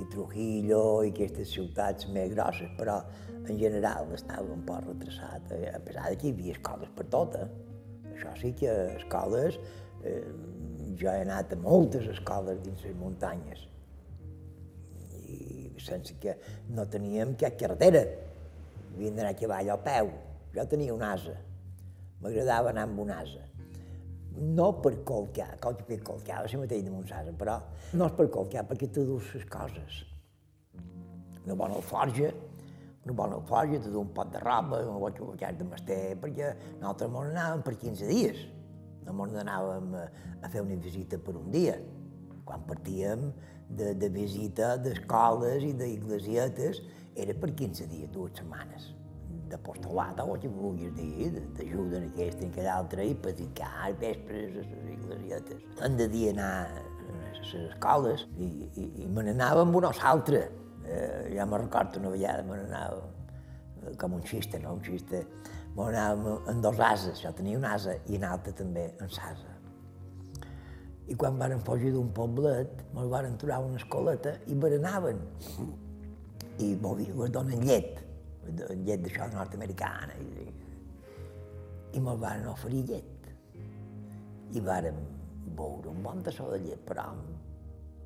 i 0.00 0.06
Trujillo 0.10 0.80
i 1.06 1.12
aquestes 1.12 1.52
ciutats 1.54 2.08
més 2.14 2.32
grosses, 2.34 2.72
però 2.78 2.98
en 3.44 3.60
general 3.60 4.10
estava 4.16 4.46
un 4.54 4.64
poc 4.66 4.88
retrasat, 4.88 5.52
a 5.70 5.80
pesar 5.84 6.10
que 6.16 6.28
hi 6.28 6.34
havia 6.34 6.56
escoles 6.56 6.90
per 6.96 7.06
tot. 7.12 7.38
Eh? 7.38 7.46
Això 8.14 8.34
sí 8.40 8.52
que 8.58 8.72
escoles, 8.96 9.60
eh, 10.02 10.24
jo 10.98 11.10
he 11.12 11.22
anat 11.22 11.54
a 11.54 11.60
moltes 11.60 12.08
escoles 12.10 12.60
dins 12.66 12.82
les 12.88 12.98
muntanyes, 12.98 13.64
i 15.24 15.70
sense 15.82 16.18
que 16.20 16.36
no 16.74 16.86
teníem 16.90 17.34
cap 17.38 17.58
carretera, 17.60 18.04
havíem 18.94 19.16
d'anar 19.16 19.34
a 19.34 19.38
cavall 19.38 19.74
a 19.74 19.80
peu. 19.88 20.12
Jo 20.54 20.66
tenia 20.70 20.94
un 20.94 21.02
asa, 21.02 21.34
m'agradava 22.22 22.70
anar 22.70 22.88
amb 22.88 23.00
un 23.06 23.10
asa. 23.14 23.42
No 24.34 24.72
per 24.82 24.96
colcar, 25.06 25.52
que 25.62 25.74
fer 25.86 26.00
colcar, 26.02 26.40
va 26.42 26.48
ser 26.50 26.58
mateix 26.58 26.82
damunt 26.82 27.06
però 27.38 27.60
no 27.94 28.08
és 28.08 28.16
per 28.18 28.26
colcar, 28.30 28.64
perquè 28.66 28.88
te 28.90 29.04
dus 29.06 29.28
les 29.34 29.44
coses. 29.46 30.00
Una 31.44 31.54
bona 31.54 31.76
alforja, 31.78 32.32
una 33.04 33.14
bona 33.14 33.36
alforja, 33.36 33.78
te 33.78 33.92
un 33.94 34.10
pot 34.16 34.32
de 34.32 34.40
roba, 34.42 34.80
un 34.88 34.98
boig 34.98 35.20
de 35.58 35.64
mester, 35.64 36.16
perquè 36.18 36.54
nosaltres 36.80 37.10
mos 37.10 37.30
anàvem 37.30 37.62
per 37.62 37.76
15 37.76 38.10
dies. 38.10 38.42
No 39.06 39.12
mos 39.12 39.36
anàvem 39.38 39.94
a, 40.00 40.08
a 40.42 40.50
fer 40.50 40.64
una 40.64 40.80
visita 40.82 41.18
per 41.18 41.36
un 41.36 41.50
dia. 41.52 41.76
Quan 42.44 42.66
partíem 42.66 43.30
de, 43.68 43.94
de 43.94 44.08
visita 44.08 44.74
d'escoles 44.76 45.62
i 45.62 45.72
d'iglesietes, 45.78 46.82
era 47.14 47.38
per 47.38 47.54
15 47.54 47.86
dies, 47.86 48.10
dues 48.10 48.34
setmanes 48.34 48.94
d'apostolat, 49.54 50.20
o 50.20 50.34
que 50.40 50.50
vulguis 50.50 50.92
dir, 50.98 51.30
d'ajuda 51.56 52.00
en 52.00 52.10
aquesta 52.10 52.44
en 52.44 52.52
aquella 52.52 52.74
altra, 52.80 53.06
i 53.06 53.14
predicar 53.14 53.92
vespres 54.00 54.58
a 54.58 54.64
les 54.64 54.92
iglesietes. 54.96 55.64
Hem 55.86 55.96
de 56.00 56.08
dir 56.10 56.28
anar 56.32 56.50
a 56.66 56.82
les 57.38 57.54
escoles 57.68 58.26
i, 58.36 58.50
i, 58.66 58.86
i 59.04 59.08
me 59.08 59.26
n'anava 59.28 59.64
amb 59.66 59.80
un 59.80 59.88
altre. 59.92 60.44
Eh, 60.84 61.34
ja 61.36 61.46
me 61.48 61.58
recordo 61.62 62.00
una 62.02 62.12
vegada, 62.12 62.44
me 62.44 62.60
n'anava 62.60 63.02
eh, 63.84 63.96
com 64.00 64.18
un 64.18 64.24
xiste, 64.26 64.60
no? 64.60 64.76
Un 64.78 64.84
xiste. 64.84 65.24
Me 65.74 65.88
n'anava 65.88 66.38
amb 66.50 66.62
dos 66.64 66.80
ases, 66.80 67.22
jo 67.22 67.32
tenia 67.38 67.58
un 67.58 67.66
asa 67.68 67.96
i 68.08 68.18
un 68.18 68.28
altre 68.28 68.54
també 68.58 68.90
en 69.00 69.10
sasa. 69.10 69.52
I 71.04 71.14
quan 71.20 71.36
varen 71.36 71.60
fugir 71.60 71.92
d'un 71.92 72.08
poblet, 72.16 72.80
me'l 72.96 73.10
varen 73.12 73.36
trobar 73.40 73.60
una 73.66 73.76
escoleta 73.76 74.38
i 74.48 74.56
berenaven. 74.56 75.20
I 76.64 76.74
me 76.80 77.28
donen 77.34 77.64
llet 77.66 78.03
llet 78.52 79.02
d'això 79.04 79.28
nord-americana, 79.32 80.16
i, 80.20 82.00
me'l 82.00 82.18
van 82.20 82.46
oferir 82.50 82.84
llet. 82.88 83.28
I 84.54 84.62
vàrem 84.62 84.98
veure 85.58 85.90
un 85.90 86.02
bon 86.02 86.22
tassó 86.22 86.50
de 86.52 86.60
llet, 86.64 86.82
però 86.86 87.10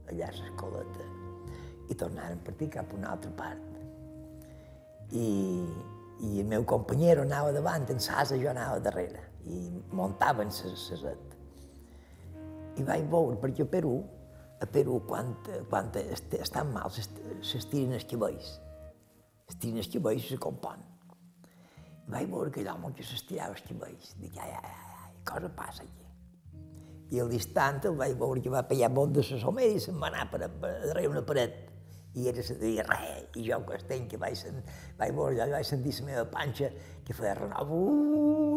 allà 0.09 0.29
a 0.29 0.35
l'escoleta, 0.37 1.07
i 1.89 1.97
tornàrem 1.97 2.41
a 2.41 2.45
partir 2.45 2.71
cap 2.77 2.93
a 2.93 2.99
una 2.99 3.15
altra 3.15 3.33
part. 3.37 3.65
I, 5.13 5.29
i 6.21 6.41
el 6.43 6.47
meu 6.47 6.65
companyero 6.69 7.25
anava 7.25 7.53
davant, 7.53 7.89
en 7.93 8.01
Sasa 8.01 8.37
jo 8.37 8.51
anava 8.53 8.79
darrere, 8.85 9.25
i 9.49 9.67
muntaven 9.97 10.53
saset. 10.53 11.37
I 12.79 12.87
vaig 12.87 13.09
veure, 13.11 13.39
perquè 13.43 13.65
a 13.65 13.73
Perú, 13.73 13.97
a 14.61 14.67
Perú, 14.67 15.01
quan, 15.07 15.35
quan 15.71 15.91
estan 16.39 16.73
mal, 16.75 16.93
s'estiren 16.95 17.97
els 17.99 18.07
cabells 18.11 18.57
estiren 19.49 19.81
els 19.83 19.91
cabells 19.93 20.27
i 20.27 20.35
se 20.35 20.41
compon. 20.43 20.85
I 22.09 22.13
vaig 22.13 22.29
veure 22.33 22.53
aquell 22.53 22.69
home 22.73 22.93
que 22.97 23.05
s'estirava 23.05 23.57
els 23.57 23.65
cabells. 23.67 24.13
Dic, 24.21 24.37
ai, 24.41 24.53
ai, 24.57 24.77
ai, 25.07 25.17
cosa 25.29 25.51
passa 25.57 25.85
aquí? 25.85 26.07
I 27.13 27.23
al 27.23 27.31
distant 27.33 27.81
el 27.89 27.97
vaig 27.97 28.15
veure 28.21 28.43
que 28.45 28.53
va 28.53 28.67
pegar 28.69 28.91
molt 28.93 29.15
de 29.17 29.25
la 29.25 29.41
somera 29.41 29.77
i 29.77 29.81
se'n 29.81 29.99
va 30.01 30.11
anar 30.11 30.27
per, 30.33 30.43
per 30.61 30.73
darrere 30.85 31.13
una 31.13 31.25
paret. 31.25 31.65
I 32.19 32.29
era 32.33 32.43
se 32.43 32.57
deia 32.59 32.85
res, 32.89 33.29
i 33.37 33.45
jo 33.47 33.61
que 33.69 33.77
estenc, 33.77 34.09
que 34.11 34.19
vaig, 34.21 34.37
sen, 34.41 34.63
vaig 34.99 35.13
veure 35.17 35.37
allò, 35.37 35.55
vaig 35.59 35.69
sentir 35.69 35.93
la 36.01 36.07
meva 36.09 36.25
panxa 36.33 36.71
que 37.07 37.15
feia 37.15 37.35
renou, 37.39 37.73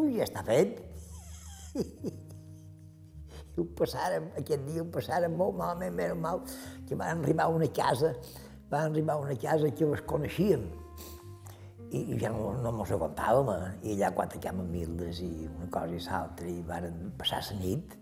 ui, 0.02 0.16
ja 0.16 0.24
està 0.26 0.42
fet. 0.44 0.80
I 3.52 3.60
ho 3.60 3.66
passàrem, 3.76 4.30
aquest 4.40 4.64
dia 4.64 4.82
ho 4.82 4.88
passàrem 4.92 5.36
molt 5.36 5.58
malament, 5.60 5.94
més 5.94 6.16
mal, 6.16 6.40
que 6.88 6.96
van 6.96 7.20
arribar 7.20 7.44
a 7.46 7.54
una 7.54 7.68
casa, 7.76 8.14
van 8.72 8.88
arribar 8.88 9.18
a 9.18 9.24
una 9.26 9.36
casa 9.36 9.70
que 9.76 9.88
les 9.92 10.02
coneixíem, 10.08 10.64
i, 11.92 12.00
i 12.14 12.18
ja 12.20 12.30
no, 12.32 12.52
no 12.64 12.72
mos 12.72 12.92
aguantàvem, 12.94 13.50
eh? 13.52 13.72
i 13.84 13.96
allà 13.96 14.12
quatre 14.16 14.40
cames 14.40 14.68
mildes 14.72 15.20
i 15.24 15.30
una 15.44 15.68
cosa 15.72 15.96
i 15.98 16.04
l'altra, 16.06 16.48
i 16.48 16.62
varen 16.68 17.10
passar 17.18 17.42
la 17.50 17.58
nit, 17.60 17.96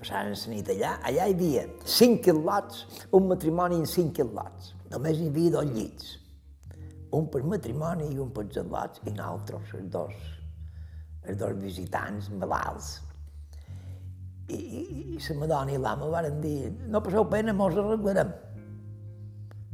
passaren 0.00 0.36
la 0.36 0.50
nit 0.52 0.72
allà. 0.74 0.96
Allà 1.08 1.28
hi 1.30 1.36
havia 1.36 1.62
cinc 1.98 2.26
quilots, 2.26 2.84
un 3.16 3.30
matrimoni 3.30 3.80
en 3.80 3.88
cinc 3.88 4.18
quilots. 4.20 4.74
Només 4.92 5.20
hi 5.20 5.30
havia 5.32 5.54
dos 5.56 5.72
llits, 5.72 6.10
un 7.16 7.30
per 7.32 7.42
matrimoni 7.48 8.10
i 8.12 8.20
un 8.20 8.32
per 8.36 8.44
lots, 8.60 9.00
i 9.06 9.14
nosaltres, 9.16 9.72
els 9.80 9.88
dos, 9.96 10.28
els 11.24 11.40
dos 11.40 11.56
visitants 11.62 12.28
malalts. 12.36 12.94
I, 14.52 14.56
i, 14.58 14.80
i 15.16 15.20
la 15.22 15.36
Madonna 15.40 15.72
i 15.72 15.80
l'ama 15.80 16.08
varen 16.12 16.40
dir, 16.42 16.72
no 16.92 17.00
passeu 17.00 17.24
pena, 17.32 17.54
mos 17.56 17.78
arreglarem. 17.80 18.32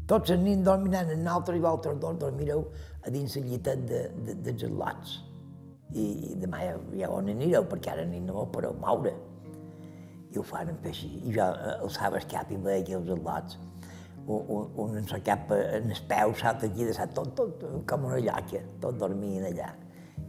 Tots 0.09 0.33
els 0.33 0.41
nins 0.41 0.65
dormiran 0.65 1.11
en 1.13 1.27
altre 1.29 1.59
i 1.59 1.61
vosaltres 1.61 1.99
dos 2.01 2.21
dormireu 2.21 2.63
a 3.05 3.11
dins 3.13 3.35
la 3.37 3.43
llitet 3.45 3.83
de, 3.91 4.03
de, 4.25 4.37
dels 4.47 4.65
atlots. 4.71 5.19
I, 5.93 6.05
I 6.33 6.37
demà 6.41 6.63
ja, 6.65 6.77
ja 7.01 7.11
on 7.13 7.29
anireu, 7.33 7.67
perquè 7.69 7.93
ara 7.93 8.07
ni 8.09 8.21
no 8.25 8.47
podeu 8.53 8.77
moure. 8.81 9.13
I 10.33 10.41
ho 10.41 10.45
fan 10.45 10.73
fer 10.83 10.95
així. 10.95 11.11
I 11.29 11.35
jo 11.37 11.45
eh, 11.45 11.75
alçava 11.77 12.21
el 12.21 12.29
cap 12.31 12.53
i 12.53 12.61
veia 12.65 12.97
els 13.01 13.13
atlots, 13.19 13.61
un, 14.29 14.43
un, 14.57 14.73
un 14.85 14.97
en 15.01 15.13
el 15.17 15.23
cap 15.25 15.53
en 15.59 15.93
el 15.93 16.03
peu, 16.09 16.35
l'altre 16.43 16.73
aquí, 16.73 16.89
de 16.89 17.09
tot, 17.17 17.33
tot, 17.37 17.69
com 17.89 18.09
una 18.09 18.21
lloca, 18.25 18.65
tot 18.81 19.01
dormien 19.01 19.49
allà. 19.53 19.73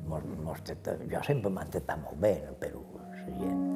Mos, 0.09 0.23
mos, 0.43 0.63
jo 0.65 1.25
sempre 1.27 1.51
m'han 1.53 1.75
tractat 1.75 1.99
molt 2.03 2.23
bé, 2.23 2.37
però 2.59 2.83
la 2.95 3.27
gent. 3.27 3.68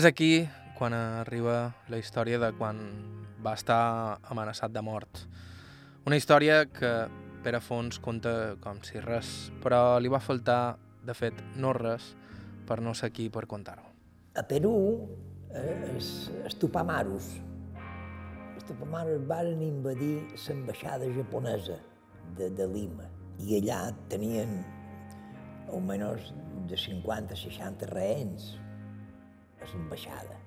És 0.00 0.06
aquí 0.08 0.48
quan 0.78 0.94
arriba 0.96 1.74
la 1.92 1.98
història 2.00 2.38
de 2.40 2.48
quan 2.56 2.78
va 3.44 3.52
estar 3.52 4.16
amenaçat 4.32 4.72
de 4.72 4.80
mort. 4.80 5.18
Una 6.08 6.16
història 6.16 6.62
que 6.72 6.92
Pere 7.44 7.58
Fons 7.60 7.98
conta 8.00 8.54
com 8.64 8.80
si 8.86 9.02
res, 9.04 9.50
però 9.60 9.98
li 10.00 10.08
va 10.08 10.22
faltar, 10.24 10.78
de 11.04 11.12
fet, 11.18 11.42
no 11.60 11.74
res, 11.76 12.06
per 12.64 12.78
no 12.80 12.94
ser 12.96 13.10
aquí 13.10 13.26
per 13.28 13.42
contar-ho. 13.50 13.84
A 14.40 14.46
Perú, 14.54 14.72
eh, 15.52 15.76
els, 15.90 16.08
els 16.46 16.56
Tupamaros, 16.62 17.28
els 18.54 18.64
Tupamaros 18.70 19.28
van 19.28 19.60
invadir 19.60 20.14
l'ambaixada 20.46 21.12
japonesa 21.12 21.76
de, 22.40 22.48
de 22.48 22.70
Lima 22.72 23.10
i 23.36 23.60
allà 23.60 23.82
tenien 24.08 24.62
almenys 25.68 26.32
de 26.72 26.80
50-60 26.88 27.92
rehens 27.92 28.54
a 29.60 29.68
l'ambaixada. 29.70 30.38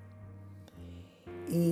I 1.48 1.66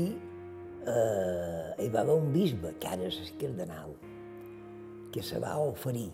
eh, 0.86 1.84
hi 1.84 1.88
va 1.92 2.02
haver 2.02 2.16
un 2.16 2.32
bisbe, 2.34 2.74
que 2.80 2.90
ara 2.90 3.08
és 3.08 3.18
el 3.22 3.32
cardenal, 3.40 3.94
que 5.12 5.22
se 5.22 5.40
va 5.42 5.56
oferir, 5.60 6.10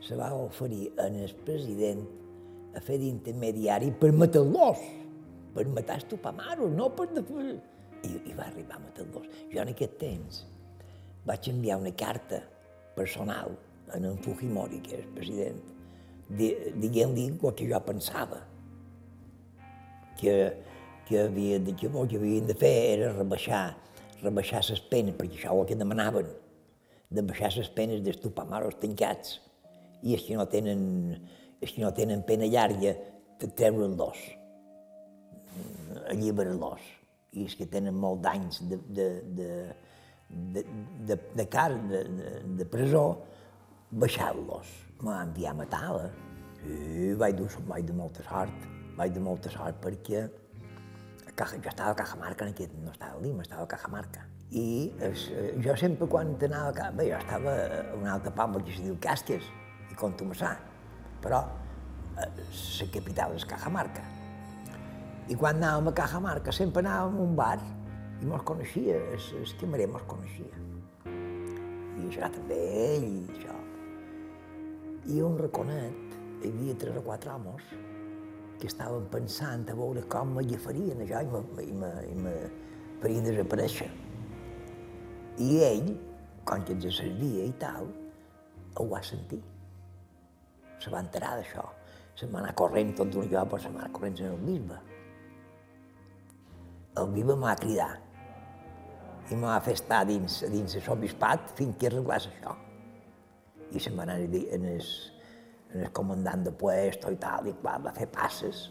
se 0.00 0.16
va 0.16 0.32
oferir 0.34 0.92
en 1.04 1.18
el 1.24 1.34
president 1.44 2.04
a 2.76 2.82
fer 2.84 2.98
d'intermediari 3.00 3.90
per 4.00 4.12
matar-los, 4.12 4.84
per 5.54 5.66
matar 5.72 5.98
els 6.00 6.08
tupamaros, 6.10 6.70
no 6.74 6.90
per... 6.94 7.08
I, 8.06 8.12
I 8.30 8.34
va 8.38 8.46
arribar 8.46 8.76
a 8.78 8.84
matar-los. 8.84 9.26
Jo 9.50 9.64
en 9.64 9.72
aquest 9.72 9.98
temps 9.98 10.44
vaig 11.26 11.48
enviar 11.50 11.80
una 11.80 11.92
carta 11.98 12.38
personal 12.94 13.56
a 13.90 13.98
en 13.98 14.18
Fujimori, 14.22 14.78
que 14.84 15.00
és 15.00 15.08
president, 15.16 15.58
dient-li 16.28 17.26
el 17.32 17.54
que 17.56 17.66
jo 17.68 17.80
pensava 17.86 18.42
que, 20.18 20.34
que, 21.06 21.20
havia, 21.22 21.58
que, 21.64 21.86
el 21.86 22.08
que 22.08 22.18
havien 22.18 22.46
de 22.46 22.56
fer 22.58 22.74
era 22.98 23.12
rebaixar, 23.14 23.76
rebaixar 24.22 24.62
les 24.68 24.82
penes, 24.90 25.16
perquè 25.16 25.38
això 25.38 25.54
és 25.54 25.62
el 25.62 25.68
que 25.70 25.78
demanaven, 25.78 26.28
de 27.08 27.24
baixar 27.24 27.52
les 27.56 27.70
penes 27.72 28.02
d'estupar 28.04 28.46
maros 28.50 28.76
tancats, 28.82 29.38
i 30.02 30.14
els 30.14 30.26
que 30.26 30.36
no 30.38 30.46
tenen, 30.50 30.82
els 31.62 31.72
que 31.74 31.82
no 31.82 31.92
tenen 31.94 32.24
pena 32.26 32.50
llarga, 32.50 32.94
treure'ls, 33.40 34.22
alliberar-los, 36.12 36.84
i 37.38 37.44
els 37.46 37.56
que 37.58 37.66
tenen 37.70 37.96
molt 37.96 38.22
d'anys 38.24 38.62
de, 38.68 38.78
de, 38.98 39.08
de, 39.38 39.50
de, 40.54 40.64
de, 41.08 41.18
de 41.38 41.46
car, 41.50 41.70
de, 41.90 42.04
de, 42.20 42.32
de 42.60 42.66
presó, 42.68 43.04
baixar-los. 43.90 44.74
M'ha 45.00 45.22
enviat 45.24 45.54
a 45.54 45.58
matar-la. 45.62 46.08
Sí, 46.58 47.14
vaig 47.20 47.38
dur, 47.38 47.52
vaig 47.70 47.86
de 47.86 47.94
molta 47.94 48.24
sort 48.26 48.77
vaig 48.98 49.14
de 49.14 49.22
molta 49.22 49.50
sort 49.54 49.78
perquè 49.82 50.24
a 50.26 51.46
jo 51.46 51.70
estava 51.70 51.92
a 51.92 51.94
Cajamarca, 51.94 52.46
en 52.46 52.50
aquest, 52.50 52.72
no 52.82 52.90
estava 52.90 53.14
a 53.14 53.22
Lima, 53.22 53.44
estava 53.44 53.62
a 53.62 53.70
Cajamarca. 53.70 54.24
I 54.50 54.90
es, 55.06 55.28
eh, 55.30 55.54
jo 55.62 55.76
sempre 55.76 56.08
quan 56.08 56.34
anava 56.42 56.70
a 56.70 56.74
casa, 56.74 56.90
bé, 56.98 57.04
jo 57.12 57.18
estava 57.18 57.52
a 57.54 57.94
un 57.94 58.08
altre 58.10 58.32
poble 58.34 58.64
que 58.64 58.72
es 58.72 58.80
diu 58.82 58.96
Casques, 59.00 59.44
i 59.92 59.94
Contumassà, 59.94 60.56
però 61.22 61.44
eh, 62.18 62.26
la 62.26 62.88
capital 62.96 63.36
és 63.36 63.46
Cajamarca. 63.46 64.02
I 65.28 65.36
quan 65.36 65.62
anàvem 65.62 65.92
a 65.92 65.94
Cajamarca 65.94 66.52
sempre 66.52 66.82
anàvem 66.82 67.20
a 67.20 67.26
un 67.28 67.36
bar 67.36 67.58
i 68.18 68.26
mos 68.26 68.42
coneixia, 68.42 68.96
el, 68.98 69.28
el 69.38 69.52
camarer 69.60 69.86
mos 69.92 70.08
coneixia. 70.10 70.64
I 71.06 72.08
això 72.08 72.32
també 72.34 72.58
ell, 72.88 73.06
i 73.06 73.36
això. 73.36 73.54
I 75.06 75.22
un 75.22 75.38
raconet, 75.38 76.18
hi 76.42 76.50
havia 76.50 76.74
tres 76.82 76.98
o 76.98 77.04
quatre 77.06 77.30
homes 77.30 77.62
que 78.58 78.66
estaven 78.70 79.06
pensant 79.12 79.68
a 79.70 79.76
veure 79.78 80.02
com 80.10 80.34
me 80.36 80.44
llefarien 80.46 81.02
això 81.04 81.22
i 81.22 81.28
me, 81.30 81.64
i 81.64 81.72
me, 81.72 81.90
i 82.10 82.14
me 82.26 82.34
farien 83.02 83.26
desaparèixer. 83.28 83.88
I 85.38 85.50
ell, 85.68 85.92
com 86.48 86.64
que 86.66 86.74
ens 86.74 86.88
servia 86.96 87.46
i 87.46 87.54
tal, 87.62 87.86
ho 88.78 88.88
va 88.90 89.02
sentir. 89.06 89.40
Se 90.82 90.90
va 90.90 91.02
enterar 91.04 91.36
d'això. 91.38 91.64
Se 92.18 92.26
va 92.26 92.40
anar 92.42 92.54
corrent 92.58 92.94
tot 92.98 93.10
d'un 93.14 93.28
lloc, 93.30 93.52
però 93.52 93.62
se 93.62 93.70
va 93.70 93.84
anar 93.84 93.92
corrent 93.94 94.18
en 94.18 94.32
el 94.32 94.42
bisbe. 94.42 94.78
El 96.98 97.12
bisbe 97.14 97.36
m'ha 97.38 97.54
cridat 97.60 98.08
i 99.30 99.36
m'ha 99.36 99.58
fet 99.60 99.76
estar 99.76 100.00
dins, 100.08 100.40
dins 100.50 100.74
el 100.78 100.82
sobispat 100.82 101.52
fins 101.58 101.76
que 101.78 101.90
arreglés 101.90 102.26
això. 102.30 102.54
I 103.70 103.82
se 103.84 103.92
m'ha 103.92 104.06
anat 104.06 104.34
en 104.56 104.64
el, 104.72 104.82
el 105.74 105.90
comandant 105.92 106.44
de 106.46 106.52
puesto 106.52 107.10
i 107.12 107.18
tal, 107.20 107.48
i 107.48 107.54
va, 107.64 107.76
va 107.84 107.92
fer 107.96 108.08
passes 108.12 108.68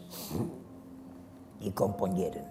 i 1.62 1.72
compongueren. 1.74 2.50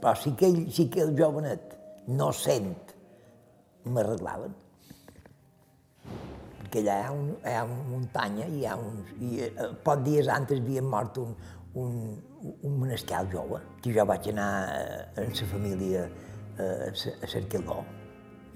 Però 0.00 0.12
sí 0.20 0.34
que, 0.36 0.50
ell, 0.50 0.62
sí 0.72 0.88
que 0.92 1.02
el 1.04 1.14
jovenet 1.18 1.74
no 2.12 2.30
sent, 2.36 2.74
m'arreglaven. 3.86 4.54
Perquè 6.60 6.82
allà 6.82 6.96
hi 6.98 7.04
ha, 7.06 7.10
un, 7.14 7.28
hi 7.40 7.54
ha 7.54 7.64
una 7.64 7.82
muntanya 7.90 8.46
i 8.50 8.60
hi 8.60 8.66
ha 8.68 8.76
uns... 8.80 9.12
I, 9.16 9.32
eh, 9.46 9.68
pocs 9.86 10.04
dies 10.06 10.30
antes 10.32 10.60
havia 10.60 10.84
mort 10.84 11.20
un, 11.22 11.34
un, 11.80 12.00
un 12.56 12.80
menescal 12.82 13.28
jove, 13.32 13.62
que 13.82 13.94
jo 13.96 14.04
vaig 14.08 14.28
anar 14.32 14.50
eh, 14.74 15.24
amb 15.24 15.40
la 15.40 15.50
família 15.52 16.08
eh, 16.58 16.90
a 16.90 17.30
Cerquiló. 17.30 17.82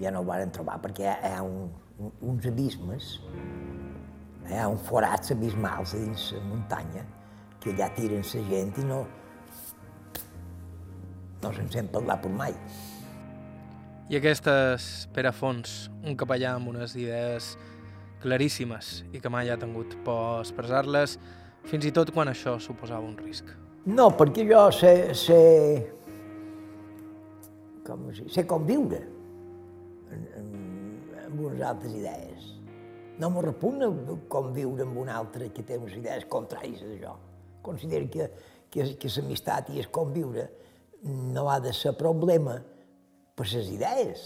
Ja 0.01 0.11
no 0.13 0.21
ho 0.21 0.27
varen 0.27 0.53
trobar 0.53 0.79
perquè 0.81 1.09
hi 1.09 1.33
ha 1.33 1.41
un, 1.45 1.69
un, 2.01 2.13
uns 2.33 2.47
abismes 2.49 3.15
hi 4.49 4.57
ha 4.57 4.67
un 4.69 4.79
forats 4.81 5.33
abismals 5.35 5.93
dins 5.97 6.31
la 6.35 6.43
muntanya 6.49 7.03
que 7.61 7.73
allà 7.73 7.91
tiren 7.95 8.23
la 8.25 8.45
gent 8.49 8.79
i 8.81 8.85
no, 8.87 9.01
no 11.43 11.53
se'n 11.53 11.69
sent 11.69 11.91
parlar 11.93 12.17
per 12.21 12.31
mai. 12.33 12.55
I 14.11 14.17
aquestes 14.17 15.07
Pere 15.15 15.31
Fons, 15.31 15.89
un 16.03 16.17
capellà 16.19 16.55
amb 16.57 16.73
unes 16.73 16.97
idees 16.99 17.53
claríssimes 18.21 19.01
i 19.13 19.21
que 19.21 19.29
mai 19.31 19.49
ha 19.49 19.57
tingut 19.61 19.95
por 20.05 20.19
a 20.37 20.41
expressar-les, 20.41 21.17
fins 21.69 21.85
i 21.85 21.93
tot 21.95 22.11
quan 22.13 22.29
això 22.31 22.57
suposava 22.59 23.05
un 23.07 23.17
risc. 23.21 23.47
No, 23.85 24.09
perquè 24.17 24.43
jo 24.49 24.65
sé, 24.75 24.93
sé, 25.17 25.39
com 27.87 28.09
sé 28.13 28.45
conviure 28.49 29.01
amb, 30.11 31.15
amb 31.25 31.45
unes 31.47 31.63
altres 31.65 31.95
idees. 31.97 32.50
No 33.21 33.29
me 33.29 33.43
repugna 33.45 33.89
conviure 34.31 34.87
amb 34.87 34.97
un 35.03 35.11
altre 35.13 35.51
que 35.53 35.65
té 35.67 35.77
unes 35.77 35.93
idees 35.99 36.25
contràries 36.31 36.81
a 36.81 36.89
això. 36.95 37.15
Considero 37.61 38.09
que, 38.09 38.27
que, 38.73 38.87
que 38.97 39.11
l'amistat 39.17 39.69
i 39.75 39.81
el 39.83 39.91
conviure 39.93 40.47
no 41.03 41.47
ha 41.49 41.59
de 41.61 41.73
ser 41.73 41.93
problema 41.97 42.55
per 43.37 43.47
les 43.51 43.69
idees. 43.73 44.25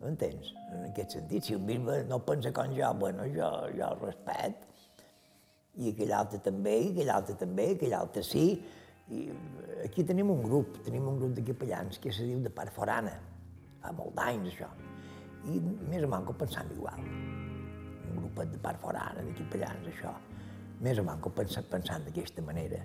M'entens? 0.00 0.54
En 0.72 0.86
aquest 0.88 1.18
sentit, 1.18 1.44
si 1.44 1.56
un 1.56 1.66
bisbe 1.68 1.98
no 2.08 2.22
pensa 2.24 2.52
com 2.56 2.72
jo, 2.76 2.88
bueno, 3.00 3.26
jo, 3.34 3.50
jo 3.74 3.88
el 3.90 4.00
respect, 4.00 4.64
i 5.80 5.92
aquell 5.92 6.14
altre 6.16 6.40
també, 6.44 6.76
i 6.80 6.92
aquell 6.92 7.12
altre 7.14 7.36
també, 7.40 7.70
i 7.72 7.76
aquell 7.76 7.96
altre 7.98 8.24
sí. 8.26 8.46
I 9.10 9.26
aquí 9.84 10.06
tenim 10.06 10.30
un 10.32 10.40
grup, 10.46 10.80
tenim 10.86 11.08
un 11.10 11.18
grup 11.20 11.34
de 11.36 11.44
capellans 11.50 12.00
que 12.00 12.14
se 12.14 12.28
diu 12.28 12.40
de 12.44 12.52
part 12.54 12.72
forana, 12.72 13.16
fa 13.82 13.92
molt 13.96 14.16
d'anys 14.16 14.54
això, 14.54 14.72
i 15.52 15.60
més 15.90 16.06
o 16.06 16.10
manco 16.12 16.36
pensant 16.38 16.72
igual. 16.76 17.39
Un 18.10 18.22
grupet 18.24 18.52
de 18.52 18.58
part 18.62 18.80
forana, 18.82 19.22
de 19.26 19.34
capellans, 19.38 19.86
això, 19.92 20.14
més 20.84 20.98
o 20.98 21.04
manco 21.06 21.32
pensant, 21.36 21.66
pensant 21.70 22.06
d'aquesta 22.06 22.44
manera. 22.46 22.82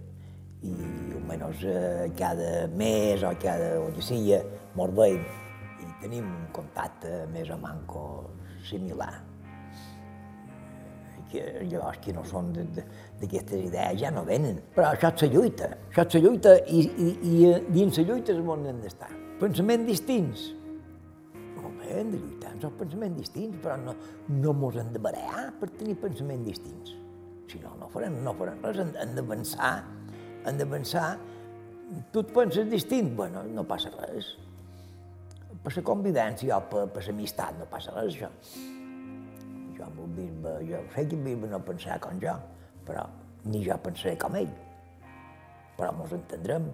I 0.65 0.73
almenys 1.19 1.63
eh, 1.69 2.07
cada 2.17 2.67
mes 2.73 3.23
o 3.23 3.34
cada 3.41 3.76
on 3.84 4.01
sigui, 4.01 4.39
mos 4.78 4.93
veiem 4.97 5.26
i 5.84 5.93
tenim 6.01 6.26
un 6.26 6.49
contacte 6.55 7.26
més 7.34 7.51
o 7.53 7.57
manco 7.61 8.03
similar 8.65 9.13
que 11.32 11.65
llavors 11.69 11.99
que 12.03 12.13
no 12.13 12.23
són 12.28 12.51
d'aquestes 12.55 13.67
idees 13.67 13.99
ja 14.01 14.11
no 14.13 14.23
venen. 14.28 14.59
Però 14.76 14.91
això 14.93 15.11
és 15.11 15.26
la 15.26 15.32
lluita, 15.34 15.71
això 15.89 16.05
és 16.05 16.17
la 16.17 16.21
lluita 16.26 16.53
i, 16.67 16.84
i, 16.86 17.09
i 17.32 17.53
dins 17.73 17.97
la 17.99 18.07
lluita 18.09 18.36
és 18.36 18.51
on 18.55 18.67
hem 18.69 18.84
d'estar. 18.84 19.11
Pensaments 19.41 19.89
distints. 19.89 20.45
Hem 21.86 22.12
de 22.14 22.20
lluitar 22.20 22.54
els 22.56 22.78
pensaments 22.80 23.20
distints, 23.22 23.58
però 23.64 23.78
no, 23.82 23.96
no 24.32 24.54
mos 24.58 24.78
hem 24.82 24.92
de 24.94 25.02
barear 25.02 25.48
per 25.60 25.70
tenir 25.78 25.98
pensaments 26.02 26.50
distints. 26.50 26.96
Si 27.52 27.62
no, 27.62 27.76
no 27.80 27.90
farem, 27.94 28.18
no 28.26 28.34
farem 28.38 28.64
res, 28.66 28.82
hem, 28.82 28.94
hem 29.04 29.16
d'avançar, 29.18 29.74
hem 30.46 30.62
d'avançar. 30.62 31.10
Tu 32.12 32.24
et 32.24 32.32
penses 32.34 32.72
distint? 32.72 33.14
Bueno, 33.18 33.46
no 33.54 33.68
passa 33.70 33.94
res. 34.00 34.34
Per 35.66 35.74
la 35.76 35.86
convivència 35.86 36.58
o 36.58 36.64
per, 36.72 36.88
per 36.94 37.06
l'amistat 37.08 37.60
no 37.62 37.70
passa 37.70 37.94
res, 37.96 38.18
això 38.18 38.74
jo 39.76 39.84
amb 39.84 40.00
un 40.00 40.16
bisbe, 40.16 40.52
jo 40.70 40.80
sé 40.94 41.06
que 41.08 41.16
el 41.16 41.24
bisbe 41.24 41.50
no 41.52 41.60
pensarà 41.68 42.00
com 42.00 42.20
jo, 42.22 42.36
però 42.88 43.06
ni 43.46 43.64
jo 43.66 43.78
pensaré 43.84 44.16
com 44.22 44.36
ell. 44.40 44.52
Però 45.76 45.92
mos 45.96 46.14
entendrem. 46.16 46.70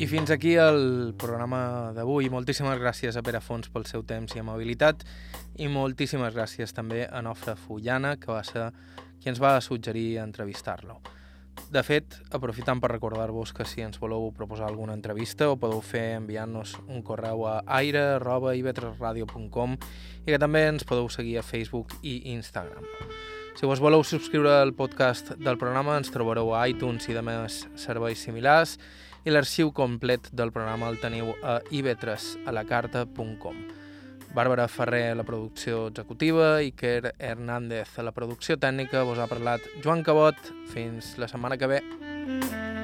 I 0.00 0.06
fins 0.08 0.30
aquí 0.32 0.54
el 0.56 1.12
programa 1.20 1.92
d'avui. 1.92 2.30
Moltíssimes 2.32 2.78
gràcies 2.80 3.18
a 3.20 3.22
Pere 3.22 3.36
Fons 3.44 3.68
pel 3.68 3.84
seu 3.84 4.00
temps 4.08 4.32
i 4.32 4.40
amabilitat 4.40 5.04
i 5.60 5.68
moltíssimes 5.68 6.32
gràcies 6.32 6.72
també 6.72 7.04
a 7.04 7.20
Nofre 7.20 7.52
Fullana, 7.60 8.16
que 8.16 8.32
va 8.32 8.40
ser 8.40 8.72
qui 9.20 9.28
ens 9.28 9.36
va 9.42 9.60
suggerir 9.60 10.16
entrevistar-lo. 10.22 10.96
De 11.68 11.82
fet, 11.84 12.16
aprofitant 12.32 12.80
per 12.80 12.88
recordar-vos 12.94 13.52
que 13.52 13.68
si 13.68 13.84
ens 13.84 14.00
voleu 14.00 14.32
proposar 14.32 14.70
alguna 14.70 14.96
entrevista 14.96 15.50
ho 15.50 15.60
podeu 15.60 15.84
fer 15.84 16.16
enviant-nos 16.16 16.80
un 16.86 17.04
correu 17.04 17.44
a 17.50 17.60
aire.ivetresradio.com 17.82 19.76
i 19.76 20.32
que 20.32 20.40
també 20.40 20.64
ens 20.70 20.88
podeu 20.88 21.12
seguir 21.12 21.36
a 21.42 21.44
Facebook 21.44 21.92
i 22.00 22.32
Instagram. 22.32 22.88
Si 23.52 23.68
vos 23.68 23.84
voleu 23.84 24.00
subscriure 24.00 24.62
al 24.62 24.72
podcast 24.72 25.36
del 25.36 25.60
programa 25.60 26.00
ens 26.00 26.08
trobareu 26.08 26.56
a 26.56 26.64
iTunes 26.72 27.04
i 27.12 27.14
demés 27.20 27.68
serveis 27.76 28.24
similars 28.24 28.78
i 29.24 29.30
l'arxiu 29.30 29.72
complet 29.76 30.30
del 30.32 30.52
programa 30.52 30.88
el 30.88 31.00
teniu 31.02 31.34
a 31.42 31.60
ivetresalacarta.com. 31.70 33.62
Bàrbara 34.34 34.68
Ferrer 34.70 35.10
a 35.10 35.16
la 35.18 35.24
producció 35.26 35.88
executiva, 35.88 36.60
Iker 36.62 37.14
Hernández 37.18 37.98
a 37.98 38.06
la 38.06 38.14
producció 38.14 38.56
tècnica, 38.56 39.02
vos 39.02 39.18
ha 39.18 39.26
parlat 39.30 39.66
Joan 39.82 40.04
Cabot. 40.06 40.38
Fins 40.70 41.16
la 41.18 41.28
setmana 41.28 41.58
que 41.58 41.66
ve. 41.66 42.79